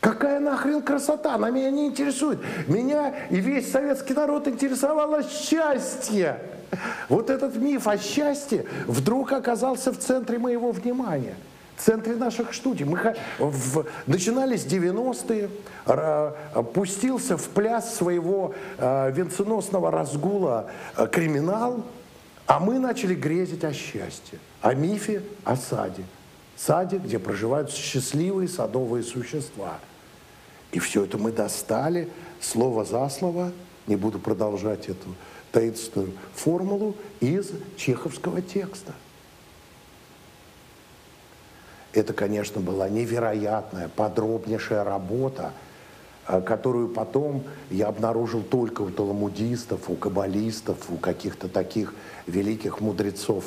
Какая 0.00 0.40
нахрен 0.40 0.82
красота? 0.82 1.34
Она 1.34 1.50
меня 1.50 1.70
не 1.70 1.86
интересует. 1.86 2.38
Меня 2.66 3.14
и 3.28 3.36
весь 3.36 3.70
советский 3.70 4.14
народ 4.14 4.48
интересовало 4.48 5.22
счастье. 5.22 6.40
Вот 7.08 7.30
этот 7.30 7.56
миф 7.56 7.86
о 7.86 7.98
счастье 7.98 8.64
вдруг 8.86 9.32
оказался 9.32 9.92
в 9.92 9.98
центре 9.98 10.38
моего 10.38 10.72
внимания– 10.72 11.34
в 11.80 11.82
центре 11.82 12.14
наших 12.14 12.54
студий. 12.54 12.84
Мы 12.84 13.14
в, 13.38 13.86
начинали 14.06 14.56
с 14.56 14.66
90-е, 14.66 15.48
пустился 16.74 17.38
в 17.38 17.48
пляс 17.48 17.94
своего 17.94 18.54
э, 18.76 19.10
венценосного 19.12 19.90
разгула 19.90 20.70
э, 20.96 21.06
криминал, 21.06 21.82
а 22.46 22.60
мы 22.60 22.78
начали 22.78 23.14
грезить 23.14 23.64
о 23.64 23.72
счастье, 23.72 24.38
о 24.60 24.74
мифе, 24.74 25.22
о 25.44 25.56
саде. 25.56 26.04
Саде, 26.54 26.98
где 26.98 27.18
проживают 27.18 27.70
счастливые 27.70 28.48
садовые 28.48 29.02
существа. 29.02 29.78
И 30.72 30.78
все 30.78 31.04
это 31.04 31.18
мы 31.18 31.32
достали 31.32 32.08
слово 32.40 32.84
за 32.84 33.08
слово, 33.08 33.52
не 33.86 33.96
буду 33.96 34.18
продолжать 34.18 34.88
эту 34.88 35.08
таинственную 35.52 36.12
формулу, 36.34 36.94
из 37.20 37.50
чеховского 37.76 38.40
текста. 38.40 38.92
Это, 41.92 42.12
конечно, 42.12 42.60
была 42.60 42.88
невероятная, 42.88 43.88
подробнейшая 43.88 44.84
работа, 44.84 45.52
э, 46.28 46.40
которую 46.40 46.88
потом 46.88 47.42
я 47.68 47.88
обнаружил 47.88 48.42
только 48.42 48.82
у 48.82 48.90
таламудистов, 48.90 49.90
у 49.90 49.96
каббалистов, 49.96 50.78
у 50.88 50.96
каких-то 50.96 51.48
таких 51.48 51.94
великих 52.28 52.80
мудрецов 52.80 53.46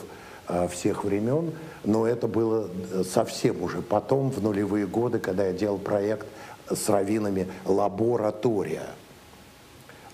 э, 0.50 0.68
всех 0.68 1.06
времен. 1.06 1.54
Но 1.86 2.06
это 2.06 2.28
было 2.28 2.70
э, 2.92 3.04
совсем 3.10 3.64
уже 3.64 3.82
потом, 3.82 4.30
в 4.30 4.44
нулевые 4.44 4.88
годы, 4.88 5.20
когда 5.20 5.46
я 5.46 5.54
делал 5.54 5.78
проект 5.78 6.28
с 6.70 6.90
раввинами 6.90 7.48
«Лаборатория». 7.66 8.88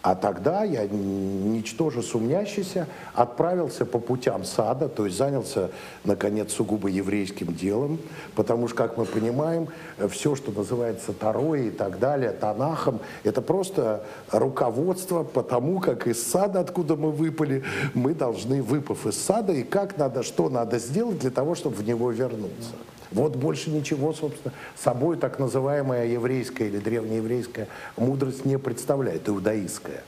А 0.02 0.16
тогда 0.16 0.64
я, 0.64 0.88
ничтоже 0.88 2.02
сумнящийся, 2.02 2.88
отправился 3.14 3.86
по 3.86 4.00
путям 4.00 4.46
сада, 4.46 4.88
то 4.88 5.06
есть 5.06 5.18
занялся, 5.18 5.72
наконец, 6.06 6.54
сугубо 6.54 6.88
еврейским 6.88 7.54
делом, 7.54 8.00
потому 8.34 8.70
что, 8.70 8.78
как 8.78 8.96
мы 8.96 9.04
понимаем, 9.04 9.68
все, 10.10 10.36
что 10.36 10.54
называется 10.54 11.12
Тарой 11.12 11.68
и 11.68 11.72
так 11.72 12.00
далее, 12.00 12.32
Танахом, 12.32 13.02
это 13.26 13.42
просто 13.42 14.06
руководство 14.32 15.24
по 15.24 15.44
тому, 15.44 15.82
как 15.82 16.08
из 16.08 16.26
сада, 16.26 16.62
откуда 16.62 16.96
мы 16.96 17.12
выпали, 17.12 17.66
мы 17.94 18.14
должны, 18.14 18.64
выпав 18.64 19.06
из 19.06 19.22
сада, 19.22 19.52
и 19.52 19.64
как 19.64 19.98
надо, 19.98 20.24
что 20.24 20.48
надо 20.48 20.80
сделать 20.80 21.20
для 21.20 21.32
того, 21.32 21.56
чтобы 21.56 21.76
в 21.76 21.86
него 21.86 22.10
вернуться. 22.10 22.72
Вот 23.12 23.36
больше 23.36 23.72
ничего, 23.72 24.14
собственно, 24.14 24.54
собой 24.76 25.18
так 25.18 25.40
называемая 25.40 26.08
еврейская 26.08 26.68
или 26.68 26.78
древнееврейская 26.78 27.68
мудрость 27.98 28.46
не 28.46 28.58
представляет, 28.60 29.28
иудаистская. 29.28 30.04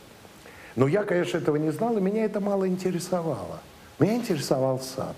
Но 0.75 0.87
я, 0.87 1.03
конечно, 1.03 1.37
этого 1.37 1.55
не 1.55 1.71
знал, 1.71 1.97
и 1.97 2.01
меня 2.01 2.25
это 2.25 2.39
мало 2.39 2.67
интересовало. 2.67 3.59
Меня 3.99 4.15
интересовал 4.15 4.79
сад. 4.79 5.15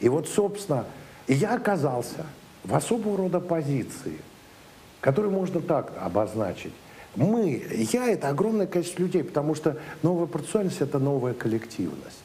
И 0.00 0.08
вот, 0.08 0.28
собственно, 0.28 0.84
я 1.26 1.54
оказался 1.54 2.26
в 2.62 2.74
особого 2.74 3.16
рода 3.16 3.40
позиции, 3.40 4.18
которую 5.00 5.32
можно 5.32 5.60
так 5.60 5.92
обозначить. 6.00 6.72
Мы, 7.16 7.64
я– 7.92 8.08
это 8.10 8.28
огромное 8.28 8.66
количество 8.66 9.02
людей, 9.02 9.22
потому 9.22 9.54
что 9.54 9.78
новая 10.02 10.26
процессуальность– 10.26 10.80
это 10.80 10.98
новая 10.98 11.32
коллективность. 11.32 12.23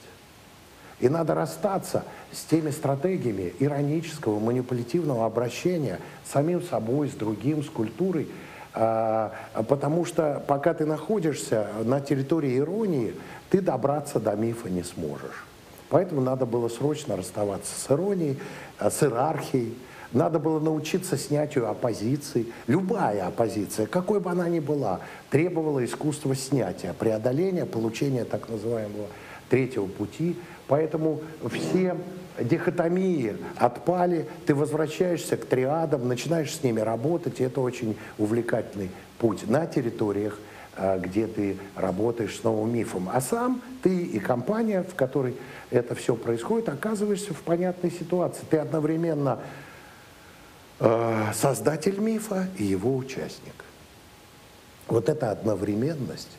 И 1.00 1.08
надо 1.08 1.34
расстаться 1.34 2.04
с 2.32 2.44
теми 2.44 2.72
стратегиями 2.72 3.54
иронического, 3.60 4.40
манипулятивного 4.40 5.26
обращения 5.26 6.00
с 6.26 6.32
самим 6.32 6.62
собой, 6.62 7.10
с 7.10 7.14
другим, 7.14 7.64
с 7.64 7.70
культурой, 7.70 8.28
а, 8.74 9.34
потому 9.68 10.06
что 10.06 10.44
пока 10.46 10.74
ты 10.74 10.86
находишься 10.86 11.68
на 11.84 12.02
территории 12.02 12.58
иронии, 12.58 13.16
ты 13.50 13.62
добраться 13.62 14.20
до 14.20 14.36
мифа 14.36 14.70
не 14.70 14.84
сможешь. 14.84 15.46
Поэтому 15.90 16.22
надо 16.22 16.46
было 16.46 16.68
срочно 16.70 17.16
расставаться 17.16 17.80
с 17.80 17.90
иронией, 17.90 18.38
а, 18.78 18.92
с 18.92 19.02
иерархией, 19.02 19.76
надо 20.12 20.40
было 20.40 20.60
научиться 20.60 21.18
снятию 21.18 21.70
оппозиции. 21.70 22.48
Любая 22.66 23.28
оппозиция, 23.28 23.86
какой 23.86 24.20
бы 24.20 24.32
она 24.32 24.50
ни 24.50 24.60
была, 24.60 25.02
требовала 25.30 25.86
искусства 25.86 26.36
снятия, 26.36 26.94
преодоления, 26.94 27.66
получения 27.66 28.26
так 28.26 28.50
называемого 28.50 29.08
третьего 29.50 29.86
пути. 29.86 30.36
Поэтому 30.70 31.22
все 31.52 31.98
дихотомии 32.40 33.36
отпали, 33.58 34.28
ты 34.46 34.54
возвращаешься 34.54 35.36
к 35.36 35.46
триадам, 35.46 36.08
начинаешь 36.08 36.56
с 36.56 36.64
ними 36.64 36.80
работать, 36.80 37.40
и 37.40 37.44
это 37.44 37.60
очень 37.60 37.98
увлекательный 38.20 38.92
путь 39.18 39.50
на 39.50 39.66
территориях, 39.66 40.40
а, 40.78 41.00
где 41.00 41.26
ты 41.26 41.58
работаешь 41.76 42.38
с 42.38 42.44
новым 42.44 42.72
мифом. 42.72 43.10
А 43.12 43.20
сам 43.20 43.64
ты 43.82 44.04
и 44.04 44.20
компания, 44.20 44.84
в 44.84 44.94
которой 44.94 45.36
это 45.72 45.96
все 45.96 46.16
происходит, 46.16 46.70
оказываешься 46.70 47.34
в 47.34 47.42
понятной 47.42 47.90
ситуации. 47.90 48.44
Ты 48.48 48.58
одновременно 48.58 49.40
а, 50.80 51.32
создатель 51.34 52.00
мифа 52.00 52.48
и 52.60 52.64
его 52.64 52.96
участник. 52.96 53.66
Вот 54.88 55.10
эта 55.10 55.32
одновременность 55.32 56.30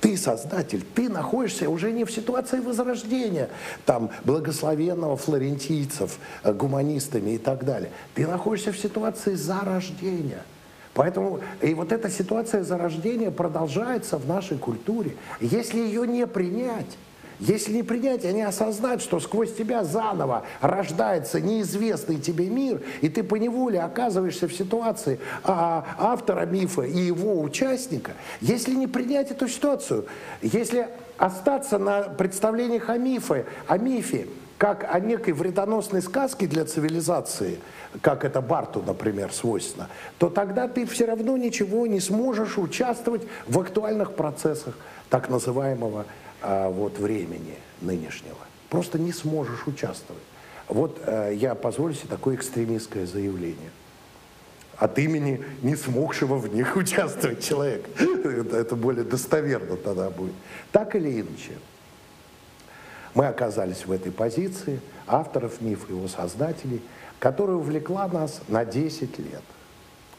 ты 0.00 0.16
создатель, 0.16 0.84
ты 0.94 1.08
находишься 1.08 1.68
уже 1.68 1.92
не 1.92 2.04
в 2.04 2.10
ситуации 2.10 2.60
возрождения, 2.60 3.50
там, 3.84 4.10
благословенного 4.24 5.16
флорентийцев, 5.16 6.18
э, 6.42 6.52
гуманистами 6.52 7.30
и 7.32 7.38
так 7.38 7.64
далее. 7.64 7.90
Ты 8.14 8.26
находишься 8.26 8.72
в 8.72 8.78
ситуации 8.78 9.34
зарождения. 9.34 10.42
Поэтому 10.94 11.40
и 11.62 11.74
вот 11.74 11.92
эта 11.92 12.10
ситуация 12.10 12.64
зарождения 12.64 13.30
продолжается 13.30 14.18
в 14.18 14.26
нашей 14.26 14.58
культуре. 14.58 15.16
Если 15.40 15.78
ее 15.78 16.06
не 16.06 16.26
принять, 16.26 16.98
если 17.40 17.72
не 17.72 17.82
принять, 17.82 18.24
а 18.24 18.32
не 18.32 18.42
осознать, 18.42 19.00
что 19.00 19.20
сквозь 19.20 19.54
тебя 19.54 19.84
заново 19.84 20.44
рождается 20.60 21.40
неизвестный 21.40 22.16
тебе 22.16 22.48
мир, 22.48 22.82
и 23.00 23.08
ты 23.08 23.22
поневоле 23.22 23.80
оказываешься 23.80 24.48
в 24.48 24.52
ситуации 24.52 25.20
а, 25.44 25.84
автора 25.98 26.46
мифа 26.46 26.82
и 26.82 26.98
его 26.98 27.40
участника, 27.40 28.12
если 28.40 28.74
не 28.74 28.86
принять 28.86 29.30
эту 29.30 29.48
ситуацию, 29.48 30.06
если 30.42 30.88
остаться 31.16 31.78
на 31.78 32.02
представлениях 32.02 32.88
о 32.88 32.96
мифе, 32.96 33.46
о 33.66 33.78
мифе, 33.78 34.26
как 34.58 34.92
о 34.92 34.98
некой 34.98 35.32
вредоносной 35.32 36.02
сказке 36.02 36.46
для 36.48 36.64
цивилизации, 36.64 37.60
как 38.02 38.24
это 38.24 38.40
Барту, 38.40 38.82
например, 38.84 39.32
свойственно, 39.32 39.88
то 40.18 40.28
тогда 40.28 40.66
ты 40.66 40.84
все 40.84 41.06
равно 41.06 41.36
ничего 41.36 41.86
не 41.86 42.00
сможешь 42.00 42.58
участвовать 42.58 43.22
в 43.46 43.58
актуальных 43.60 44.14
процессах 44.14 44.74
так 45.08 45.30
называемого 45.30 46.06
а, 46.42 46.68
вот, 46.68 46.98
времени 46.98 47.56
нынешнего. 47.80 48.36
Просто 48.68 48.98
не 48.98 49.12
сможешь 49.12 49.66
участвовать. 49.66 50.22
Вот 50.68 51.00
э, 51.06 51.32
я 51.34 51.54
позволю 51.54 51.94
себе 51.94 52.08
такое 52.08 52.36
экстремистское 52.36 53.06
заявление. 53.06 53.70
От 54.76 54.98
имени 54.98 55.42
не 55.62 55.74
смогшего 55.74 56.36
в 56.36 56.54
них 56.54 56.76
участвовать 56.76 57.42
человека. 57.42 57.88
Это 58.52 58.76
более 58.76 59.04
достоверно 59.04 59.76
тогда 59.76 60.10
будет. 60.10 60.34
Так 60.70 60.94
или 60.94 61.20
иначе, 61.20 61.52
мы 63.14 63.26
оказались 63.26 63.86
в 63.86 63.90
этой 63.90 64.12
позиции, 64.12 64.80
авторов 65.06 65.60
мифа, 65.60 65.90
его 65.90 66.06
создателей, 66.08 66.82
которая 67.18 67.56
увлекла 67.56 68.06
нас 68.06 68.42
на 68.48 68.64
10 68.64 69.18
лет. 69.18 69.42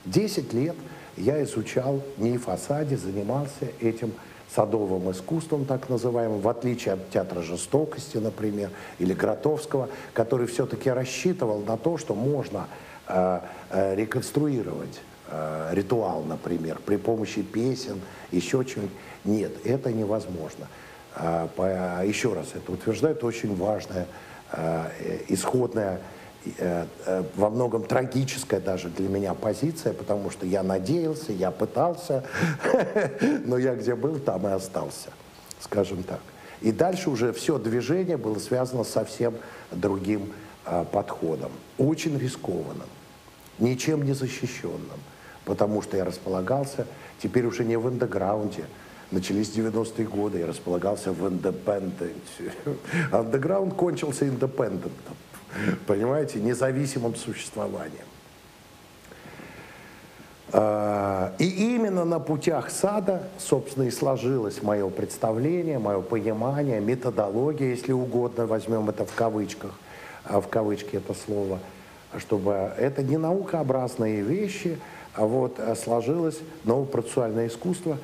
10 0.05 0.53
лет 0.53 0.75
я 1.15 1.41
изучал 1.43 2.01
миф 2.17 2.49
о 2.49 2.57
саде, 2.57 2.97
занимался 2.97 3.67
этим 3.79 4.13
садовым 4.53 5.11
искусством, 5.11 5.65
так 5.65 5.89
называемым, 5.89 6.39
в 6.39 6.49
отличие 6.49 6.95
от 6.95 7.09
театра 7.09 7.41
жестокости, 7.41 8.17
например, 8.17 8.71
или 8.97 9.13
Гротовского, 9.13 9.89
который 10.13 10.47
все-таки 10.47 10.89
рассчитывал 10.89 11.59
на 11.59 11.77
то, 11.77 11.97
что 11.97 12.15
можно 12.15 12.67
э, 13.07 13.39
э, 13.69 13.95
реконструировать 13.95 15.01
э, 15.27 15.69
ритуал, 15.71 16.23
например, 16.23 16.79
при 16.85 16.97
помощи 16.97 17.41
песен, 17.43 18.01
еще 18.31 18.65
чего-нибудь. 18.65 18.97
Нет, 19.25 19.51
это 19.65 19.91
невозможно. 19.93 20.67
Э, 21.15 21.47
по, 21.55 22.03
еще 22.03 22.33
раз 22.33 22.47
это 22.55 22.71
утверждает 22.71 23.23
очень 23.23 23.55
важная 23.55 24.07
э, 24.51 24.87
исходная 25.27 25.99
Э, 25.99 26.01
э, 26.01 26.18
во 27.35 27.49
многом 27.49 27.83
трагическая 27.83 28.59
даже 28.59 28.89
для 28.89 29.09
меня 29.09 29.33
позиция, 29.33 29.93
потому 29.93 30.31
что 30.31 30.45
я 30.45 30.63
надеялся, 30.63 31.33
я 31.33 31.51
пытался, 31.51 32.23
но 33.45 33.57
я 33.57 33.75
где 33.75 33.93
был, 33.95 34.19
там 34.19 34.47
и 34.47 34.51
остался, 34.51 35.09
скажем 35.59 36.03
так. 36.03 36.21
И 36.61 36.71
дальше 36.71 37.09
уже 37.09 37.31
все 37.31 37.57
движение 37.57 38.17
было 38.17 38.37
связано 38.39 38.83
совсем 38.83 39.35
другим 39.71 40.33
э, 40.65 40.85
подходом, 40.91 41.51
очень 41.77 42.17
рискованным, 42.17 42.87
ничем 43.59 44.03
не 44.03 44.13
защищенным, 44.13 44.99
потому 45.45 45.81
что 45.81 45.97
я 45.97 46.05
располагался 46.05 46.85
теперь 47.21 47.45
уже 47.45 47.63
не 47.63 47.77
в 47.77 47.87
андеграунде, 47.87 48.65
начались 49.11 49.49
90-е 49.55 50.05
годы, 50.05 50.39
я 50.39 50.47
располагался 50.47 51.11
в 51.11 51.27
индепенденте. 51.29 52.53
Андеграунд 53.11 53.73
кончился 53.73 54.27
индепендентом, 54.27 55.15
понимаете, 55.87 56.39
независимым 56.39 57.15
существованием. 57.15 58.05
А, 60.51 61.33
и 61.37 61.75
именно 61.75 62.05
на 62.05 62.19
путях 62.19 62.71
сада, 62.71 63.23
собственно, 63.37 63.83
и 63.83 63.91
сложилось 63.91 64.63
мое 64.63 64.89
представление, 64.89 65.77
мое 65.77 66.01
понимание, 66.01 66.79
методология, 66.79 67.69
если 67.69 67.91
угодно, 67.91 68.47
возьмем 68.47 68.89
это 68.89 69.05
в 69.05 69.13
кавычках, 69.13 69.71
а 70.23 70.41
в 70.41 70.47
кавычки 70.47 70.95
это 70.95 71.13
слово, 71.13 71.59
чтобы 72.17 72.71
это 72.77 73.03
не 73.03 73.17
наукообразные 73.17 74.21
вещи, 74.21 74.79
а 75.13 75.25
вот 75.25 75.59
сложилось 75.83 76.39
новое 76.63 76.85
процессуальное 76.85 77.47
искусство, 77.47 77.97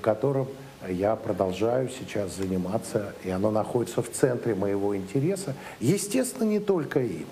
которым 0.00 0.46
я 0.88 1.16
продолжаю 1.16 1.88
сейчас 1.88 2.36
заниматься, 2.36 3.14
и 3.24 3.30
оно 3.30 3.50
находится 3.50 4.02
в 4.02 4.10
центре 4.10 4.54
моего 4.54 4.96
интереса. 4.96 5.54
Естественно, 5.78 6.44
не 6.44 6.60
только 6.60 7.00
им, 7.00 7.26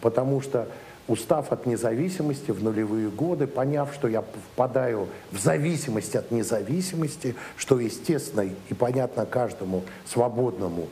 потому 0.00 0.40
что 0.40 0.68
устав 1.06 1.52
от 1.52 1.66
независимости 1.66 2.50
в 2.50 2.62
нулевые 2.62 3.10
годы, 3.10 3.46
поняв, 3.46 3.92
что 3.92 4.08
я 4.08 4.22
впадаю 4.22 5.08
в 5.30 5.38
зависимость 5.38 6.16
от 6.16 6.30
независимости, 6.30 7.34
что 7.56 7.78
естественно 7.78 8.48
и 8.68 8.74
понятно 8.74 9.26
каждому 9.26 9.82
свободному 10.06 10.88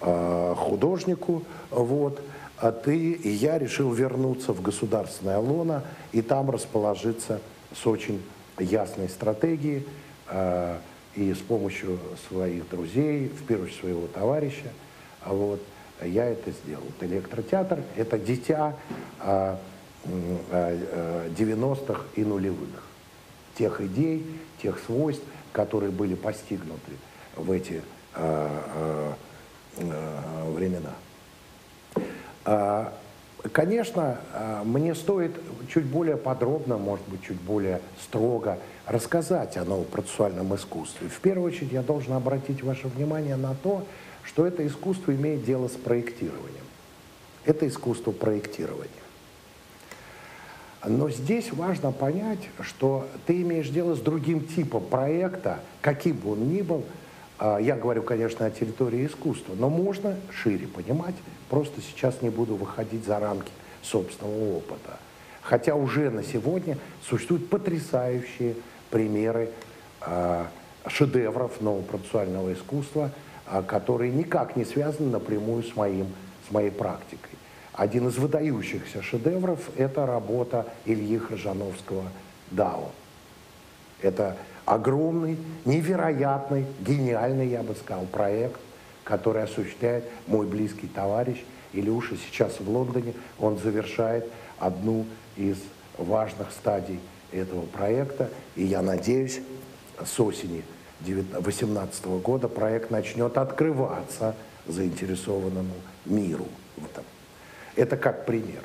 э, 0.00 0.54
художнику, 0.56 1.42
вот, 1.70 2.20
а 2.58 2.72
ты 2.72 3.12
и 3.12 3.30
я 3.30 3.58
решил 3.58 3.92
вернуться 3.92 4.52
в 4.52 4.60
государственное 4.60 5.38
лоно 5.38 5.82
и 6.12 6.20
там 6.20 6.50
расположиться 6.50 7.40
с 7.74 7.86
очень 7.86 8.22
ясной 8.58 9.08
стратегией 9.08 9.86
э, 10.28 10.76
и 11.16 11.32
с 11.32 11.38
помощью 11.38 11.98
своих 12.28 12.68
друзей, 12.68 13.28
в 13.28 13.44
первую 13.44 13.66
очередь 13.66 13.80
своего 13.80 14.06
товарища, 14.08 14.72
вот, 15.24 15.60
я 16.02 16.26
это 16.26 16.50
сделал. 16.50 16.84
Электротеатр– 17.00 17.82
это 17.96 18.18
дитя 18.18 18.76
а, 19.20 19.58
а, 20.50 21.28
90-х 21.30 22.02
и 22.16 22.24
нулевых. 22.24 22.82
Тех 23.56 23.80
идей, 23.80 24.26
тех 24.60 24.78
свойств, 24.80 25.24
которые 25.52 25.92
были 25.92 26.14
постигнуты 26.14 26.92
в 27.36 27.50
эти 27.50 27.80
а, 28.14 29.16
а, 29.78 30.52
времена. 30.52 30.94
Конечно, 33.52 34.18
мне 34.64 34.94
стоит 34.94 35.32
чуть 35.68 35.84
более 35.84 36.16
подробно, 36.16 36.78
может 36.78 37.06
быть, 37.08 37.22
чуть 37.22 37.40
более 37.40 37.80
строго 38.02 38.58
рассказать 38.86 39.56
о 39.56 39.64
новом 39.64 39.84
процессуальном 39.84 40.54
искусстве. 40.54 41.08
В 41.08 41.20
первую 41.20 41.52
очередь 41.52 41.72
я 41.72 41.82
должен 41.82 42.14
обратить 42.14 42.62
ваше 42.62 42.88
внимание 42.88 43.36
на 43.36 43.54
то, 43.54 43.86
что 44.22 44.46
это 44.46 44.66
искусство 44.66 45.14
имеет 45.14 45.44
дело 45.44 45.68
с 45.68 45.72
проектированием. 45.72 46.64
Это 47.44 47.68
искусство 47.68 48.12
проектирования. 48.12 48.90
Но 50.86 51.10
здесь 51.10 51.52
важно 51.52 51.92
понять, 51.92 52.48
что 52.60 53.06
ты 53.26 53.42
имеешь 53.42 53.68
дело 53.68 53.94
с 53.94 54.00
другим 54.00 54.46
типом 54.46 54.84
проекта, 54.84 55.60
каким 55.82 56.16
бы 56.16 56.32
он 56.32 56.48
ни 56.48 56.62
был. 56.62 56.84
А, 57.38 57.58
я 57.58 57.76
говорю, 57.76 58.02
конечно, 58.02 58.46
о 58.46 58.50
территории 58.50 59.06
искусства, 59.06 59.54
но 59.54 59.68
можно 59.68 60.16
шире 60.30 60.66
понимать. 60.66 61.14
Просто 61.54 61.80
сейчас 61.80 62.20
не 62.20 62.30
буду 62.30 62.56
выходить 62.56 63.06
за 63.06 63.20
рамки 63.20 63.52
собственного 63.80 64.56
опыта. 64.56 64.98
Хотя 65.40 65.76
уже 65.76 66.10
на 66.10 66.24
сегодня 66.24 66.78
существуют 67.08 67.48
потрясающие 67.48 68.56
примеры 68.90 69.50
э, 70.00 70.44
шедевров 70.88 71.60
нового 71.60 71.82
процессуального 71.82 72.52
искусства– 72.52 73.10
а, 73.46 73.62
которые 73.62 74.10
никак 74.10 74.56
не 74.56 74.64
связаны 74.64 75.10
напрямую 75.10 75.62
с, 75.62 75.76
моим, 75.76 76.06
с 76.48 76.50
моей 76.50 76.70
практикой. 76.70 77.30
Один 77.74 78.08
из 78.08 78.16
выдающихся 78.16 79.02
шедевров– 79.02 79.60
это 79.76 80.06
работа 80.06 80.66
Ильи 80.86 81.18
Хржановского 81.18 82.04
«Дао». 82.50 82.90
Это 84.00 84.36
огромный, 84.64 85.36
невероятный, 85.66 86.64
гениальный, 86.80 87.48
я 87.48 87.62
бы 87.62 87.74
сказал, 87.74 88.06
проект, 88.06 88.60
который 89.04 89.42
осуществляет 89.44 90.04
мой 90.26 90.46
близкий 90.46 90.88
товарищ 90.88 91.44
Илюша 91.72 92.16
сейчас 92.16 92.60
в 92.60 92.68
Лондоне. 92.68 93.14
Он 93.38 93.58
завершает 93.58 94.26
одну 94.58 95.06
из 95.36 95.58
важных 95.98 96.50
стадий 96.52 97.00
этого 97.32 97.66
проекта, 97.66 98.30
и 98.56 98.64
я 98.64 98.82
надеюсь, 98.82 99.40
с 100.04 100.20
осени 100.20 100.62
2018 101.00 102.06
года 102.22 102.48
проект 102.48 102.90
начнет 102.90 103.36
открываться 103.36 104.34
заинтересованному 104.66 105.74
миру. 106.04 106.46
Это 107.76 107.96
как 107.96 108.24
пример. 108.24 108.62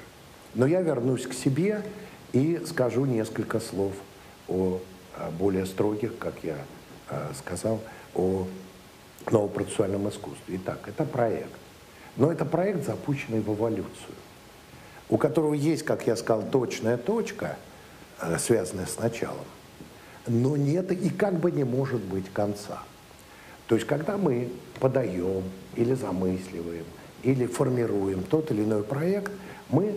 Но 0.54 0.66
я 0.66 0.82
вернусь 0.82 1.26
к 1.28 1.34
себе 1.34 1.84
и 2.32 2.62
скажу 2.66 3.06
несколько 3.06 3.60
слов 3.60 3.94
о 4.48 4.80
более 5.38 5.66
строгих, 5.66 6.18
как 6.18 6.36
я 6.44 6.56
сказал, 7.38 7.82
о 8.16 8.48
новопроцессуальном 9.32 10.09
искусстве. 10.09 10.57
Итак, 10.57 10.80
это 10.88 11.05
проект. 11.05 11.51
Но 12.15 12.32
это 12.32 12.45
проект, 12.45 12.86
запущенный 12.86 13.39
в 13.39 13.53
эволюцию, 13.53 14.15
у 15.09 15.17
которого 15.17 15.53
есть, 15.53 15.84
как 15.84 16.07
я 16.07 16.15
сказал, 16.15 16.43
точная 16.51 16.97
точка, 16.97 17.57
связанная 18.38 18.86
с 18.86 18.97
началом 18.97 19.45
но 20.30 20.55
нет 20.55 20.91
и 20.91 21.09
как 21.09 21.39
бы 21.39 21.51
не 21.51 21.63
может 21.63 22.01
быть 22.01 22.32
конца. 22.32 22.84
То 23.67 23.76
есть, 23.76 23.88
когда 23.88 24.17
мы 24.17 24.49
подаем 24.80 25.43
или 25.76 25.93
замысливаем, 25.93 26.86
или 27.24 27.45
формируем 27.45 28.24
тот 28.24 28.51
или 28.51 28.63
иной 28.63 28.84
проект, 28.84 29.32
мы, 29.70 29.86
э, 29.86 29.93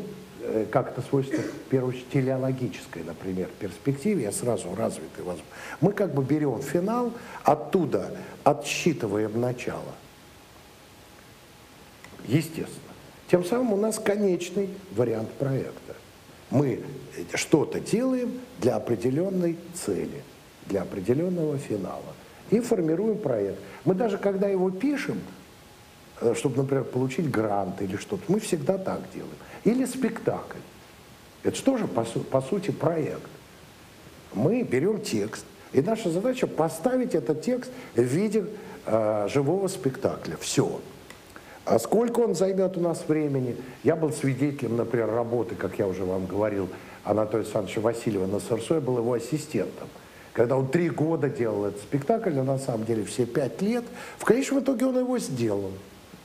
как 0.71 0.91
это 0.91 1.03
свойство, 1.03 1.39
в 1.39 1.71
первую 1.71 1.91
очередь, 1.91 2.11
телеологической, 2.11 3.05
например, 3.05 3.49
перспективе, 3.59 4.25
я 4.25 4.33
сразу 4.33 4.75
развитый 4.75 5.25
возьму, 5.25 5.45
мы 5.81 5.93
как 5.93 6.15
бы 6.15 6.23
берем 6.23 6.61
финал, 6.63 7.13
оттуда 7.45 8.17
отсчитываем 8.45 9.41
начало. 9.41 9.95
Естественно. 12.27 12.93
Тем 13.31 13.45
самым 13.45 13.73
у 13.73 13.77
нас 13.77 13.99
конечный 13.99 14.69
вариант 14.95 15.31
проекта 15.33 15.95
мы 16.53 16.83
что-то 17.35 17.81
делаем 17.81 18.33
для 18.61 18.77
определенной 18.77 19.57
цели, 19.75 20.23
для 20.67 20.83
определенного 20.83 21.59
финала. 21.59 22.15
И 22.51 22.61
формируем 22.61 23.19
проект. 23.19 23.59
Мы 23.85 23.95
даже 23.95 24.19
когда 24.19 24.49
его 24.49 24.71
пишем, 24.71 25.19
э, 26.21 26.35
чтобы, 26.37 26.59
например, 26.59 26.85
получить 26.85 27.31
грант 27.31 27.81
или 27.81 27.97
что-то, 27.97 28.23
мы 28.29 28.39
всегда 28.39 28.77
так 28.77 29.01
делаем. 29.15 29.33
Или 29.65 29.85
спектакль. 29.85 30.59
Это 31.43 31.57
что 31.57 31.77
же, 31.77 31.87
по, 31.87 32.05
по 32.05 32.41
сути, 32.41 32.71
проект. 32.71 33.29
Мы 34.35 34.63
берем 34.63 35.01
текст, 35.01 35.45
и 35.73 35.81
наша 35.81 36.11
задача 36.11 36.47
поставить 36.47 37.15
этот 37.15 37.43
текст 37.43 37.71
в 37.95 38.03
виде 38.03 38.47
э, 38.87 39.29
живого 39.29 39.69
спектакля. 39.69 40.37
Все. 40.41 40.81
А 41.65 41.79
сколько 41.79 42.21
он 42.21 42.35
займет 42.35 42.77
у 42.77 42.81
нас 42.81 43.05
времени? 43.07 43.57
Я 43.85 43.95
был 43.95 44.13
свидетелем, 44.13 44.77
например, 44.77 45.11
работы, 45.11 45.55
как 45.55 45.79
я 45.79 45.87
уже 45.87 46.05
вам 46.05 46.27
говорил, 46.27 46.69
Анатолия 47.05 47.45
Александровича 47.45 47.81
Васильева 47.81 48.27
на 48.27 48.41
СРСО, 48.41 48.75
я 48.77 48.81
был 48.81 48.99
его 48.99 49.13
ассистентом. 49.13 49.89
Когда 50.33 50.57
он 50.57 50.69
три 50.69 50.89
года 50.89 51.29
делал 51.29 51.67
этот 51.67 51.83
спектакль, 51.83 52.39
а 52.39 52.43
на 52.43 52.59
самом 52.59 52.87
деле 52.87 53.05
все 53.05 53.27
пять 53.27 53.61
лет, 53.61 53.85
в 54.19 54.25
конечном 54.25 54.61
итоге 54.61 54.87
он 54.87 54.99
его 54.99 55.19
сделал. 55.19 55.73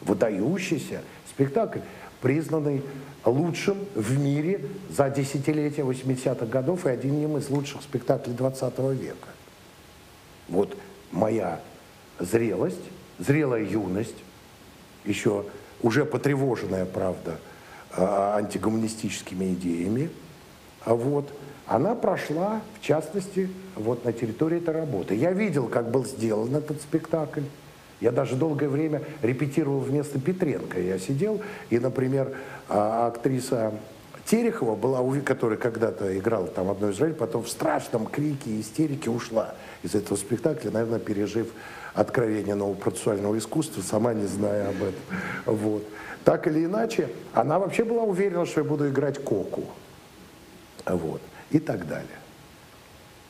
Выдающийся 0.01 1.01
спектакль, 1.29 1.79
признанный 2.21 2.83
лучшим 3.29 3.77
в 3.95 4.19
мире 4.19 4.61
за 4.89 5.09
десятилетия 5.09 5.81
80-х 5.81 6.45
годов 6.45 6.85
и 6.85 6.89
одним 6.89 7.37
из 7.37 7.49
лучших 7.49 7.81
спектаклей 7.81 8.33
20 8.33 8.79
века. 8.93 9.27
Вот 10.47 10.77
моя 11.11 11.59
зрелость, 12.19 12.83
зрелая 13.19 13.63
юность, 13.63 14.15
еще 15.05 15.45
уже 15.81 16.05
потревоженная, 16.05 16.85
правда, 16.85 17.39
а, 17.91 18.37
антигуманистическими 18.37 19.53
идеями, 19.53 20.09
а 20.83 20.95
вот, 20.95 21.29
она 21.65 21.95
прошла, 21.95 22.61
в 22.79 22.85
частности, 22.85 23.49
вот 23.75 24.05
на 24.05 24.13
территории 24.13 24.59
этой 24.59 24.73
работы. 24.73 25.15
Я 25.15 25.31
видел, 25.33 25.67
как 25.67 25.91
был 25.91 26.05
сделан 26.05 26.55
этот 26.55 26.81
спектакль. 26.81 27.41
Я 27.99 28.11
даже 28.11 28.35
долгое 28.35 28.69
время 28.69 29.01
репетировал 29.21 29.79
вместо 29.79 30.19
Петренко. 30.19 30.79
Я 30.79 30.97
сидел, 30.97 31.41
и, 31.69 31.79
например, 31.79 32.37
а, 32.69 33.07
актриса 33.07 33.73
Терехова 34.25 34.75
была, 34.75 35.01
которая 35.21 35.57
когда-то 35.57 36.17
играла 36.17 36.47
там 36.47 36.69
одну 36.69 36.89
из 36.89 36.99
ролей, 36.99 37.13
потом 37.13 37.43
в 37.43 37.49
страшном 37.49 38.07
крике 38.07 38.49
и 38.51 38.61
истерике 38.61 39.09
ушла 39.09 39.55
из 39.83 39.95
этого 39.95 40.17
спектакля, 40.17 40.69
наверное, 40.69 40.99
пережив 40.99 41.47
откровение 41.93 42.55
нового 42.55 42.75
процессуального 42.75 43.37
искусства, 43.37 43.81
сама 43.81 44.13
не 44.13 44.25
зная 44.25 44.69
об 44.69 44.75
этом. 44.75 45.01
Вот. 45.45 45.83
Так 46.25 46.45
или 46.47 46.65
иначе, 46.65 47.09
она 47.33 47.57
вообще 47.57 47.85
была 47.85 48.03
уверена, 48.03 48.45
что 48.45 48.61
я 48.61 48.67
буду 48.67 48.89
играть 48.89 49.23
Коку. 49.23 49.63
Вот. 50.85 51.21
И 51.51 51.59
так 51.59 51.87
далее. 51.87 52.19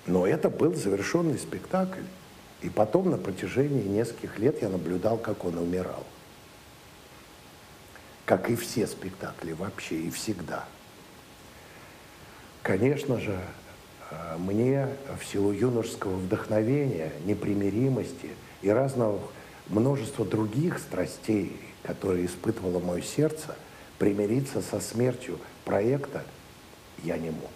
Но 0.07 0.25
это 0.25 0.49
был 0.49 0.73
завершенный 0.73 1.37
спектакль. 1.37 2.01
И 2.63 2.69
потом 2.69 3.11
на 3.11 3.17
протяжении 3.17 3.83
нескольких 3.83 4.39
лет 4.39 4.63
я 4.63 4.69
наблюдал, 4.69 5.17
как 5.17 5.45
он 5.45 5.59
умирал. 5.59 6.03
Как 8.27 8.49
и 8.49 8.57
все 8.57 8.85
спектакли 8.87 9.53
вообще 9.53 10.01
и 10.01 10.09
всегда. 10.09 10.65
Конечно 12.61 13.21
же, 13.21 13.39
э, 14.11 14.37
мне 14.37 14.89
в 15.17 15.25
силу 15.25 15.53
юношеского 15.53 16.17
вдохновения, 16.17 17.13
непримиримости 17.23 18.31
и 18.61 18.69
разного 18.69 19.21
множества 19.69 20.25
других 20.25 20.77
страстей, 20.79 21.57
которые 21.83 22.25
испытывало 22.25 22.81
мое 22.81 23.01
сердце, 23.01 23.55
примириться 23.97 24.61
со 24.61 24.81
смертью 24.81 25.39
проекта 25.63 26.25
я 27.05 27.17
не 27.17 27.29
мог. 27.29 27.51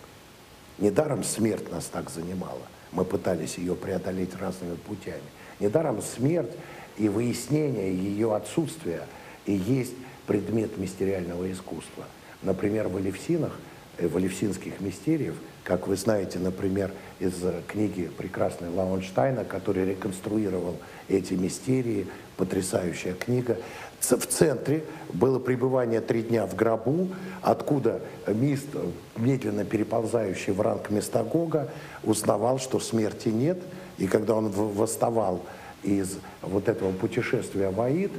Недаром 0.78 1.26
смерть 1.26 1.70
нас 1.70 1.88
так 1.88 2.10
занимала. 2.10 2.66
Мы 2.94 3.04
пытались 3.04 3.58
ее 3.58 3.76
преодолеть 3.76 4.38
разными 4.40 4.76
путями. 4.76 5.20
Недаром 5.60 6.02
смерть 6.02 6.56
и 6.96 7.10
выяснение 7.10 7.94
ее 7.94 8.34
отсутствия 8.34 9.06
и 9.46 9.52
есть 9.52 9.96
предмет 10.28 10.78
мистериального 10.78 11.52
искусства. 11.52 12.06
Например, 12.42 12.88
в 12.88 12.98
Алевсинах, 12.98 13.58
э, 13.98 14.08
в 14.08 14.18
Алевсинских 14.18 14.80
мистериев, 14.80 15.36
как 15.64 15.88
вы 15.88 15.96
знаете, 15.96 16.40
например, 16.40 16.92
из 17.20 17.36
книги 17.68 18.10
прекрасной 18.18 18.70
Лаунштайна, 18.70 19.46
который 19.46 19.86
реконструировал 19.86 20.78
эти 21.08 21.34
мистерии, 21.34 22.08
потрясающая 22.36 23.14
книга, 23.14 23.58
в 24.00 24.26
центре 24.26 24.84
было 25.14 25.38
пребывание 25.38 26.02
три 26.02 26.24
дня 26.24 26.48
в 26.48 26.56
гробу, 26.56 27.10
откуда 27.44 28.02
Мист, 28.26 28.68
медленно 29.16 29.64
переползающий 29.64 30.54
в 30.54 30.62
ранг 30.62 30.90
Местагога, 30.90 31.70
узнавал, 32.04 32.58
что 32.58 32.80
смерти 32.80 33.30
нет. 33.30 33.60
И 34.00 34.08
когда 34.08 34.34
он 34.34 34.50
восставал 34.50 35.44
из 35.84 36.18
вот 36.42 36.68
этого 36.68 36.92
путешествия 36.92 37.70
в 37.70 37.80
Аид, 37.80 38.12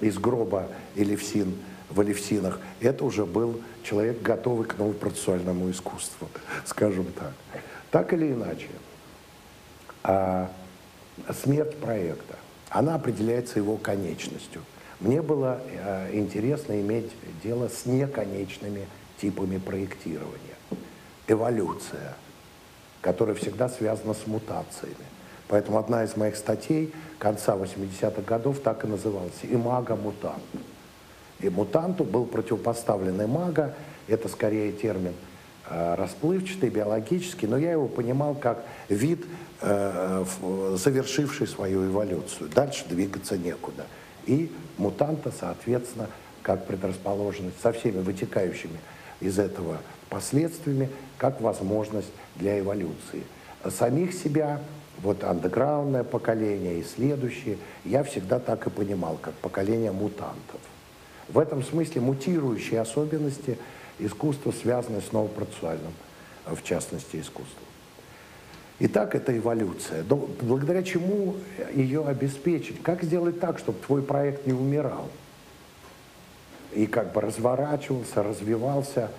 из 0.00 0.18
гроба 0.18 0.68
Элевсин, 0.94 1.56
в 1.90 2.02
Элевсинах, 2.02 2.60
это 2.80 3.04
уже 3.04 3.24
был 3.24 3.60
человек, 3.82 4.20
готовый 4.22 4.66
к 4.66 4.76
новопроцессуальному 4.78 5.70
искусству, 5.70 6.28
скажем 6.64 7.06
так. 7.12 7.32
Так 7.90 8.12
или 8.12 8.32
иначе, 8.32 8.68
а 10.02 10.50
смерть 11.42 11.76
проекта, 11.76 12.36
она 12.70 12.94
определяется 12.94 13.58
его 13.58 13.76
конечностью– 13.76 14.62
мне 15.00 15.20
было 15.20 15.60
э, 15.66 16.16
интересно 16.16 16.80
иметь 16.80 17.10
дело 17.42 17.68
с 17.68 17.84
неконечными 17.84 18.86
типами 19.20 19.58
проектирования. 19.58 20.56
Эволюция, 21.26 22.14
которая 23.02 23.34
всегда 23.34 23.68
связана 23.68 24.14
с 24.14 24.26
мутациями. 24.26 24.94
Поэтому 25.48 25.78
одна 25.78 26.04
из 26.04 26.16
моих 26.16 26.36
статей 26.36 26.92
конца 27.18 27.56
80-х 27.56 28.22
годов 28.22 28.60
так 28.60 28.84
и 28.84 28.88
называлась 28.88 29.32
«Имага-мутант». 29.42 30.42
И 31.40 31.48
мутанту 31.48 32.04
был 32.04 32.24
противопоставлен 32.24 33.22
имага, 33.22 33.74
это 34.08 34.28
скорее 34.28 34.72
термин 34.72 35.12
э, 35.68 35.94
расплывчатый, 35.94 36.70
биологический, 36.70 37.46
но 37.46 37.58
я 37.58 37.72
его 37.72 37.88
понимал 37.88 38.34
как 38.34 38.64
вид, 38.88 39.24
э, 39.60 40.24
завершивший 40.76 41.46
свою 41.46 41.86
эволюцию. 41.90 42.48
Дальше 42.48 42.84
двигаться 42.88 43.36
некуда 43.36 43.84
и 44.26 44.52
мутанта, 44.76 45.32
соответственно, 45.38 46.08
как 46.42 46.66
предрасположенность 46.66 47.60
со 47.60 47.72
всеми 47.72 48.00
вытекающими 48.00 48.78
из 49.20 49.38
этого 49.38 49.78
последствиями, 50.08 50.90
как 51.18 51.40
возможность 51.40 52.10
для 52.36 52.58
эволюции. 52.60 53.24
Самих 53.68 54.12
себя, 54.12 54.60
вот 55.02 55.24
андеграундное 55.24 56.04
поколение 56.04 56.78
и 56.80 56.84
следующие, 56.84 57.58
я 57.84 58.02
всегда 58.02 58.38
так 58.38 58.66
и 58.66 58.70
понимал, 58.70 59.18
как 59.20 59.34
поколение 59.34 59.92
мутантов. 59.92 60.60
В 61.28 61.38
этом 61.38 61.62
смысле 61.62 62.00
мутирующие 62.00 62.80
особенности 62.80 63.58
искусства 63.98 64.52
связаны 64.52 65.00
с 65.00 65.12
новопроцессуальным, 65.12 65.92
в 66.46 66.62
частности, 66.62 67.16
искусством. 67.16 67.64
Итак, 68.78 69.14
это 69.14 69.36
эволюция. 69.36 70.04
Но 70.08 70.28
благодаря 70.42 70.82
чему 70.82 71.36
ее 71.74 72.06
обеспечить? 72.06 72.82
Как 72.82 73.02
сделать 73.02 73.40
так, 73.40 73.58
чтобы 73.58 73.78
твой 73.80 74.02
проект 74.02 74.46
не 74.46 74.52
умирал? 74.52 75.08
И 76.74 76.86
как 76.86 77.12
бы 77.12 77.22
разворачивался, 77.22 78.22
развивался. 78.22 79.10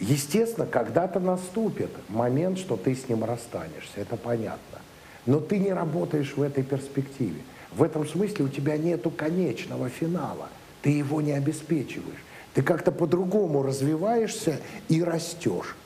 Естественно, 0.00 0.66
когда-то 0.66 1.20
наступит 1.20 1.90
момент, 2.08 2.58
что 2.58 2.76
ты 2.76 2.94
с 2.94 3.08
ним 3.08 3.22
расстанешься, 3.22 3.92
это 3.96 4.16
понятно. 4.16 4.78
Но 5.26 5.40
ты 5.40 5.58
не 5.58 5.72
работаешь 5.72 6.34
в 6.36 6.42
этой 6.42 6.64
перспективе. 6.64 7.40
В 7.70 7.82
этом 7.82 8.06
смысле 8.06 8.46
у 8.46 8.48
тебя 8.48 8.76
нету 8.76 9.10
конечного 9.10 9.88
финала. 9.88 10.48
Ты 10.82 10.90
его 10.90 11.20
не 11.20 11.32
обеспечиваешь. 11.32 12.24
Ты 12.54 12.62
как-то 12.62 12.92
по-другому 12.92 13.62
развиваешься 13.62 14.60
и 14.88 15.02
растешь. 15.02 15.76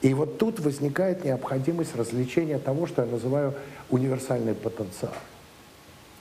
И 0.00 0.14
вот 0.14 0.38
тут 0.38 0.60
возникает 0.60 1.24
необходимость 1.24 1.96
развлечения 1.96 2.58
того, 2.58 2.86
что 2.86 3.02
я 3.02 3.08
называю 3.08 3.54
универсальный 3.88 4.54
потенциал. 4.54 5.14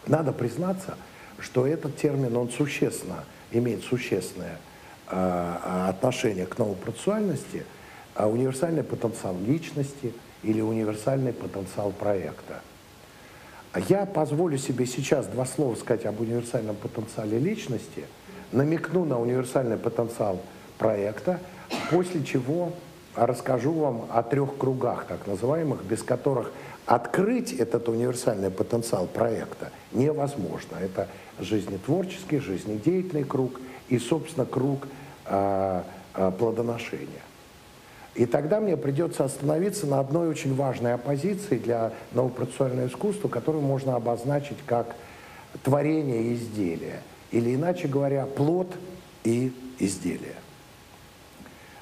Надо 0.07 0.31
признаться, 0.31 0.97
что 1.39 1.67
этот 1.67 1.97
термин, 1.97 2.35
он 2.37 2.49
существенно, 2.49 3.23
имеет 3.51 3.83
существенное 3.83 4.59
э, 5.09 5.87
отношение 5.89 6.45
к 6.45 6.57
новопроцессуальности, 6.57 7.65
а 8.15 8.27
универсальный 8.27 8.83
потенциал 8.83 9.35
личности 9.45 10.13
или 10.43 10.61
универсальный 10.61 11.33
потенциал 11.33 11.91
проекта. 11.91 12.61
Я 13.87 14.05
позволю 14.05 14.57
себе 14.57 14.85
сейчас 14.85 15.27
два 15.27 15.45
слова 15.45 15.75
сказать 15.75 16.05
об 16.05 16.19
универсальном 16.19 16.75
потенциале 16.75 17.39
личности, 17.39 18.05
намекну 18.51 19.05
на 19.05 19.19
универсальный 19.19 19.77
потенциал 19.77 20.41
проекта, 20.77 21.39
после 21.89 22.23
чего 22.23 22.73
расскажу 23.15 23.71
вам 23.71 24.07
о 24.11 24.23
трех 24.23 24.57
кругах, 24.57 25.05
так 25.05 25.25
называемых, 25.25 25.83
без 25.83 26.03
которых 26.03 26.51
открыть 26.85 27.53
этот 27.53 27.87
универсальный 27.87 28.49
потенциал 28.49 29.07
проекта 29.07 29.71
невозможно. 29.93 30.75
Это 30.81 31.07
жизнетворческий, 31.39 32.39
жизнедеятельный 32.39 33.23
круг 33.23 33.59
и, 33.87 33.99
собственно, 33.99 34.45
круг 34.45 34.87
э, 35.25 35.83
плодоношения. 36.37 37.21
И 38.15 38.25
тогда 38.25 38.59
мне 38.59 38.75
придется 38.75 39.23
остановиться 39.23 39.87
на 39.87 39.99
одной 39.99 40.27
очень 40.27 40.53
важной 40.55 40.93
оппозиции 40.93 41.57
для 41.57 41.93
новопроцессуального 42.11 42.87
искусства, 42.87 43.29
которую 43.29 43.63
можно 43.63 43.95
обозначить 43.95 44.57
как 44.65 44.95
творение 45.63 46.21
и 46.23 46.35
изделие, 46.35 47.01
или, 47.31 47.55
иначе 47.55 47.87
говоря, 47.87 48.25
плод 48.25 48.67
и 49.23 49.53
изделие. 49.79 50.35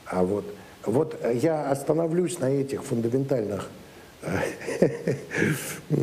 А 0.06 0.24
вот 0.24 0.46
вот 0.86 1.20
я 1.34 1.70
остановлюсь 1.70 2.40
на 2.40 2.50
этих 2.50 2.84
фундаментальных 2.84 3.70
э, 4.22 5.16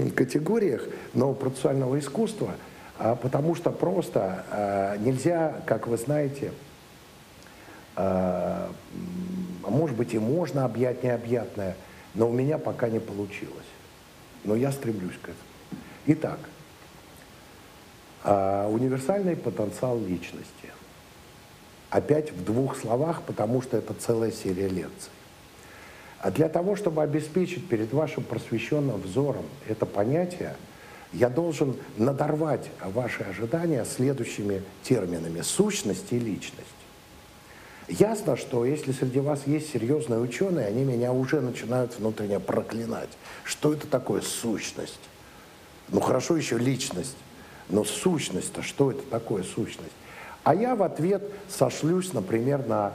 категориях 0.15 0.87
новопроцессуального 1.15 1.99
искусства, 1.99 2.53
а, 2.99 3.15
потому 3.17 3.55
что 3.55 3.71
просто 3.71 4.45
а, 4.51 4.97
нельзя, 4.99 5.63
как 5.67 5.87
вы 5.87 5.97
знаете, 5.97 6.53
а, 7.97 8.71
может 9.63 9.97
быть 9.97 10.15
и 10.15 10.19
можно 10.19 10.65
объять 10.65 11.03
необъятное, 11.03 11.77
но 12.15 12.29
у 12.29 12.33
меня 12.33 12.59
пока 12.59 12.89
не 12.89 13.01
получилось. 13.01 13.67
Но 14.45 14.55
я 14.55 14.71
стремлюсь 14.71 15.17
к 15.21 15.29
этому. 15.29 15.39
Итак, 16.07 16.39
универсальный 18.71 19.35
потенциал 19.37 19.99
личности– 19.99 20.71
Опять 21.91 22.33
в 22.33 22.45
двух 22.45 22.77
словах, 22.77 23.23
потому 23.23 23.63
что 23.63 23.77
это 23.77 23.95
целая 23.95 24.33
серия 24.33 24.69
лекций. 24.69 25.11
А 26.19 26.31
для 26.31 26.49
того, 26.49 26.75
чтобы 26.75 27.03
обеспечить 27.03 27.69
перед 27.69 27.93
вашим 27.93 28.25
просвещенным 28.25 29.01
взором 29.01 29.45
это 29.69 29.87
понятие, 29.87 30.57
я 31.13 31.31
должен 31.31 31.77
надорвать 31.97 32.69
ваши 32.83 33.23
ожидания 33.23 33.85
следующими 33.85 34.63
терминами– 34.83 35.41
сущность 35.43 36.13
и 36.13 36.19
личность. 36.19 36.67
Ясно, 37.89 38.37
что 38.37 38.65
если 38.65 38.91
среди 38.91 39.21
вас 39.21 39.47
есть 39.47 39.71
серьезные 39.71 40.19
ученые, 40.19 40.67
они 40.67 40.83
меня 40.83 41.13
уже 41.13 41.41
начинают 41.41 41.97
внутренне 41.99 42.41
проклинать. 42.41 43.11
Что 43.45 43.73
это 43.73 43.87
такое 43.87 44.23
сущность? 44.23 44.99
Ну 45.89 46.01
хорошо 46.01 46.37
еще 46.37 46.59
личность, 46.59 47.17
но 47.69 47.85
сущность-то 47.85 48.63
что 48.63 48.91
это 48.91 49.03
такое 49.03 49.45
сущность? 49.45 49.93
А 50.43 50.55
я 50.55 50.75
в 50.75 50.83
ответ 50.83 51.23
сошлюсь, 51.49 52.13
например, 52.13 52.67
на 52.67 52.93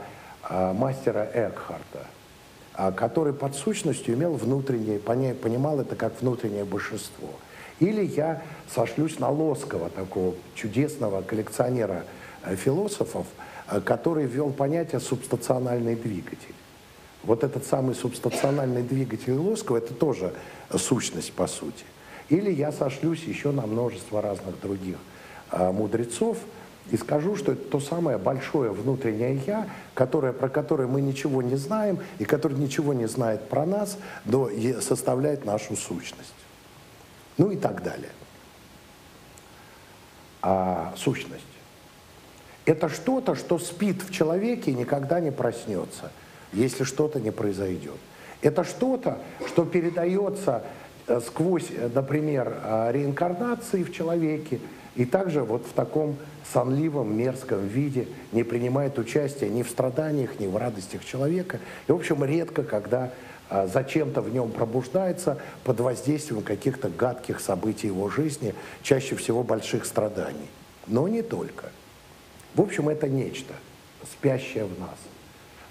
э, 0.48 0.72
мастера 0.74 1.26
Экхарта, 1.32 2.06
э, 2.76 2.92
который 2.92 3.32
под 3.32 3.54
сущностью 3.54 4.14
имел 4.14 4.34
внутреннее, 4.34 4.98
понимал 4.98 5.80
это 5.80 5.96
как 5.96 6.20
внутреннее 6.20 6.64
большинство. 6.64 7.30
Или 7.80 8.04
я 8.04 8.42
сошлюсь 8.74 9.18
на 9.18 9.30
Лоскова, 9.30 9.88
такого 9.88 10.34
чудесного 10.54 11.22
коллекционера 11.22 12.04
э, 12.44 12.56
философов, 12.56 13.26
который 13.80 14.26
ввел 14.26 14.50
понятие 14.50 15.00
субстациональный 15.00 15.94
двигатель. 15.94 16.54
Вот 17.22 17.44
этот 17.44 17.64
самый 17.64 17.94
субстанциональный 17.94 18.82
двигатель 18.82 19.34
Лоскова, 19.34 19.76
это 19.78 19.94
тоже 19.94 20.34
сущность 20.76 21.32
по 21.32 21.46
сути. 21.46 21.84
Или 22.28 22.50
я 22.50 22.72
сошлюсь 22.72 23.22
еще 23.24 23.52
на 23.52 23.66
множество 23.66 24.20
разных 24.20 24.60
других 24.60 24.96
а, 25.50 25.70
мудрецов 25.70 26.38
и 26.90 26.96
скажу, 26.96 27.36
что 27.36 27.52
это 27.52 27.62
то 27.62 27.78
самое 27.78 28.18
большое 28.18 28.72
внутреннее 28.72 29.40
«я», 29.46 29.68
которое, 29.94 30.32
про 30.32 30.48
которое 30.48 30.88
мы 30.88 31.00
ничего 31.00 31.42
не 31.42 31.56
знаем 31.56 31.98
и 32.18 32.24
которое 32.24 32.56
ничего 32.56 32.92
не 32.92 33.06
знает 33.06 33.48
про 33.48 33.64
нас, 33.64 33.98
но 34.24 34.48
составляет 34.80 35.44
нашу 35.44 35.76
сущность. 35.76 36.34
Ну 37.38 37.50
и 37.50 37.56
так 37.56 37.82
далее. 37.82 38.10
А 40.42 40.92
сущность. 40.96 41.44
Это 42.64 42.88
что-то, 42.88 43.34
что 43.34 43.58
спит 43.58 44.02
в 44.02 44.12
человеке 44.12 44.70
и 44.70 44.74
никогда 44.74 45.18
не 45.20 45.32
проснется, 45.32 46.12
если 46.52 46.84
что-то 46.84 47.20
не 47.20 47.30
произойдет. 47.30 47.96
Это 48.40 48.64
что-то, 48.64 49.18
что 49.46 49.64
передается 49.64 50.62
э, 51.06 51.20
сквозь, 51.26 51.68
э, 51.70 51.88
например, 51.92 52.56
э, 52.62 52.92
реинкарнации 52.92 53.82
в 53.82 53.92
человеке, 53.92 54.60
и 54.94 55.04
также 55.04 55.42
вот 55.42 55.66
в 55.66 55.72
таком 55.72 56.16
сонливом, 56.52 57.16
мерзком 57.16 57.66
виде 57.66 58.06
не 58.30 58.44
принимает 58.44 58.98
участия 58.98 59.48
ни 59.48 59.62
в 59.62 59.70
страданиях, 59.70 60.38
ни 60.38 60.46
в 60.46 60.56
радостях 60.56 61.04
человека. 61.04 61.58
И, 61.88 61.92
в 61.92 61.96
общем, 61.96 62.22
редко, 62.24 62.62
когда 62.62 63.10
зачем-то 63.48 64.20
в 64.20 64.32
нем 64.32 64.50
пробуждается 64.50 65.38
под 65.64 65.80
воздействием 65.80 66.42
каких-то 66.42 66.88
гадких 66.90 67.40
событий 67.40 67.86
его 67.86 68.08
жизни, 68.10 68.54
чаще 68.82 69.14
всего 69.16 69.42
больших 69.42 69.86
страданий. 69.86 70.48
Но 70.86 71.08
не 71.08 71.22
только. 71.22 71.70
В 72.54 72.60
общем, 72.60 72.88
это 72.88 73.08
нечто, 73.08 73.54
спящее 74.10 74.64
в 74.64 74.78
нас. 74.78 74.98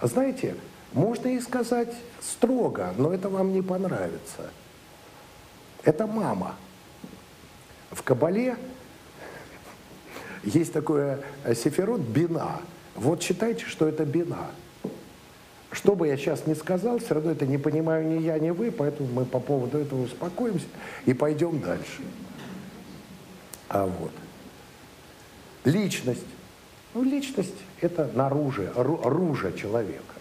Знаете, 0.01 0.55
можно 0.93 1.27
и 1.27 1.39
сказать 1.39 1.93
строго, 2.19 2.93
но 2.97 3.13
это 3.13 3.29
вам 3.29 3.53
не 3.53 3.61
понравится. 3.61 4.51
Это 5.84 6.07
мама. 6.07 6.55
В 7.91 8.03
Кабале 8.03 8.57
есть 10.43 10.73
такое 10.73 11.21
э, 11.43 11.53
сефирот 11.53 12.01
бина. 12.01 12.61
Вот 12.95 13.21
считайте, 13.21 13.65
что 13.65 13.88
это 13.88 14.05
бина. 14.05 14.51
Что 15.71 15.95
бы 15.95 16.07
я 16.07 16.17
сейчас 16.17 16.45
не 16.47 16.55
сказал, 16.55 16.99
все 16.99 17.13
равно 17.13 17.32
это 17.32 17.45
не 17.45 17.57
понимаю 17.57 18.05
ни 18.05 18.21
я, 18.21 18.38
ни 18.39 18.49
вы, 18.49 18.71
поэтому 18.71 19.07
мы 19.13 19.25
по 19.25 19.39
поводу 19.39 19.77
этого 19.77 20.03
успокоимся 20.03 20.65
и 21.05 21.13
пойдем 21.13 21.61
дальше. 21.61 22.01
А 23.69 23.86
вот. 23.86 24.11
Личность. 25.63 26.25
Ну, 26.93 27.03
личность– 27.03 27.55
это 27.81 28.09
наружие, 28.13 28.71
ружа 28.75 29.53
человека, 29.53 30.15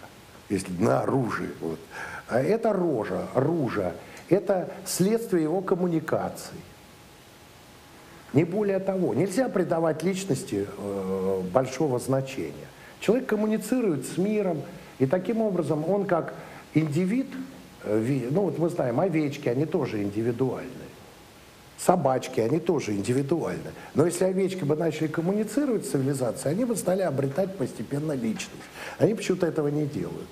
если 0.49 0.71
наружие. 0.81 1.49
Вот. 1.59 1.79
А 2.27 2.39
это 2.39 2.71
рожа, 2.71 3.27
ружа– 3.35 3.93
это 4.29 4.71
следствие 4.85 5.43
его 5.43 5.61
коммуникаций. 5.61 6.57
Не 8.33 8.45
более 8.45 8.79
того, 8.79 9.13
нельзя 9.13 9.49
придавать 9.49 10.03
личности 10.03 10.65
э, 10.65 11.41
большого 11.53 11.99
значения. 11.99 12.67
Человек 13.01 13.27
коммуницирует 13.27 14.05
с 14.05 14.17
миром, 14.17 14.61
и 14.99 15.05
таким 15.05 15.41
образом 15.41 15.83
он 15.89 16.05
как 16.05 16.33
индивид, 16.73 17.27
э, 17.83 18.29
ну 18.31 18.43
вот 18.43 18.57
мы 18.57 18.69
знаем, 18.69 19.01
овечки, 19.01 19.49
они 19.49 19.65
тоже 19.65 20.01
индивидуальны. 20.01 20.69
Собачки, 21.83 22.39
они 22.39 22.59
тоже 22.59 22.91
индивидуальны. 22.91 23.71
Но 23.95 24.05
если 24.05 24.25
овечки 24.25 24.63
бы 24.63 24.75
начали 24.75 25.07
коммуницировать 25.07 25.83
с 25.83 25.89
цивилизацией, 25.89 26.53
они 26.53 26.65
бы 26.65 26.75
стали 26.75 27.01
обретать 27.01 27.55
постепенно 27.55 28.11
личность. 28.11 28.61
Они 28.99 29.15
почему-то 29.15 29.47
этого 29.47 29.67
не 29.69 29.87
делают. 29.87 30.27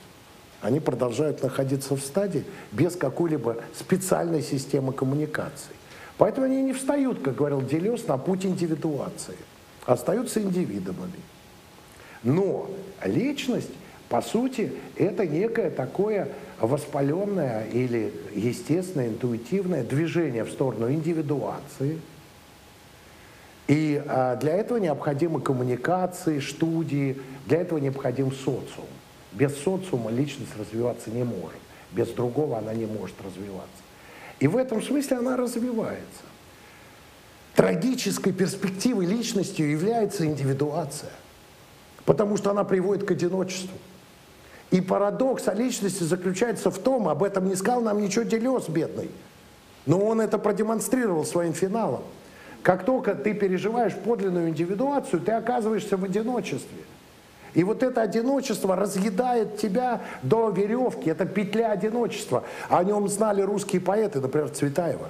Они 0.62 0.80
продолжают 0.80 1.42
находиться 1.42 1.96
в 1.96 2.02
стадии 2.02 2.44
без 2.72 2.96
какой-либо 2.96 3.58
специальной 3.74 4.44
системы 4.44 4.94
коммуникации. 4.94 5.74
Поэтому 6.20 6.46
они 6.46 6.62
не 6.62 6.74
встают, 6.74 7.22
как 7.22 7.38
говорил 7.38 7.62
Делес, 7.62 8.06
на 8.06 8.18
путь 8.18 8.46
индивидуации, 8.46 9.38
остаются 9.86 10.42
индивидуумами. 10.42 11.20
Но 12.22 12.70
личность, 13.04 13.72
по 14.08 14.22
сути, 14.22 14.74
это 14.98 15.26
некое 15.26 15.72
такое 15.72 16.28
воспаленное 16.60 17.66
или 17.68 18.14
естественное, 18.34 19.08
интуитивное 19.08 19.84
движение 19.84 20.44
в 20.44 20.52
сторону 20.52 20.92
индивидуации. 20.92 22.00
И 23.68 24.02
а, 24.08 24.36
для 24.36 24.56
этого 24.56 24.78
необходимы 24.78 25.42
коммуникации, 25.42 26.40
студии, 26.40 27.22
для 27.46 27.60
этого 27.60 27.80
необходим 27.80 28.32
социум. 28.32 28.88
Без 29.32 29.56
социума 29.58 30.10
личность 30.10 30.52
развиваться 30.58 31.12
не 31.12 31.24
может. 31.24 31.60
Без 31.92 32.10
другого 32.10 32.58
она 32.58 32.74
не 32.74 32.86
может 32.86 33.16
развиваться. 33.24 33.84
И 34.40 34.48
в 34.48 34.58
этом 34.58 34.82
смысле 34.82 35.18
она 35.18 35.38
развивается. 35.38 36.24
Трагической 37.56 38.32
перспективой 38.32 39.06
личностью 39.06 39.70
является 39.70 40.26
индивидуация, 40.26 41.12
потому 42.06 42.38
что 42.38 42.52
она 42.52 42.64
приводит 42.64 43.06
к 43.06 43.12
одиночеству. 43.12 43.78
И 44.72 44.82
парадокс 44.82 45.48
о 45.48 45.54
личности 45.54 46.04
заключается 46.04 46.70
в 46.70 46.78
том, 46.78 47.08
об 47.08 47.24
этом 47.24 47.48
не 47.48 47.56
сказал 47.56 47.82
нам 47.82 48.02
ничего 48.02 48.24
Делес, 48.24 48.70
бедный, 48.70 49.10
но 49.86 50.00
он 50.00 50.22
это 50.22 50.38
продемонстрировал 50.38 51.26
своим 51.26 51.54
финалом. 51.54 52.04
Как 52.62 52.86
только 52.86 53.16
ты 53.16 53.34
переживаешь 53.34 53.96
подлинную 53.96 54.50
индивидуацию, 54.50 55.22
ты 55.22 55.32
оказываешься 55.32 55.98
в 55.98 56.04
одиночестве– 56.04 56.84
и 57.54 57.64
вот 57.64 57.84
это 57.84 58.02
одиночество 58.02 58.76
разъедает 58.76 59.58
тебя 59.58 60.02
до 60.22 60.50
веревки. 60.50 61.10
Это 61.10 61.26
петля 61.26 61.72
одиночества. 61.72 62.44
О 62.70 62.84
нем 62.84 63.08
знали 63.08 63.42
русские 63.42 63.82
поэты, 63.82 64.20
например, 64.20 64.50
Цветаева 64.50 65.10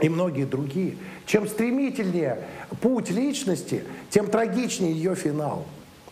и 0.00 0.08
многие 0.08 0.44
другие. 0.44 0.96
Чем 1.26 1.48
стремительнее 1.48 2.38
путь 2.80 3.10
личности, 3.10 3.84
тем 4.10 4.28
трагичнее 4.28 4.92
ее 4.92 5.14
финал. 5.14 5.64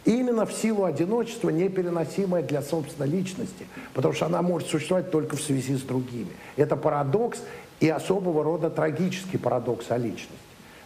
Именно 0.06 0.46
в 0.46 0.52
силу 0.52 0.84
одиночества, 0.84 1.50
непереносимое 1.50 2.40
для 2.40 2.62
собственной 2.62 3.08
личности, 3.08 3.66
потому 3.92 4.14
что 4.14 4.26
она 4.26 4.40
может 4.40 4.68
существовать 4.68 5.10
только 5.10 5.36
в 5.36 5.42
связи 5.42 5.74
с 5.74 5.82
другими. 5.82 6.30
Это 6.56 6.76
парадокс 6.76 7.40
и 7.80 7.88
особого 7.88 8.44
рода 8.44 8.70
трагический 8.70 9.36
парадокс 9.36 9.90
о 9.90 9.98
личности. 9.98 10.30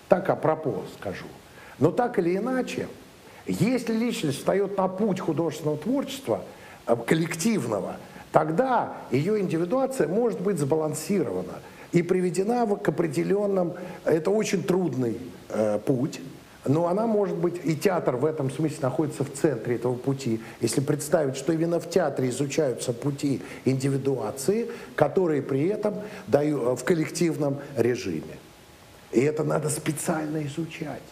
Так 0.08 0.30
апропо 0.30 0.82
скажу. 0.98 1.26
Но 1.78 1.90
так 1.90 2.18
или 2.18 2.34
иначе, 2.34 2.88
если 3.46 3.92
личность 3.92 4.38
встает 4.38 4.78
на 4.78 4.88
путь 4.88 5.20
художественного 5.20 5.76
творчества, 5.76 6.42
э, 6.86 6.96
коллективного, 7.06 7.96
тогда 8.32 8.94
ее 9.10 9.38
индивидуация 9.38 10.08
может 10.08 10.40
быть 10.40 10.58
сбалансирована 10.58 11.60
и 11.92 12.00
приведена 12.00 12.66
к 12.74 12.88
определенным, 12.88 13.74
это 14.06 14.30
очень 14.30 14.62
трудный 14.62 15.18
э, 15.50 15.78
путь, 15.84 16.20
но 16.66 16.88
она 16.88 17.06
может 17.06 17.36
быть, 17.36 17.60
и 17.64 17.74
театр 17.74 18.16
в 18.16 18.24
этом 18.24 18.50
смысле 18.50 18.78
находится 18.82 19.24
в 19.24 19.32
центре 19.32 19.76
этого 19.76 19.94
пути. 19.94 20.40
Если 20.60 20.80
представить, 20.80 21.36
что 21.36 21.52
именно 21.52 21.80
в 21.80 21.88
театре 21.88 22.28
изучаются 22.28 22.92
пути 22.92 23.40
индивидуации, 23.64 24.68
которые 24.94 25.40
при 25.42 25.68
этом 25.68 25.94
дают 26.26 26.62
э, 26.62 26.76
в 26.76 26.84
коллективном 26.84 27.58
режиме. 27.76 28.36
И 29.12 29.20
это 29.20 29.42
надо 29.42 29.70
специально 29.70 30.44
изучать. 30.46 31.02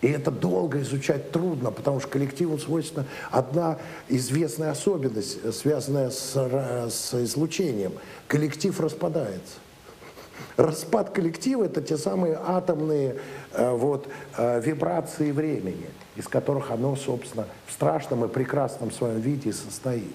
И 0.00 0.08
это 0.08 0.30
долго 0.30 0.80
изучать 0.82 1.32
трудно, 1.32 1.72
потому 1.72 1.98
что 1.98 2.08
коллективу 2.08 2.56
свойственна 2.58 3.06
одна 3.30 3.78
известная 4.08 4.70
особенность, 4.70 5.52
связанная 5.54 6.10
с, 6.10 6.36
с 6.90 7.14
излучением. 7.14 7.94
Коллектив 8.28 8.78
распадается. 8.78 9.54
Распад 10.56 11.10
коллектива– 11.10 11.64
это 11.66 11.80
те 11.80 11.96
самые 11.96 12.38
атомные 12.42 13.16
э, 13.52 13.70
вот, 13.70 14.08
э, 14.36 14.60
вибрации 14.60 15.30
времени, 15.32 15.86
из 16.16 16.28
которых 16.28 16.70
оно, 16.70 16.96
собственно, 16.96 17.46
в 17.66 17.72
страшном 17.72 18.24
и 18.24 18.28
прекрасном 18.28 18.90
своем 18.90 19.20
виде 19.20 19.52
состоит. 19.52 20.14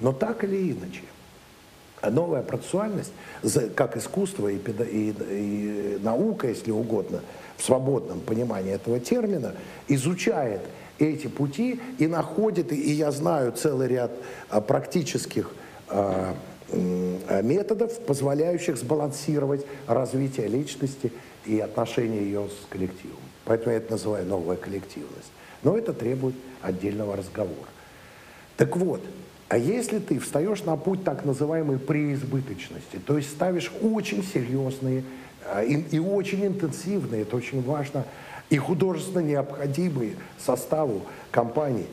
Но 0.00 0.12
так 0.12 0.44
или 0.44 0.72
иначе, 0.72 1.02
новая 2.02 2.42
процессуальность, 2.42 3.12
как 3.74 3.96
искусство 3.96 4.48
и, 4.48 4.56
и, 4.56 5.14
и 5.30 5.98
наука, 6.02 6.48
если 6.48 6.70
угодно– 6.70 7.20
в 7.56 7.62
свободном 7.62 8.20
понимании 8.20 8.72
этого 8.72 9.00
термина, 9.00 9.54
изучает 9.88 10.60
эти 10.98 11.26
пути 11.26 11.80
и 11.98 12.06
находит, 12.06 12.72
и 12.72 12.92
я 12.92 13.10
знаю 13.10 13.52
целый 13.52 13.88
ряд 13.88 14.12
а, 14.48 14.60
практических 14.60 15.50
методов, 16.72 17.98
позволяющих 18.00 18.76
сбалансировать 18.76 19.64
развитие 19.86 20.48
личности 20.48 21.12
и 21.44 21.60
отношения 21.60 22.20
ее 22.20 22.48
с 22.48 22.66
коллективом. 22.70 23.18
Поэтому 23.44 23.72
я 23.72 23.78
это 23.78 23.92
называю 23.92 24.26
новая 24.26 24.56
коллективность. 24.56 25.30
Но 25.62 25.76
это 25.76 25.92
требует 25.92 26.34
отдельного 26.62 27.16
разговора. 27.16 27.68
Так 28.56 28.76
вот, 28.76 29.02
а 29.48 29.58
если 29.58 29.98
ты 29.98 30.18
встаешь 30.18 30.64
на 30.64 30.76
путь 30.76 31.04
так 31.04 31.24
называемой 31.24 31.78
преизбыточности, 31.78 32.98
то 33.04 33.16
есть 33.16 33.30
ставишь 33.30 33.70
очень 33.82 34.24
серьезные 34.24 35.04
и, 35.66 35.84
и 35.90 35.98
очень 35.98 36.46
интенсивные, 36.46 37.22
это 37.22 37.36
очень 37.36 37.62
важно, 37.62 38.04
и 38.48 38.56
художественно 38.56 39.20
необходимые 39.20 40.16
составу 40.38 41.02
компании 41.30 41.86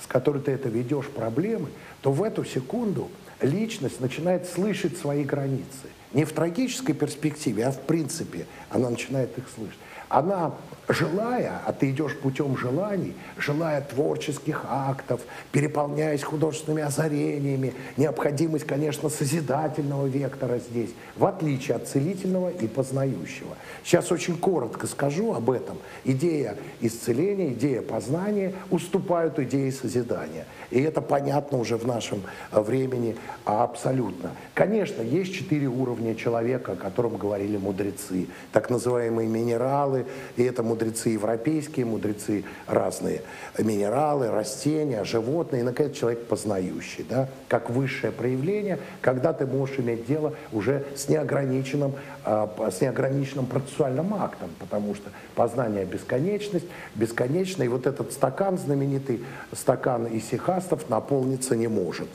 с 0.00 0.06
которой 0.06 0.42
ты 0.42 0.52
это 0.52 0.68
ведешь, 0.68 1.06
проблемы, 1.06 1.68
то 2.02 2.12
в 2.12 2.22
эту 2.22 2.44
секунду 2.44 3.08
личность 3.44 4.00
начинает 4.00 4.46
слышать 4.48 4.96
свои 4.96 5.24
границы. 5.24 5.88
Не 6.12 6.24
в 6.24 6.32
трагической 6.32 6.94
перспективе, 6.94 7.66
а 7.66 7.72
в 7.72 7.80
принципе 7.80 8.46
она 8.70 8.90
начинает 8.90 9.36
их 9.38 9.44
слышать. 9.54 9.78
Она 10.08 10.54
желая, 10.88 11.60
а 11.66 11.72
ты 11.72 11.90
идешь 11.90 12.16
путем 12.18 12.56
желаний, 12.56 13.14
желая 13.36 13.80
творческих 13.80 14.64
актов, 14.68 15.20
переполняясь 15.52 16.22
художественными 16.22 16.82
озарениями, 16.82 17.74
необходимость, 17.96 18.66
конечно, 18.66 19.08
созидательного 19.08 20.06
вектора 20.06 20.58
здесь, 20.58 20.90
в 21.16 21.24
отличие 21.24 21.76
от 21.76 21.88
целительного 21.88 22.50
и 22.50 22.66
познающего. 22.66 23.56
Сейчас 23.84 24.10
очень 24.12 24.36
коротко 24.36 24.86
скажу 24.86 25.34
об 25.34 25.50
этом. 25.50 25.78
Идея 26.04 26.56
исцеления, 26.80 27.52
идея 27.52 27.82
познания 27.82 28.54
уступают 28.70 29.38
идее 29.38 29.72
созидания. 29.72 30.46
И 30.70 30.80
это 30.80 31.00
понятно 31.00 31.58
уже 31.58 31.76
в 31.76 31.86
нашем 31.86 32.22
э, 32.50 32.60
времени 32.60 33.16
абсолютно. 33.44 34.32
Конечно, 34.54 35.02
есть 35.02 35.32
четыре 35.34 35.68
уровня 35.68 36.14
человека, 36.14 36.72
о 36.72 36.76
котором 36.76 37.16
говорили 37.16 37.56
мудрецы. 37.56 38.26
Так 38.52 38.70
называемые 38.70 39.28
минералы, 39.28 40.06
и 40.36 40.42
это 40.42 40.62
мудрецы 40.74 41.10
европейские, 41.10 41.86
мудрецы 41.86 42.44
разные, 42.66 43.22
минералы, 43.58 44.28
растения, 44.30 45.04
животные, 45.04 45.62
и, 45.62 45.64
наконец, 45.64 45.96
человек 45.96 46.26
познающий, 46.26 47.06
да, 47.08 47.28
как 47.46 47.70
высшее 47.70 48.12
проявление, 48.12 48.80
когда 49.00 49.32
ты 49.32 49.46
можешь 49.46 49.78
иметь 49.78 50.04
дело 50.06 50.34
уже 50.52 50.84
с 50.96 51.08
неограниченным, 51.08 51.94
а, 52.24 52.70
с 52.70 52.80
неограниченным 52.80 53.46
процессуальным 53.46 54.14
актом, 54.14 54.50
потому 54.58 54.96
что 54.96 55.10
познание 55.36 55.84
бесконечность, 55.84 56.66
бесконечно, 56.96 57.62
и 57.62 57.68
вот 57.68 57.86
этот 57.86 58.12
стакан, 58.12 58.58
знаменитый 58.58 59.24
стакан 59.52 60.08
исихастов, 60.10 60.90
наполниться 60.90 61.54
не 61.54 61.68
может, 61.68 62.08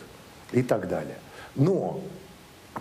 и 0.52 0.64
так 0.64 0.90
далее. 0.90 1.18
Но 1.56 2.02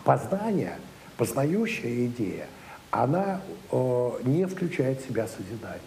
познание, 0.05 0.77
познающая 1.17 2.07
идея, 2.07 2.47
она 2.91 3.41
э, 3.71 4.11
не 4.25 4.47
включает 4.47 5.01
в 5.01 5.09
себя 5.09 5.27
созидание. 5.27 5.81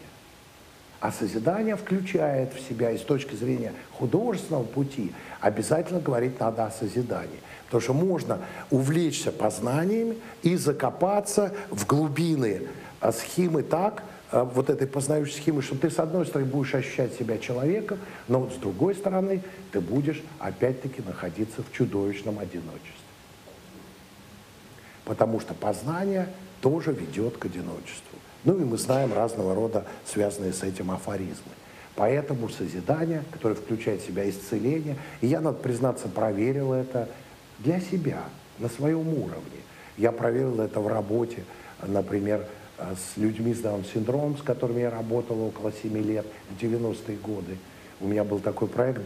А 0.99 1.11
созидание 1.11 1.75
включает 1.75 2.53
в 2.53 2.59
себя, 2.59 2.91
и 2.91 2.97
с 2.97 3.01
точки 3.01 3.33
зрения 3.33 3.73
художественного 3.93 4.63
пути, 4.63 5.11
обязательно 5.39 5.99
говорить 5.99 6.39
надо 6.39 6.65
о 6.65 6.71
созидании. 6.71 7.39
Потому 7.65 7.81
что 7.81 7.93
можно 7.93 8.39
увлечься 8.69 9.31
познаниями 9.31 10.17
и 10.43 10.55
закопаться 10.55 11.53
в 11.71 11.87
глубины 11.87 12.67
а, 12.99 13.11
схемы 13.11 13.63
так, 13.63 14.03
а, 14.31 14.43
вот 14.43 14.69
этой 14.69 14.85
познающей 14.85 15.33
схемы, 15.33 15.63
что 15.63 15.75
ты 15.75 15.89
с 15.89 15.97
одной 15.97 16.25
стороны 16.27 16.51
будешь 16.51 16.75
ощущать 16.75 17.15
себя 17.15 17.39
человеком, 17.39 17.97
но 18.27 18.41
вот 18.41 18.53
с 18.53 18.57
другой 18.57 18.93
стороны 18.93 19.41
ты 19.71 19.81
будешь 19.81 20.21
опять-таки 20.37 21.01
находиться 21.01 21.63
в 21.63 21.71
чудовищном 21.71 22.37
одиночестве. 22.37 22.93
Потому 25.03 25.39
что 25.39 25.55
познание 25.55 26.29
тоже 26.61 26.91
ведет 26.93 27.37
к 27.37 27.45
одиночеству. 27.45 28.17
Ну 28.43 28.59
и 28.59 28.63
мы 28.63 28.77
знаем 28.77 29.13
разного 29.13 29.53
рода 29.53 29.85
связанные 30.05 30.53
с 30.53 30.63
этим 30.63 30.91
афоризмы. 30.91 31.51
Поэтому 31.95 32.49
созидание, 32.49 33.23
которое 33.31 33.55
включает 33.55 34.01
в 34.01 34.07
себя 34.07 34.29
исцеление, 34.29 34.95
и 35.19 35.27
я, 35.27 35.41
надо 35.41 35.57
признаться, 35.57 36.07
проверил 36.07 36.73
это 36.73 37.09
для 37.59 37.79
себя, 37.79 38.23
на 38.59 38.69
своем 38.69 39.09
уровне. 39.09 39.61
Я 39.97 40.11
проверил 40.11 40.61
это 40.61 40.79
в 40.79 40.87
работе, 40.87 41.43
например, 41.85 42.47
с 42.77 43.17
людьми 43.17 43.53
с 43.53 43.59
Даун-синдромом, 43.59 44.37
с 44.37 44.41
которыми 44.41 44.81
я 44.81 44.89
работал 44.89 45.39
около 45.43 45.71
7 45.71 45.97
лет, 45.97 46.25
в 46.49 46.63
90-е 46.63 47.17
годы. 47.17 47.57
У 47.99 48.07
меня 48.07 48.23
был 48.23 48.39
такой 48.39 48.67
проект 48.67 49.01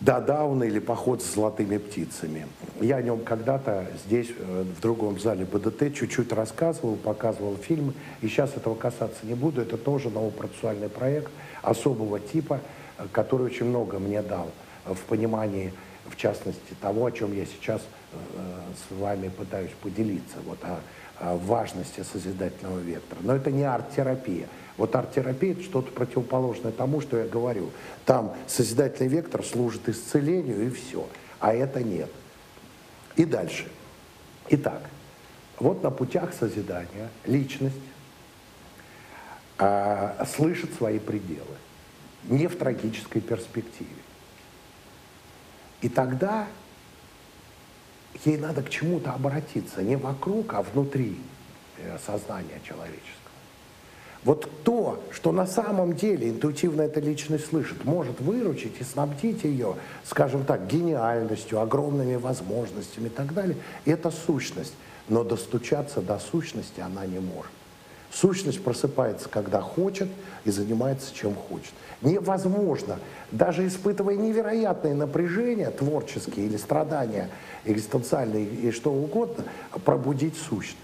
да, 0.00 0.20
Дауна 0.20 0.64
или 0.64 0.78
поход 0.78 1.22
с 1.22 1.34
золотыми 1.34 1.78
птицами. 1.78 2.46
Я 2.80 2.96
о 2.96 3.02
нем 3.02 3.20
когда-то 3.20 3.86
здесь, 4.06 4.28
э, 4.36 4.64
в 4.76 4.80
другом 4.80 5.18
зале 5.18 5.46
БДТ, 5.46 5.94
чуть-чуть 5.94 6.32
рассказывал, 6.32 6.96
показывал 6.96 7.56
фильмы. 7.56 7.94
И 8.20 8.28
сейчас 8.28 8.54
этого 8.56 8.74
касаться 8.74 9.24
не 9.24 9.34
буду. 9.34 9.62
Это 9.62 9.78
тоже 9.78 10.10
новый 10.10 10.32
процессуальный 10.32 10.90
проект 10.90 11.30
особого 11.62 12.20
типа, 12.20 12.60
э, 12.98 13.06
который 13.10 13.46
очень 13.46 13.66
много 13.66 13.98
мне 13.98 14.20
дал 14.20 14.50
в 14.84 15.00
понимании, 15.08 15.72
в 16.08 16.16
частности, 16.16 16.74
того, 16.80 17.06
о 17.06 17.10
чем 17.10 17.34
я 17.34 17.46
сейчас 17.46 17.80
э, 18.12 18.16
с 18.76 19.00
вами 19.00 19.28
пытаюсь 19.28 19.72
поделиться, 19.82 20.36
вот 20.44 20.58
о 20.62 20.80
важности 21.18 22.02
созидательного 22.02 22.78
вектора. 22.80 23.20
Но 23.22 23.34
это 23.34 23.50
не 23.50 23.64
арт-терапия. 23.64 24.48
Вот 24.76 24.94
арт-терапия– 24.94 25.52
это 25.54 25.62
что-то 25.62 25.90
противоположное 25.92 26.72
тому, 26.72 27.00
что 27.00 27.16
я 27.16 27.26
говорю. 27.26 27.70
Там 28.04 28.36
созидательный 28.46 29.08
вектор 29.08 29.44
служит 29.44 29.88
исцелению 29.88 30.66
и 30.66 30.70
все, 30.70 31.08
а 31.40 31.54
это 31.54 31.82
нет. 31.82 32.10
И 33.16 33.24
дальше. 33.24 33.70
Итак, 34.50 34.82
вот 35.58 35.82
на 35.82 35.90
путях 35.90 36.34
созидания 36.34 37.08
личность 37.24 37.74
а, 39.58 40.26
слышит 40.36 40.74
свои 40.74 40.98
пределы, 40.98 41.56
не 42.24 42.46
в 42.46 42.56
трагической 42.56 43.22
перспективе. 43.22 43.88
И 45.80 45.88
тогда 45.88 46.46
ей 48.24 48.36
надо 48.36 48.62
к 48.62 48.70
чему-то 48.70 49.12
обратиться, 49.12 49.82
не 49.82 49.96
вокруг, 49.96 50.54
а 50.54 50.62
внутри 50.62 51.18
э, 51.78 51.98
сознания 52.04 52.60
человеческого. 52.66 53.15
Вот 54.26 54.50
то, 54.64 55.00
что 55.12 55.30
на 55.30 55.46
самом 55.46 55.94
деле 55.94 56.28
интуитивно 56.28 56.82
эта 56.82 56.98
личность 56.98 57.46
слышит, 57.46 57.84
может 57.84 58.20
выручить 58.20 58.74
и 58.80 58.82
снабдить 58.82 59.44
ее, 59.44 59.76
скажем 60.04 60.44
так, 60.44 60.66
гениальностью, 60.66 61.60
огромными 61.60 62.16
возможностями 62.16 63.06
и 63.06 63.10
так 63.10 63.32
далее, 63.32 63.56
это 63.84 64.10
сущность. 64.10 64.74
Но 65.08 65.22
достучаться 65.22 66.00
до 66.00 66.18
сущности 66.18 66.80
она 66.80 67.06
не 67.06 67.20
может. 67.20 67.52
Сущность 68.10 68.64
просыпается, 68.64 69.28
когда 69.28 69.60
хочет, 69.60 70.08
и 70.44 70.50
занимается, 70.50 71.14
чем 71.14 71.36
хочет. 71.36 71.72
Невозможно, 72.02 72.98
даже 73.30 73.64
испытывая 73.64 74.16
невероятные 74.16 74.94
напряжения, 74.94 75.70
творческие 75.70 76.46
или 76.46 76.56
страдания 76.56 77.30
экзистенциальные 77.64 78.44
и 78.44 78.72
что 78.72 78.92
угодно, 78.92 79.44
пробудить 79.84 80.34
сущность. 80.36 80.80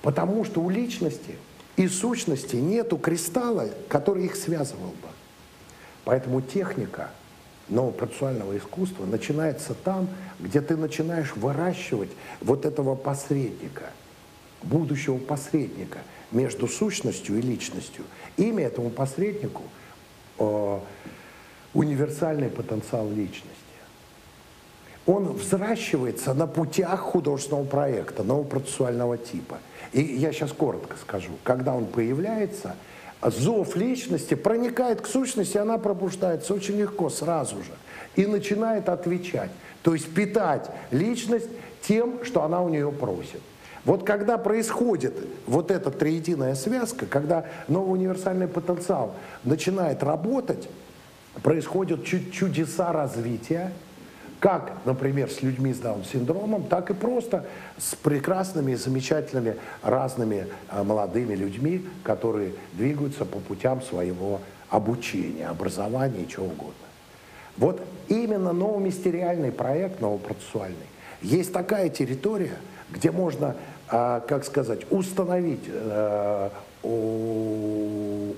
Потому 0.00 0.44
что 0.44 0.60
у 0.60 0.70
личности 0.70 1.34
и 1.76 1.88
сущности 1.88 2.56
нету 2.56 2.96
кристалла, 2.96 3.68
который 3.88 4.24
их 4.24 4.36
связывал 4.36 4.90
бы. 4.90 5.08
Поэтому 6.04 6.40
техника 6.40 7.10
нового 7.68 7.92
процессуального 7.92 8.56
искусства 8.56 9.04
начинается 9.04 9.74
там, 9.74 10.08
где 10.40 10.60
ты 10.60 10.76
начинаешь 10.76 11.34
выращивать 11.36 12.10
вот 12.40 12.64
этого 12.64 12.94
посредника, 12.94 13.90
будущего 14.62 15.18
посредника 15.18 15.98
между 16.30 16.68
сущностью 16.68 17.38
и 17.38 17.42
личностью. 17.42 18.04
Имя 18.36 18.66
этому 18.66 18.90
посреднику 18.90 19.64
э, 20.38 20.78
универсальный 21.74 22.48
потенциал 22.48 23.10
личности. 23.10 23.52
Он 25.06 25.32
взращивается 25.32 26.34
на 26.34 26.46
путях 26.46 27.00
художественного 27.00 27.64
проекта, 27.64 28.22
нового 28.22 28.44
процессуального 28.44 29.18
типа– 29.18 29.58
и 29.92 30.02
я 30.02 30.32
сейчас 30.32 30.52
коротко 30.52 30.96
скажу. 30.96 31.30
Когда 31.42 31.74
он 31.74 31.86
появляется, 31.86 32.76
зов 33.22 33.76
личности 33.76 34.34
проникает 34.34 35.00
к 35.00 35.06
сущности, 35.06 35.58
она 35.58 35.78
пробуждается 35.78 36.54
очень 36.54 36.76
легко, 36.76 37.10
сразу 37.10 37.56
же. 37.56 37.72
И 38.14 38.26
начинает 38.26 38.88
отвечать. 38.88 39.50
То 39.82 39.94
есть 39.94 40.12
питать 40.12 40.70
личность 40.90 41.48
тем, 41.82 42.24
что 42.24 42.42
она 42.42 42.62
у 42.62 42.68
нее 42.68 42.90
просит. 42.90 43.40
Вот 43.84 44.04
когда 44.04 44.36
происходит 44.36 45.14
вот 45.46 45.70
эта 45.70 45.92
триединая 45.92 46.56
связка, 46.56 47.06
когда 47.06 47.46
новый 47.68 47.92
универсальный 47.92 48.48
потенциал 48.48 49.14
начинает 49.44 50.02
работать, 50.02 50.68
происходят 51.42 52.04
чудеса 52.04 52.92
развития, 52.92 53.72
как, 54.40 54.72
например, 54.84 55.30
с 55.30 55.42
людьми 55.42 55.72
с 55.72 55.78
Даун-синдромом, 55.78 56.64
так 56.64 56.90
и 56.90 56.94
просто 56.94 57.46
с 57.78 57.94
прекрасными 57.94 58.74
замечательными 58.74 59.56
разными 59.82 60.46
а, 60.68 60.84
молодыми 60.84 61.34
людьми, 61.34 61.86
которые 62.02 62.52
двигаются 62.74 63.24
по 63.24 63.38
путям 63.38 63.82
своего 63.82 64.40
обучения, 64.68 65.48
образования 65.48 66.22
и 66.22 66.28
чего 66.28 66.46
угодно. 66.46 66.74
Вот 67.56 67.80
именно 68.08 68.52
новомистериальный 68.52 69.52
проект, 69.52 70.00
новопроцессуальный, 70.00 70.76
есть 71.22 71.52
такая 71.52 71.88
территория, 71.88 72.58
где 72.90 73.10
можно, 73.10 73.56
а, 73.88 74.20
как 74.20 74.44
сказать, 74.44 74.80
установить 74.90 75.64
э, 75.66 76.50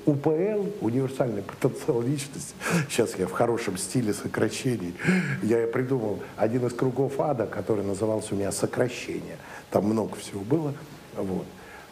УПЛ, 0.06 0.68
универсальный 0.80 1.42
потенциал 1.42 2.00
личности, 2.02 2.54
сейчас 2.88 3.16
я 3.18 3.26
в 3.26 3.32
хорошем 3.32 3.76
стиле 3.76 4.12
сокращений, 4.12 4.94
я 5.42 5.66
придумал 5.66 6.20
один 6.36 6.66
из 6.66 6.72
кругов 6.72 7.20
ада, 7.20 7.46
который 7.46 7.84
назывался 7.84 8.34
у 8.34 8.38
меня 8.38 8.52
сокращение. 8.52 9.36
Там 9.70 9.84
много 9.84 10.16
всего 10.16 10.40
было. 10.40 10.72
Вот. 11.16 11.46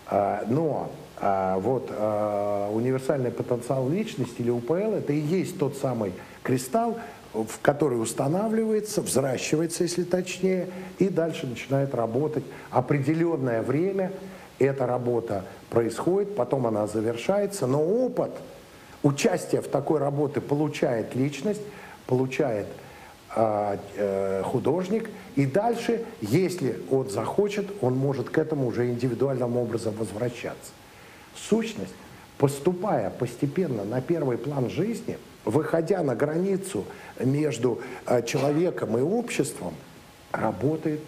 А, 0.06 0.44
но 0.48 0.90
А, 1.18 1.58
вот 1.58 1.88
а, 1.90 2.70
универсальный 2.70 3.30
потенциал 3.30 3.88
личности 3.88 4.42
или 4.42 4.50
УПЛ 4.50 4.94
это 4.96 5.12
и 5.14 5.18
есть 5.18 5.58
тот 5.58 5.76
самый 5.76 6.12
кристалл, 6.42 6.98
в 7.32 7.60
который 7.62 8.00
устанавливается, 8.00 9.00
взращивается, 9.00 9.84
если 9.84 10.04
точнее, 10.04 10.68
и 10.98 11.08
дальше 11.08 11.46
начинает 11.46 11.94
работать 11.94 12.44
определенное 12.70 13.62
время. 13.62 14.12
Эта 14.58 14.86
работа 14.86 15.44
происходит, 15.70 16.34
потом 16.34 16.66
она 16.66 16.86
завершается, 16.86 17.66
но 17.66 17.82
опыт 17.82 18.30
участия 19.02 19.60
в 19.60 19.68
такой 19.68 19.98
работе 19.98 20.40
получает 20.40 21.14
личность, 21.14 21.60
получает 22.06 22.66
а, 23.38 23.78
э, 23.96 24.42
художник, 24.44 25.10
и 25.34 25.44
дальше, 25.44 26.04
если 26.22 26.80
он 26.90 27.10
захочет, 27.10 27.66
он 27.82 27.94
может 27.94 28.30
к 28.30 28.38
этому 28.38 28.68
уже 28.68 28.88
индивидуальным 28.88 29.58
образом 29.58 29.94
возвращаться. 29.94 30.72
Сущность, 31.34 31.92
поступая 32.38 33.10
постепенно 33.10 33.84
на 33.84 34.00
первый 34.00 34.38
план 34.38 34.70
жизни, 34.70 35.18
выходя 35.44 36.02
на 36.02 36.14
границу 36.14 36.86
между 37.20 37.80
э, 38.06 38.22
человеком 38.22 38.96
и 38.96 39.02
обществом, 39.02 39.74
работает 40.32 41.00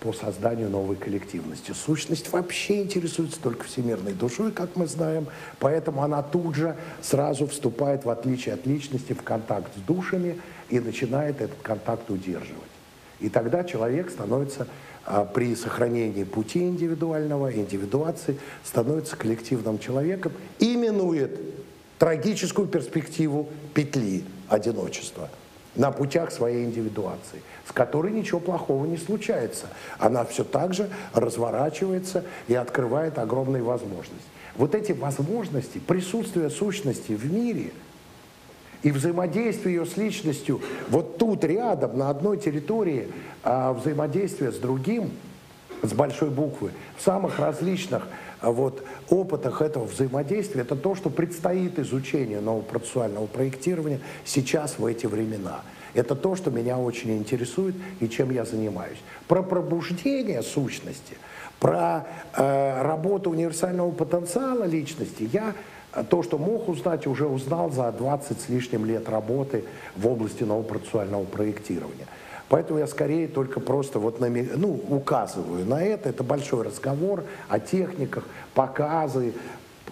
по 0.00 0.12
созданию 0.12 0.68
новой 0.68 0.96
коллективности. 0.96 1.72
Сущность 1.72 2.30
вообще 2.30 2.82
интересуется 2.82 3.40
только 3.40 3.64
всемирной 3.64 4.12
душой, 4.12 4.52
как 4.52 4.76
мы 4.76 4.86
знаем, 4.86 5.26
поэтому 5.58 6.02
она 6.02 6.22
тут 6.22 6.54
же 6.54 6.76
сразу 7.00 7.46
вступает, 7.46 8.04
в 8.04 8.10
отличие 8.10 8.54
от 8.54 8.66
личности, 8.66 9.14
в 9.14 9.22
контакт 9.22 9.74
с 9.74 9.80
душами 9.80 10.38
и 10.68 10.80
начинает 10.80 11.40
этот 11.40 11.60
контакт 11.62 12.10
удерживать. 12.10 12.62
И 13.20 13.30
тогда 13.30 13.64
человек 13.64 14.10
становится 14.10 14.66
а, 15.06 15.24
при 15.24 15.54
сохранении 15.54 16.24
пути 16.24 16.60
индивидуального, 16.60 17.54
индивидуации, 17.54 18.38
становится 18.64 19.16
коллективным 19.16 19.78
человеком, 19.78 20.32
именует 20.58 21.40
трагическую 21.98 22.68
перспективу 22.68 23.48
петли 23.72 24.24
одиночества 24.48 25.30
на 25.76 25.90
путях 25.90 26.32
своей 26.32 26.64
индивидуации, 26.64 27.42
с 27.68 27.72
которой 27.72 28.12
ничего 28.12 28.40
плохого 28.40 28.86
не 28.86 28.96
случается. 28.96 29.66
Она 29.98 30.24
все 30.24 30.44
так 30.44 30.74
же 30.74 30.88
разворачивается 31.14 32.24
и 32.48 32.54
открывает 32.54 33.18
огромные 33.18 33.62
возможности. 33.62 34.26
Вот 34.56 34.74
эти 34.74 34.92
возможности, 34.92 35.78
присутствие 35.78 36.50
сущности 36.50 37.12
в 37.12 37.30
мире 37.30 37.72
и 38.82 38.90
взаимодействие 38.90 39.76
ее 39.76 39.86
с 39.86 39.96
личностью 39.96 40.60
вот 40.88 41.18
тут 41.18 41.44
рядом, 41.44 41.98
на 41.98 42.08
одной 42.08 42.38
территории, 42.38 43.08
а 43.42 43.72
взаимодействие 43.72 44.52
с 44.52 44.56
другим, 44.56 45.10
с 45.82 45.92
большой 45.92 46.30
буквы, 46.30 46.70
в 46.96 47.02
самых 47.02 47.38
различных 47.38 48.06
вот 48.50 48.84
опытах 49.10 49.62
этого 49.62 49.84
взаимодействия, 49.84 50.62
это 50.62 50.76
то, 50.76 50.94
что 50.94 51.10
предстоит 51.10 51.78
изучению 51.78 52.42
нового 52.42 52.62
процессуального 52.62 53.26
проектирования 53.26 54.00
сейчас 54.24 54.78
в 54.78 54.86
эти 54.86 55.06
времена. 55.06 55.62
Это 55.94 56.14
то, 56.14 56.36
что 56.36 56.50
меня 56.50 56.78
очень 56.78 57.16
интересует 57.16 57.74
и 58.00 58.08
чем 58.08 58.30
я 58.30 58.44
занимаюсь. 58.44 58.98
Про 59.28 59.42
пробуждение 59.42 60.42
сущности, 60.42 61.16
про 61.58 62.06
э, 62.34 62.82
работу 62.82 63.30
универсального 63.30 63.90
потенциала 63.90 64.64
личности 64.64 65.28
я 65.32 65.54
э, 65.94 66.04
то, 66.08 66.22
что 66.22 66.36
мог 66.36 66.68
узнать, 66.68 67.06
уже 67.06 67.26
узнал 67.26 67.70
за 67.70 67.90
20 67.92 68.40
с 68.40 68.48
лишним 68.50 68.84
лет 68.84 69.08
работы 69.08 69.64
в 69.96 70.06
области 70.06 70.44
нового 70.44 70.64
процессуального 70.64 71.24
проектирования. 71.24 72.06
Поэтому 72.48 72.78
я 72.78 72.86
скорее 72.86 73.26
только 73.26 73.58
просто 73.58 73.98
вот 73.98 74.20
на, 74.20 74.28
ну, 74.28 74.80
указываю 74.88 75.66
на 75.66 75.82
это. 75.82 76.08
Это 76.08 76.22
большой 76.22 76.64
разговор 76.64 77.24
о 77.48 77.58
техниках, 77.58 78.24
показы, 78.54 79.32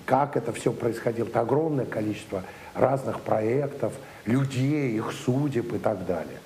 как 0.06 0.36
это 0.36 0.52
все 0.52 0.72
происходило. 0.72 1.26
Это 1.26 1.40
огромное 1.40 1.86
количество 1.86 2.44
разных 2.74 3.20
проектов, 3.20 3.92
людей, 4.24 4.96
их 4.96 5.12
судеб 5.12 5.72
и 5.74 5.78
так 5.78 6.06
далее. 6.06 6.38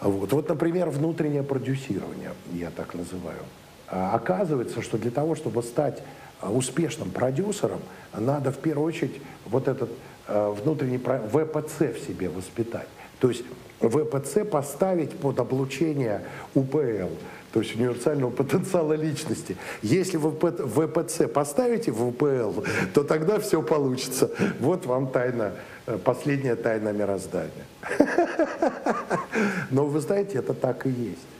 Вот, 0.00 0.32
вот 0.32 0.48
например, 0.48 0.90
внутреннее 0.90 1.42
продюсирование, 1.42 2.32
я 2.52 2.70
так 2.70 2.94
называю. 2.94 3.40
А, 3.88 4.14
оказывается, 4.14 4.82
что 4.82 4.98
для 4.98 5.10
того, 5.10 5.34
чтобы 5.34 5.62
стать 5.62 6.02
а, 6.40 6.52
успешным 6.52 7.10
продюсером, 7.10 7.80
надо 8.12 8.52
в 8.52 8.58
первую 8.58 8.86
очередь 8.86 9.20
вот 9.46 9.68
этот 9.68 9.90
а, 10.28 10.50
внутренний 10.52 10.98
ВПЦ 10.98 11.94
в 11.94 12.06
себе 12.06 12.28
воспитать. 12.28 12.88
То 13.20 13.28
есть 13.30 13.44
ВПЦ 13.80 14.44
поставить 14.44 15.12
под 15.18 15.38
облучение 15.38 16.22
УПЛ, 16.54 17.08
то 17.52 17.60
есть 17.60 17.76
универсального 17.76 18.30
потенциала 18.30 18.94
личности. 18.94 19.56
Если 19.82 20.16
вы 20.16 20.30
ВПЦ 20.30 21.28
поставите 21.28 21.90
в 21.90 22.06
УПЛ, 22.06 22.62
то 22.94 23.04
тогда 23.04 23.38
все 23.38 23.62
получится. 23.62 24.30
Вот 24.60 24.86
вам 24.86 25.08
тайна, 25.08 25.52
э, 25.86 25.98
последняя 26.02 26.56
тайна 26.56 26.92
мироздания. 26.92 27.66
Но 29.70 29.86
вы 29.86 30.00
знаете, 30.00 30.38
это 30.38 30.54
так 30.54 30.86
и 30.86 30.90
есть 30.90 31.35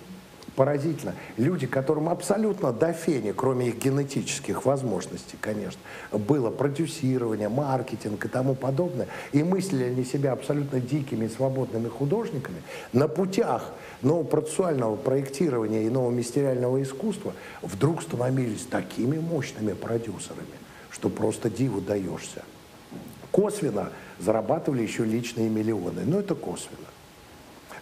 поразительно. 0.56 1.14
Люди, 1.36 1.66
которым 1.66 2.08
абсолютно 2.08 2.72
до 2.72 2.92
фени, 2.92 3.32
кроме 3.32 3.68
их 3.68 3.78
генетических 3.78 4.64
возможностей, 4.64 5.36
конечно, 5.40 5.80
было 6.10 6.50
продюсирование, 6.50 7.48
маркетинг 7.48 8.24
и 8.24 8.28
тому 8.28 8.54
подобное, 8.54 9.06
и 9.32 9.44
мыслили 9.44 9.84
они 9.84 10.04
себя 10.04 10.32
абсолютно 10.32 10.80
дикими 10.80 11.26
и 11.26 11.28
свободными 11.28 11.88
художниками, 11.88 12.62
на 12.92 13.06
путях 13.06 13.72
нового 14.02 14.24
процессуального 14.24 14.96
проектирования 14.96 15.84
и 15.84 15.90
нового 15.90 16.10
мистериального 16.10 16.82
искусства 16.82 17.34
вдруг 17.62 18.02
становились 18.02 18.66
такими 18.66 19.18
мощными 19.18 19.74
продюсерами, 19.74 20.56
что 20.90 21.10
просто 21.10 21.50
диву 21.50 21.80
даешься. 21.80 22.42
Косвенно 23.30 23.90
зарабатывали 24.18 24.82
еще 24.82 25.04
личные 25.04 25.50
миллионы, 25.50 26.02
но 26.06 26.20
это 26.20 26.34
косвенно 26.34 26.86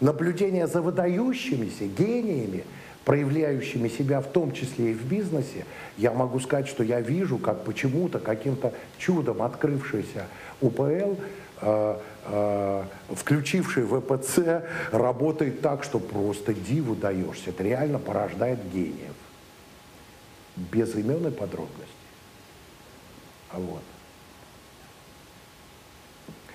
наблюдение 0.00 0.66
за 0.66 0.80
выдающимися 0.82 1.86
гениями, 1.86 2.64
проявляющими 3.04 3.88
себя 3.88 4.20
в 4.20 4.26
том 4.26 4.52
числе 4.52 4.92
и 4.92 4.94
в 4.94 5.04
бизнесе, 5.04 5.66
я 5.96 6.12
могу 6.12 6.40
сказать, 6.40 6.68
что 6.68 6.82
я 6.82 7.00
вижу, 7.00 7.38
как 7.38 7.64
почему-то, 7.64 8.18
каким-то 8.18 8.72
чудом 8.98 9.42
открывшийся 9.42 10.26
УПЛ, 10.60 11.16
э, 11.60 11.98
э, 12.26 12.84
включивший 13.10 13.84
ВПЦ, 13.84 14.64
работает 14.90 15.60
так, 15.60 15.84
что 15.84 15.98
просто 15.98 16.54
диву 16.54 16.94
даешься. 16.94 17.50
Это 17.50 17.62
реально 17.62 17.98
порождает 17.98 18.58
гениев. 18.72 19.14
Без 20.56 20.94
имен 20.94 21.26
и. 21.26 21.88
Вот. 23.52 23.82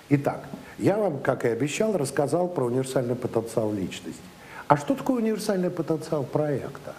Итак, 0.10 0.44
я 0.80 0.98
вам, 0.98 1.20
как 1.20 1.46
и 1.46 1.50
обещал, 1.50 1.96
рассказал 1.96 2.48
про 2.48 2.66
универсальный 2.66 3.16
потенциал 3.16 3.72
личности. 3.72 4.22
А 4.68 4.78
что 4.78 4.96
такое 4.96 5.18
универсальный 5.18 5.70
потенциал 5.70 6.24
проекта? 6.24 6.96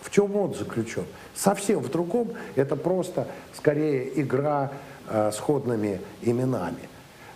В 0.00 0.10
чем 0.10 0.34
он 0.36 0.54
заключен? 0.54 1.04
Совсем 1.34 1.80
в 1.80 1.90
другом. 1.90 2.32
Это 2.54 2.76
просто, 2.76 3.26
скорее, 3.54 4.20
игра 4.20 4.70
э, 5.08 5.30
сходными 5.32 6.00
именами. 6.22 6.88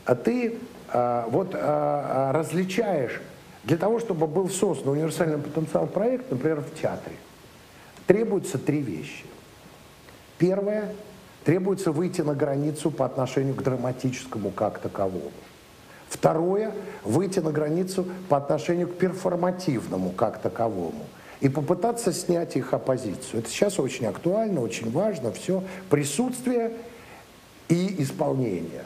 А 0.05 0.15
ты 0.15 0.59
э, 0.93 1.25
вот 1.29 1.55
э, 1.55 2.31
различаешь, 2.33 3.21
для 3.65 3.77
того, 3.77 4.01
чтобы 4.01 4.27
был 4.27 4.49
создан 4.49 4.93
универсальный 4.93 5.39
потенциал 5.39 5.87
проекта, 5.87 6.35
например, 6.35 6.61
в 6.61 6.81
театре, 6.81 7.17
требуются 8.07 8.59
три 8.59 8.81
вещи. 8.81 9.25
Первое, 10.39 10.95
требуется 11.45 11.93
выйти 11.93 12.21
на 12.21 12.35
границу 12.35 12.91
по 12.91 13.05
отношению 13.05 13.55
к 13.55 13.63
драматическому 13.63 14.51
как 14.51 14.79
таковому. 14.79 15.33
Второе– 16.09 16.73
выйти 17.05 17.41
на 17.41 17.53
границу 17.53 18.07
по 18.29 18.37
отношению 18.37 18.89
к 18.89 18.95
перформативному 18.97 20.11
как 20.11 20.41
таковому 20.43 21.07
и 21.41 21.49
попытаться 21.49 22.13
снять 22.13 22.55
их 22.55 22.75
оппозицию. 22.75 23.41
Это 23.41 23.49
сейчас 23.49 23.81
очень 23.81 24.07
актуально, 24.07 24.61
очень 24.61 24.91
важно. 24.93 25.33
Все 25.33 25.65
присутствие 25.91 26.73
и 27.69 28.03
исполнение. 28.03 28.85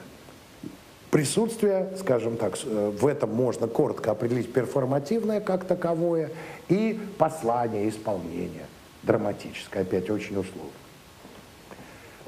Присутствие, 1.10 1.90
скажем 1.98 2.36
так, 2.36 2.56
э, 2.64 2.92
в 2.96 3.06
этом 3.06 3.34
можно 3.34 3.66
коротко 3.66 4.12
определить 4.12 4.52
перформативное 4.52 5.40
как 5.40 5.64
таковое 5.64 6.30
и 6.68 6.98
послание, 7.18 7.88
исполнение 7.88 8.66
драматическое, 9.02 9.82
опять 9.82 10.10
очень 10.10 10.36
условно. 10.36 10.72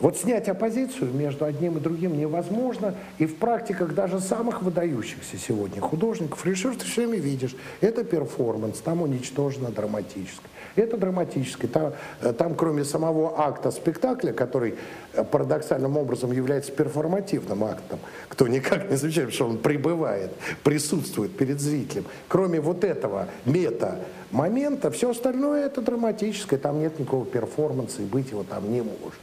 Вот 0.00 0.16
снять 0.16 0.48
оппозицию 0.48 1.12
между 1.12 1.44
одним 1.44 1.76
и 1.76 1.80
другим 1.80 2.16
невозможно, 2.16 2.94
и 3.18 3.26
в 3.26 3.36
практиках 3.36 3.94
даже 3.94 4.20
самых 4.20 4.62
выдающихся 4.62 5.36
сегодня 5.36 5.80
художников 5.80 6.46
режиссер 6.46 6.76
ты 6.76 6.84
все 6.84 7.06
время 7.06 7.20
видишь, 7.20 7.56
это 7.80 8.04
перформанс, 8.04 8.78
там 8.78 9.02
уничтожено 9.02 9.70
драматическое. 9.70 10.50
Это 10.76 10.96
драматическое. 10.96 11.68
Там, 11.68 11.92
э, 12.20 12.32
там 12.32 12.54
кроме 12.54 12.84
самого 12.84 13.40
акта 13.40 13.72
спектакля, 13.72 14.32
который 14.32 14.76
э, 15.14 15.24
парадоксальным 15.24 15.96
образом 15.96 16.30
является 16.30 16.70
перформативным 16.70 17.64
актом, 17.64 17.98
кто 18.28 18.46
никак 18.46 18.88
не 18.88 18.96
замечает, 18.96 19.32
что 19.32 19.48
он 19.48 19.58
пребывает, 19.58 20.30
присутствует 20.62 21.36
перед 21.36 21.60
зрителем, 21.60 22.04
кроме 22.28 22.60
вот 22.60 22.84
этого 22.84 23.26
мета-момента, 23.44 24.92
все 24.92 25.10
остальное 25.10 25.66
это 25.66 25.82
драматическое, 25.82 26.60
там 26.60 26.78
нет 26.78 27.00
никакого 27.00 27.26
перформанса 27.26 28.02
и 28.02 28.04
быть 28.04 28.30
его 28.30 28.44
там 28.44 28.70
не 28.70 28.82
может. 28.82 29.18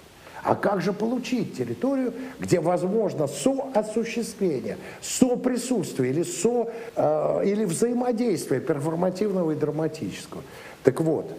А 0.45 0.53
как 0.53 0.79
же 0.79 0.93
получить 0.93 1.57
территорию, 1.57 2.13
где 2.39 2.59
возможно 2.59 3.27
соосуществление, 3.27 4.77
соприсутствие 5.01 6.11
или, 6.11 6.21
со, 6.21 6.69
э, 6.95 7.41
или 7.45 7.65
взаимодействие 7.65 8.61
перформативного 8.61 9.53
и 9.53 9.55
драматического? 9.55 10.43
Так 10.83 11.01
вот, 11.01 11.31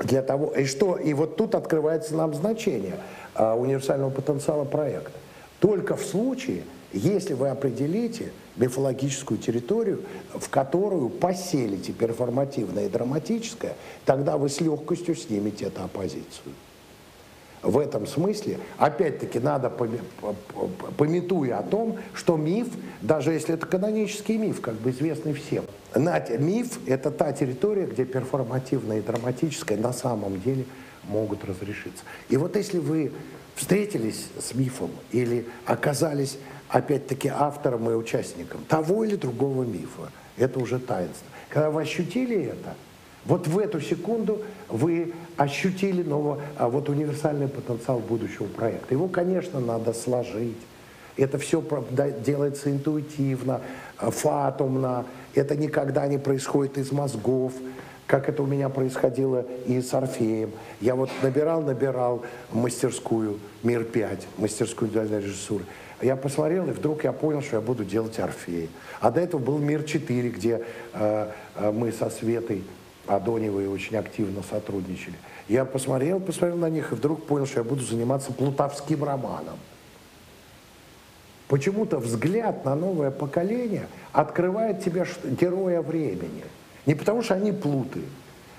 для 0.00 0.20
того, 0.20 0.52
и 0.52 0.66
что, 0.66 0.96
и 0.96 1.14
вот 1.14 1.36
тут 1.36 1.54
открывается 1.54 2.14
нам 2.16 2.34
значение 2.34 2.96
э, 3.34 3.50
универсального 3.54 4.10
потенциала 4.10 4.64
проекта. 4.64 5.18
Только 5.58 5.96
в 5.96 6.04
случае, 6.04 6.64
если 6.92 7.32
вы 7.32 7.48
определите 7.48 8.32
мифологическую 8.56 9.38
территорию, 9.38 10.02
в 10.34 10.50
которую 10.50 11.08
поселите 11.08 11.92
перформативное 11.92 12.86
и 12.86 12.88
драматическое, 12.90 13.72
тогда 14.04 14.36
вы 14.36 14.50
с 14.50 14.60
легкостью 14.60 15.16
снимете 15.16 15.64
эту 15.64 15.82
оппозицию. 15.82 16.52
В 17.62 17.78
этом 17.78 18.06
смысле, 18.06 18.58
опять-таки, 18.78 19.40
надо, 19.40 19.68
пометуя 20.96 21.58
о 21.58 21.62
том, 21.62 21.98
что 22.14 22.36
миф, 22.36 22.68
даже 23.02 23.32
если 23.32 23.54
это 23.54 23.66
канонический 23.66 24.36
миф, 24.36 24.60
как 24.60 24.74
бы 24.74 24.90
известный 24.90 25.32
всем, 25.32 25.64
миф– 25.96 26.78
это 26.86 27.10
та 27.10 27.32
территория, 27.32 27.86
где 27.86 28.04
перформативное 28.04 28.98
и 28.98 29.02
драматическое 29.02 29.76
на 29.76 29.92
самом 29.92 30.40
деле 30.40 30.66
могут 31.04 31.44
разрешиться. 31.44 32.04
И 32.28 32.36
вот 32.36 32.54
если 32.54 32.78
вы 32.78 33.12
встретились 33.56 34.28
с 34.38 34.54
мифом 34.54 34.90
или 35.10 35.46
оказались, 35.66 36.38
опять-таки, 36.68 37.28
автором 37.28 37.90
и 37.90 37.94
участником 37.94 38.64
того 38.68 39.02
или 39.02 39.16
другого 39.16 39.64
мифа, 39.64 40.12
это 40.36 40.60
уже 40.60 40.78
таинство. 40.78 41.26
Когда 41.48 41.70
вы 41.70 41.82
ощутили 41.82 42.44
это– 42.44 42.74
вот 43.24 43.46
в 43.46 43.58
эту 43.58 43.80
секунду 43.80 44.42
вы 44.68 45.12
ощутили 45.36 46.02
нового, 46.02 46.40
а 46.56 46.68
вот 46.68 46.88
универсальный 46.88 47.48
потенциал 47.48 47.98
будущего 47.98 48.46
проекта. 48.46 48.94
Его, 48.94 49.08
конечно, 49.08 49.60
надо 49.60 49.92
сложить. 49.92 50.56
Это 51.16 51.36
все 51.38 51.62
делается 52.24 52.70
интуитивно, 52.70 53.60
фатумно. 53.96 55.04
Это 55.34 55.56
никогда 55.56 56.06
не 56.06 56.18
происходит 56.18 56.78
из 56.78 56.92
мозгов, 56.92 57.52
как 58.06 58.28
это 58.28 58.42
у 58.42 58.46
меня 58.46 58.68
происходило 58.68 59.44
и 59.66 59.80
с 59.80 59.92
Орфеем. 59.92 60.52
Я 60.80 60.94
вот 60.94 61.10
набирал, 61.22 61.60
набирал 61.60 62.22
мастерскую 62.52 63.38
«Мир-5», 63.64 64.22
мастерскую 64.38 64.88
индивидуальной 64.88 65.20
режиссуры. 65.20 65.64
Я 66.00 66.14
посмотрел, 66.14 66.68
и 66.68 66.70
вдруг 66.70 67.02
я 67.04 67.12
понял, 67.12 67.42
что 67.42 67.56
я 67.56 67.60
буду 67.60 67.84
делать 67.84 68.18
Орфея. 68.20 68.68
А 69.00 69.10
до 69.10 69.20
этого 69.20 69.40
был 69.40 69.58
«Мир-4», 69.58 70.28
где 70.30 70.62
э, 70.94 71.32
мы 71.72 71.92
со 71.92 72.08
Светой 72.08 72.62
Адоневы 73.08 73.68
очень 73.68 73.96
активно 73.96 74.42
сотрудничали. 74.42 75.14
Я 75.48 75.64
посмотрел, 75.64 76.20
посмотрел 76.20 76.58
на 76.58 76.68
них 76.68 76.92
и 76.92 76.94
вдруг 76.94 77.24
понял, 77.24 77.46
что 77.46 77.60
я 77.60 77.64
буду 77.64 77.82
заниматься 77.82 78.32
плутовским 78.32 79.02
романом. 79.02 79.58
Почему-то 81.48 81.98
взгляд 81.98 82.64
на 82.64 82.74
новое 82.74 83.10
поколение 83.10 83.86
открывает 84.12 84.84
тебе 84.84 85.06
героя 85.24 85.80
времени. 85.80 86.44
Не 86.84 86.94
потому 86.94 87.22
что 87.22 87.34
они 87.34 87.52
плуты, 87.52 88.02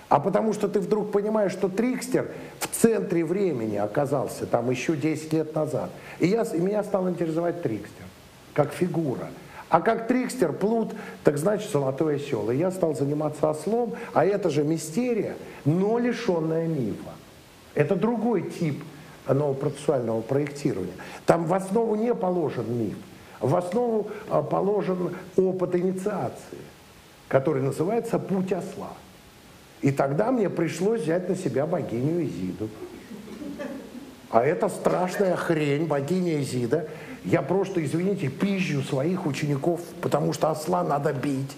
а 0.10 0.20
потому 0.20 0.54
что 0.54 0.68
ты 0.68 0.80
вдруг 0.80 1.12
понимаешь, 1.12 1.52
что 1.52 1.70
Трикстер 1.70 2.32
в 2.60 2.68
центре 2.68 3.24
времени 3.24 3.76
оказался 3.76 4.48
там 4.48 4.72
еще 4.72 4.96
10 4.96 5.34
лет 5.34 5.54
назад. 5.54 5.92
И, 6.20 6.28
я, 6.28 6.42
и 6.42 6.60
меня 6.60 6.84
стал 6.84 7.08
интересовать 7.08 7.62
Трикстер 7.62 8.06
как 8.54 8.74
фигура. 8.74 9.30
А 9.70 9.82
как 9.82 10.08
трикстер, 10.08 10.52
плут, 10.52 10.94
так 11.24 11.38
значит 11.38 11.72
золотой 11.72 12.16
осел. 12.16 12.50
И 12.50 12.58
я 12.58 12.72
стал 12.72 12.96
заниматься 12.96 13.50
ослом, 13.50 13.94
а 14.14 14.26
это 14.26 14.50
же 14.50 14.64
мистерия, 14.64 15.36
но 15.64 16.00
лишенная 16.00 16.68
мифа. 16.68 17.12
Это 17.76 17.96
другой 17.96 18.50
тип 18.50 18.84
новопроцессуального 19.28 20.22
проектирования. 20.22 20.94
Там 21.28 21.46
в 21.46 21.54
основу 21.54 21.94
не 21.94 22.16
положен 22.16 22.66
миф, 22.80 22.98
в 23.40 23.56
основу 23.56 24.08
а, 24.28 24.41
положен 24.41 25.16
опыт 25.38 25.76
инициации, 25.76 26.58
который 27.28 27.62
называется 27.62 28.18
«Путь 28.18 28.52
осла». 28.52 28.94
И 29.82 29.91
тогда 29.91 30.32
мне 30.32 30.50
пришлось 30.50 31.02
взять 31.02 31.30
на 31.30 31.36
себя 31.36 31.68
богиню 31.68 32.26
Изиду. 32.26 32.70
А 34.32 34.44
это 34.44 34.68
страшная 34.68 35.36
хрень, 35.36 35.86
богиня 35.86 36.41
Изида– 36.41 36.88
я 37.26 37.41
просто, 37.41 37.84
извините, 37.84 38.30
пизжу 38.30 38.82
своих 38.82 39.26
учеников, 39.26 39.82
потому 40.02 40.34
что 40.34 40.50
осла 40.50 40.84
надо 40.84 41.14
бить. 41.14 41.56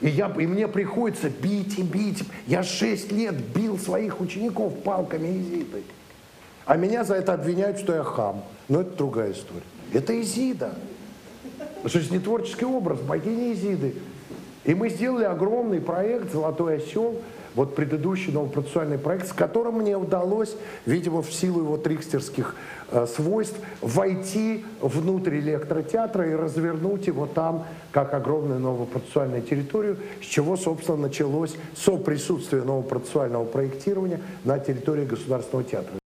И, 0.00 0.08
я, 0.08 0.32
и 0.38 0.46
мне 0.46 0.68
приходится 0.68 1.28
бить 1.28 1.78
и 1.78 1.82
бить. 1.82 2.24
Я 2.46 2.62
шесть 2.62 3.10
лет 3.10 3.34
бил 3.34 3.78
своих 3.78 4.20
учеников 4.20 4.82
палками 4.82 5.40
Изиды. 5.40 5.82
А 6.66 6.76
меня 6.76 7.02
за 7.02 7.14
это 7.14 7.34
обвиняют, 7.34 7.78
что 7.78 7.94
я 7.94 8.04
хам. 8.04 8.44
Но 8.68 8.82
это 8.82 8.96
другая 8.96 9.32
история. 9.32 9.62
Это 9.92 10.20
Изида. 10.20 10.74
не 12.10 12.18
творческий 12.20 12.66
образ 12.66 13.00
богини 13.00 13.52
Изиды. 13.54 13.94
И 14.64 14.74
мы 14.74 14.90
сделали 14.90 15.24
огромный 15.24 15.80
проект 15.80 16.30
«Золотой 16.30 16.76
осел», 16.76 17.20
вот 17.58 17.74
предыдущий 17.74 18.32
новопроцессуальный 18.32 18.98
проект, 18.98 19.26
с 19.26 19.32
которым 19.32 19.80
мне 19.80 19.96
удалось, 19.96 20.54
видимо, 20.86 21.22
в 21.22 21.32
силу 21.32 21.62
его 21.62 21.76
трикстерских 21.76 22.54
э, 22.92 23.04
свойств, 23.08 23.58
войти 23.80 24.64
внутрь 24.80 25.40
электротеатра 25.40 26.30
и 26.30 26.34
развернуть 26.34 27.08
его 27.08 27.26
там, 27.26 27.66
как 27.90 28.14
огромную 28.14 28.60
новопроцессуальную 28.60 29.42
территорию, 29.42 29.96
с 30.22 30.26
чего, 30.26 30.56
собственно, 30.56 30.98
началось 30.98 31.56
соприсутствие 31.74 32.62
новопроцессуального 32.62 33.44
проектирования 33.44 34.20
на 34.44 34.60
территории 34.60 35.04
Государственного 35.04 35.68
театра. 35.68 35.98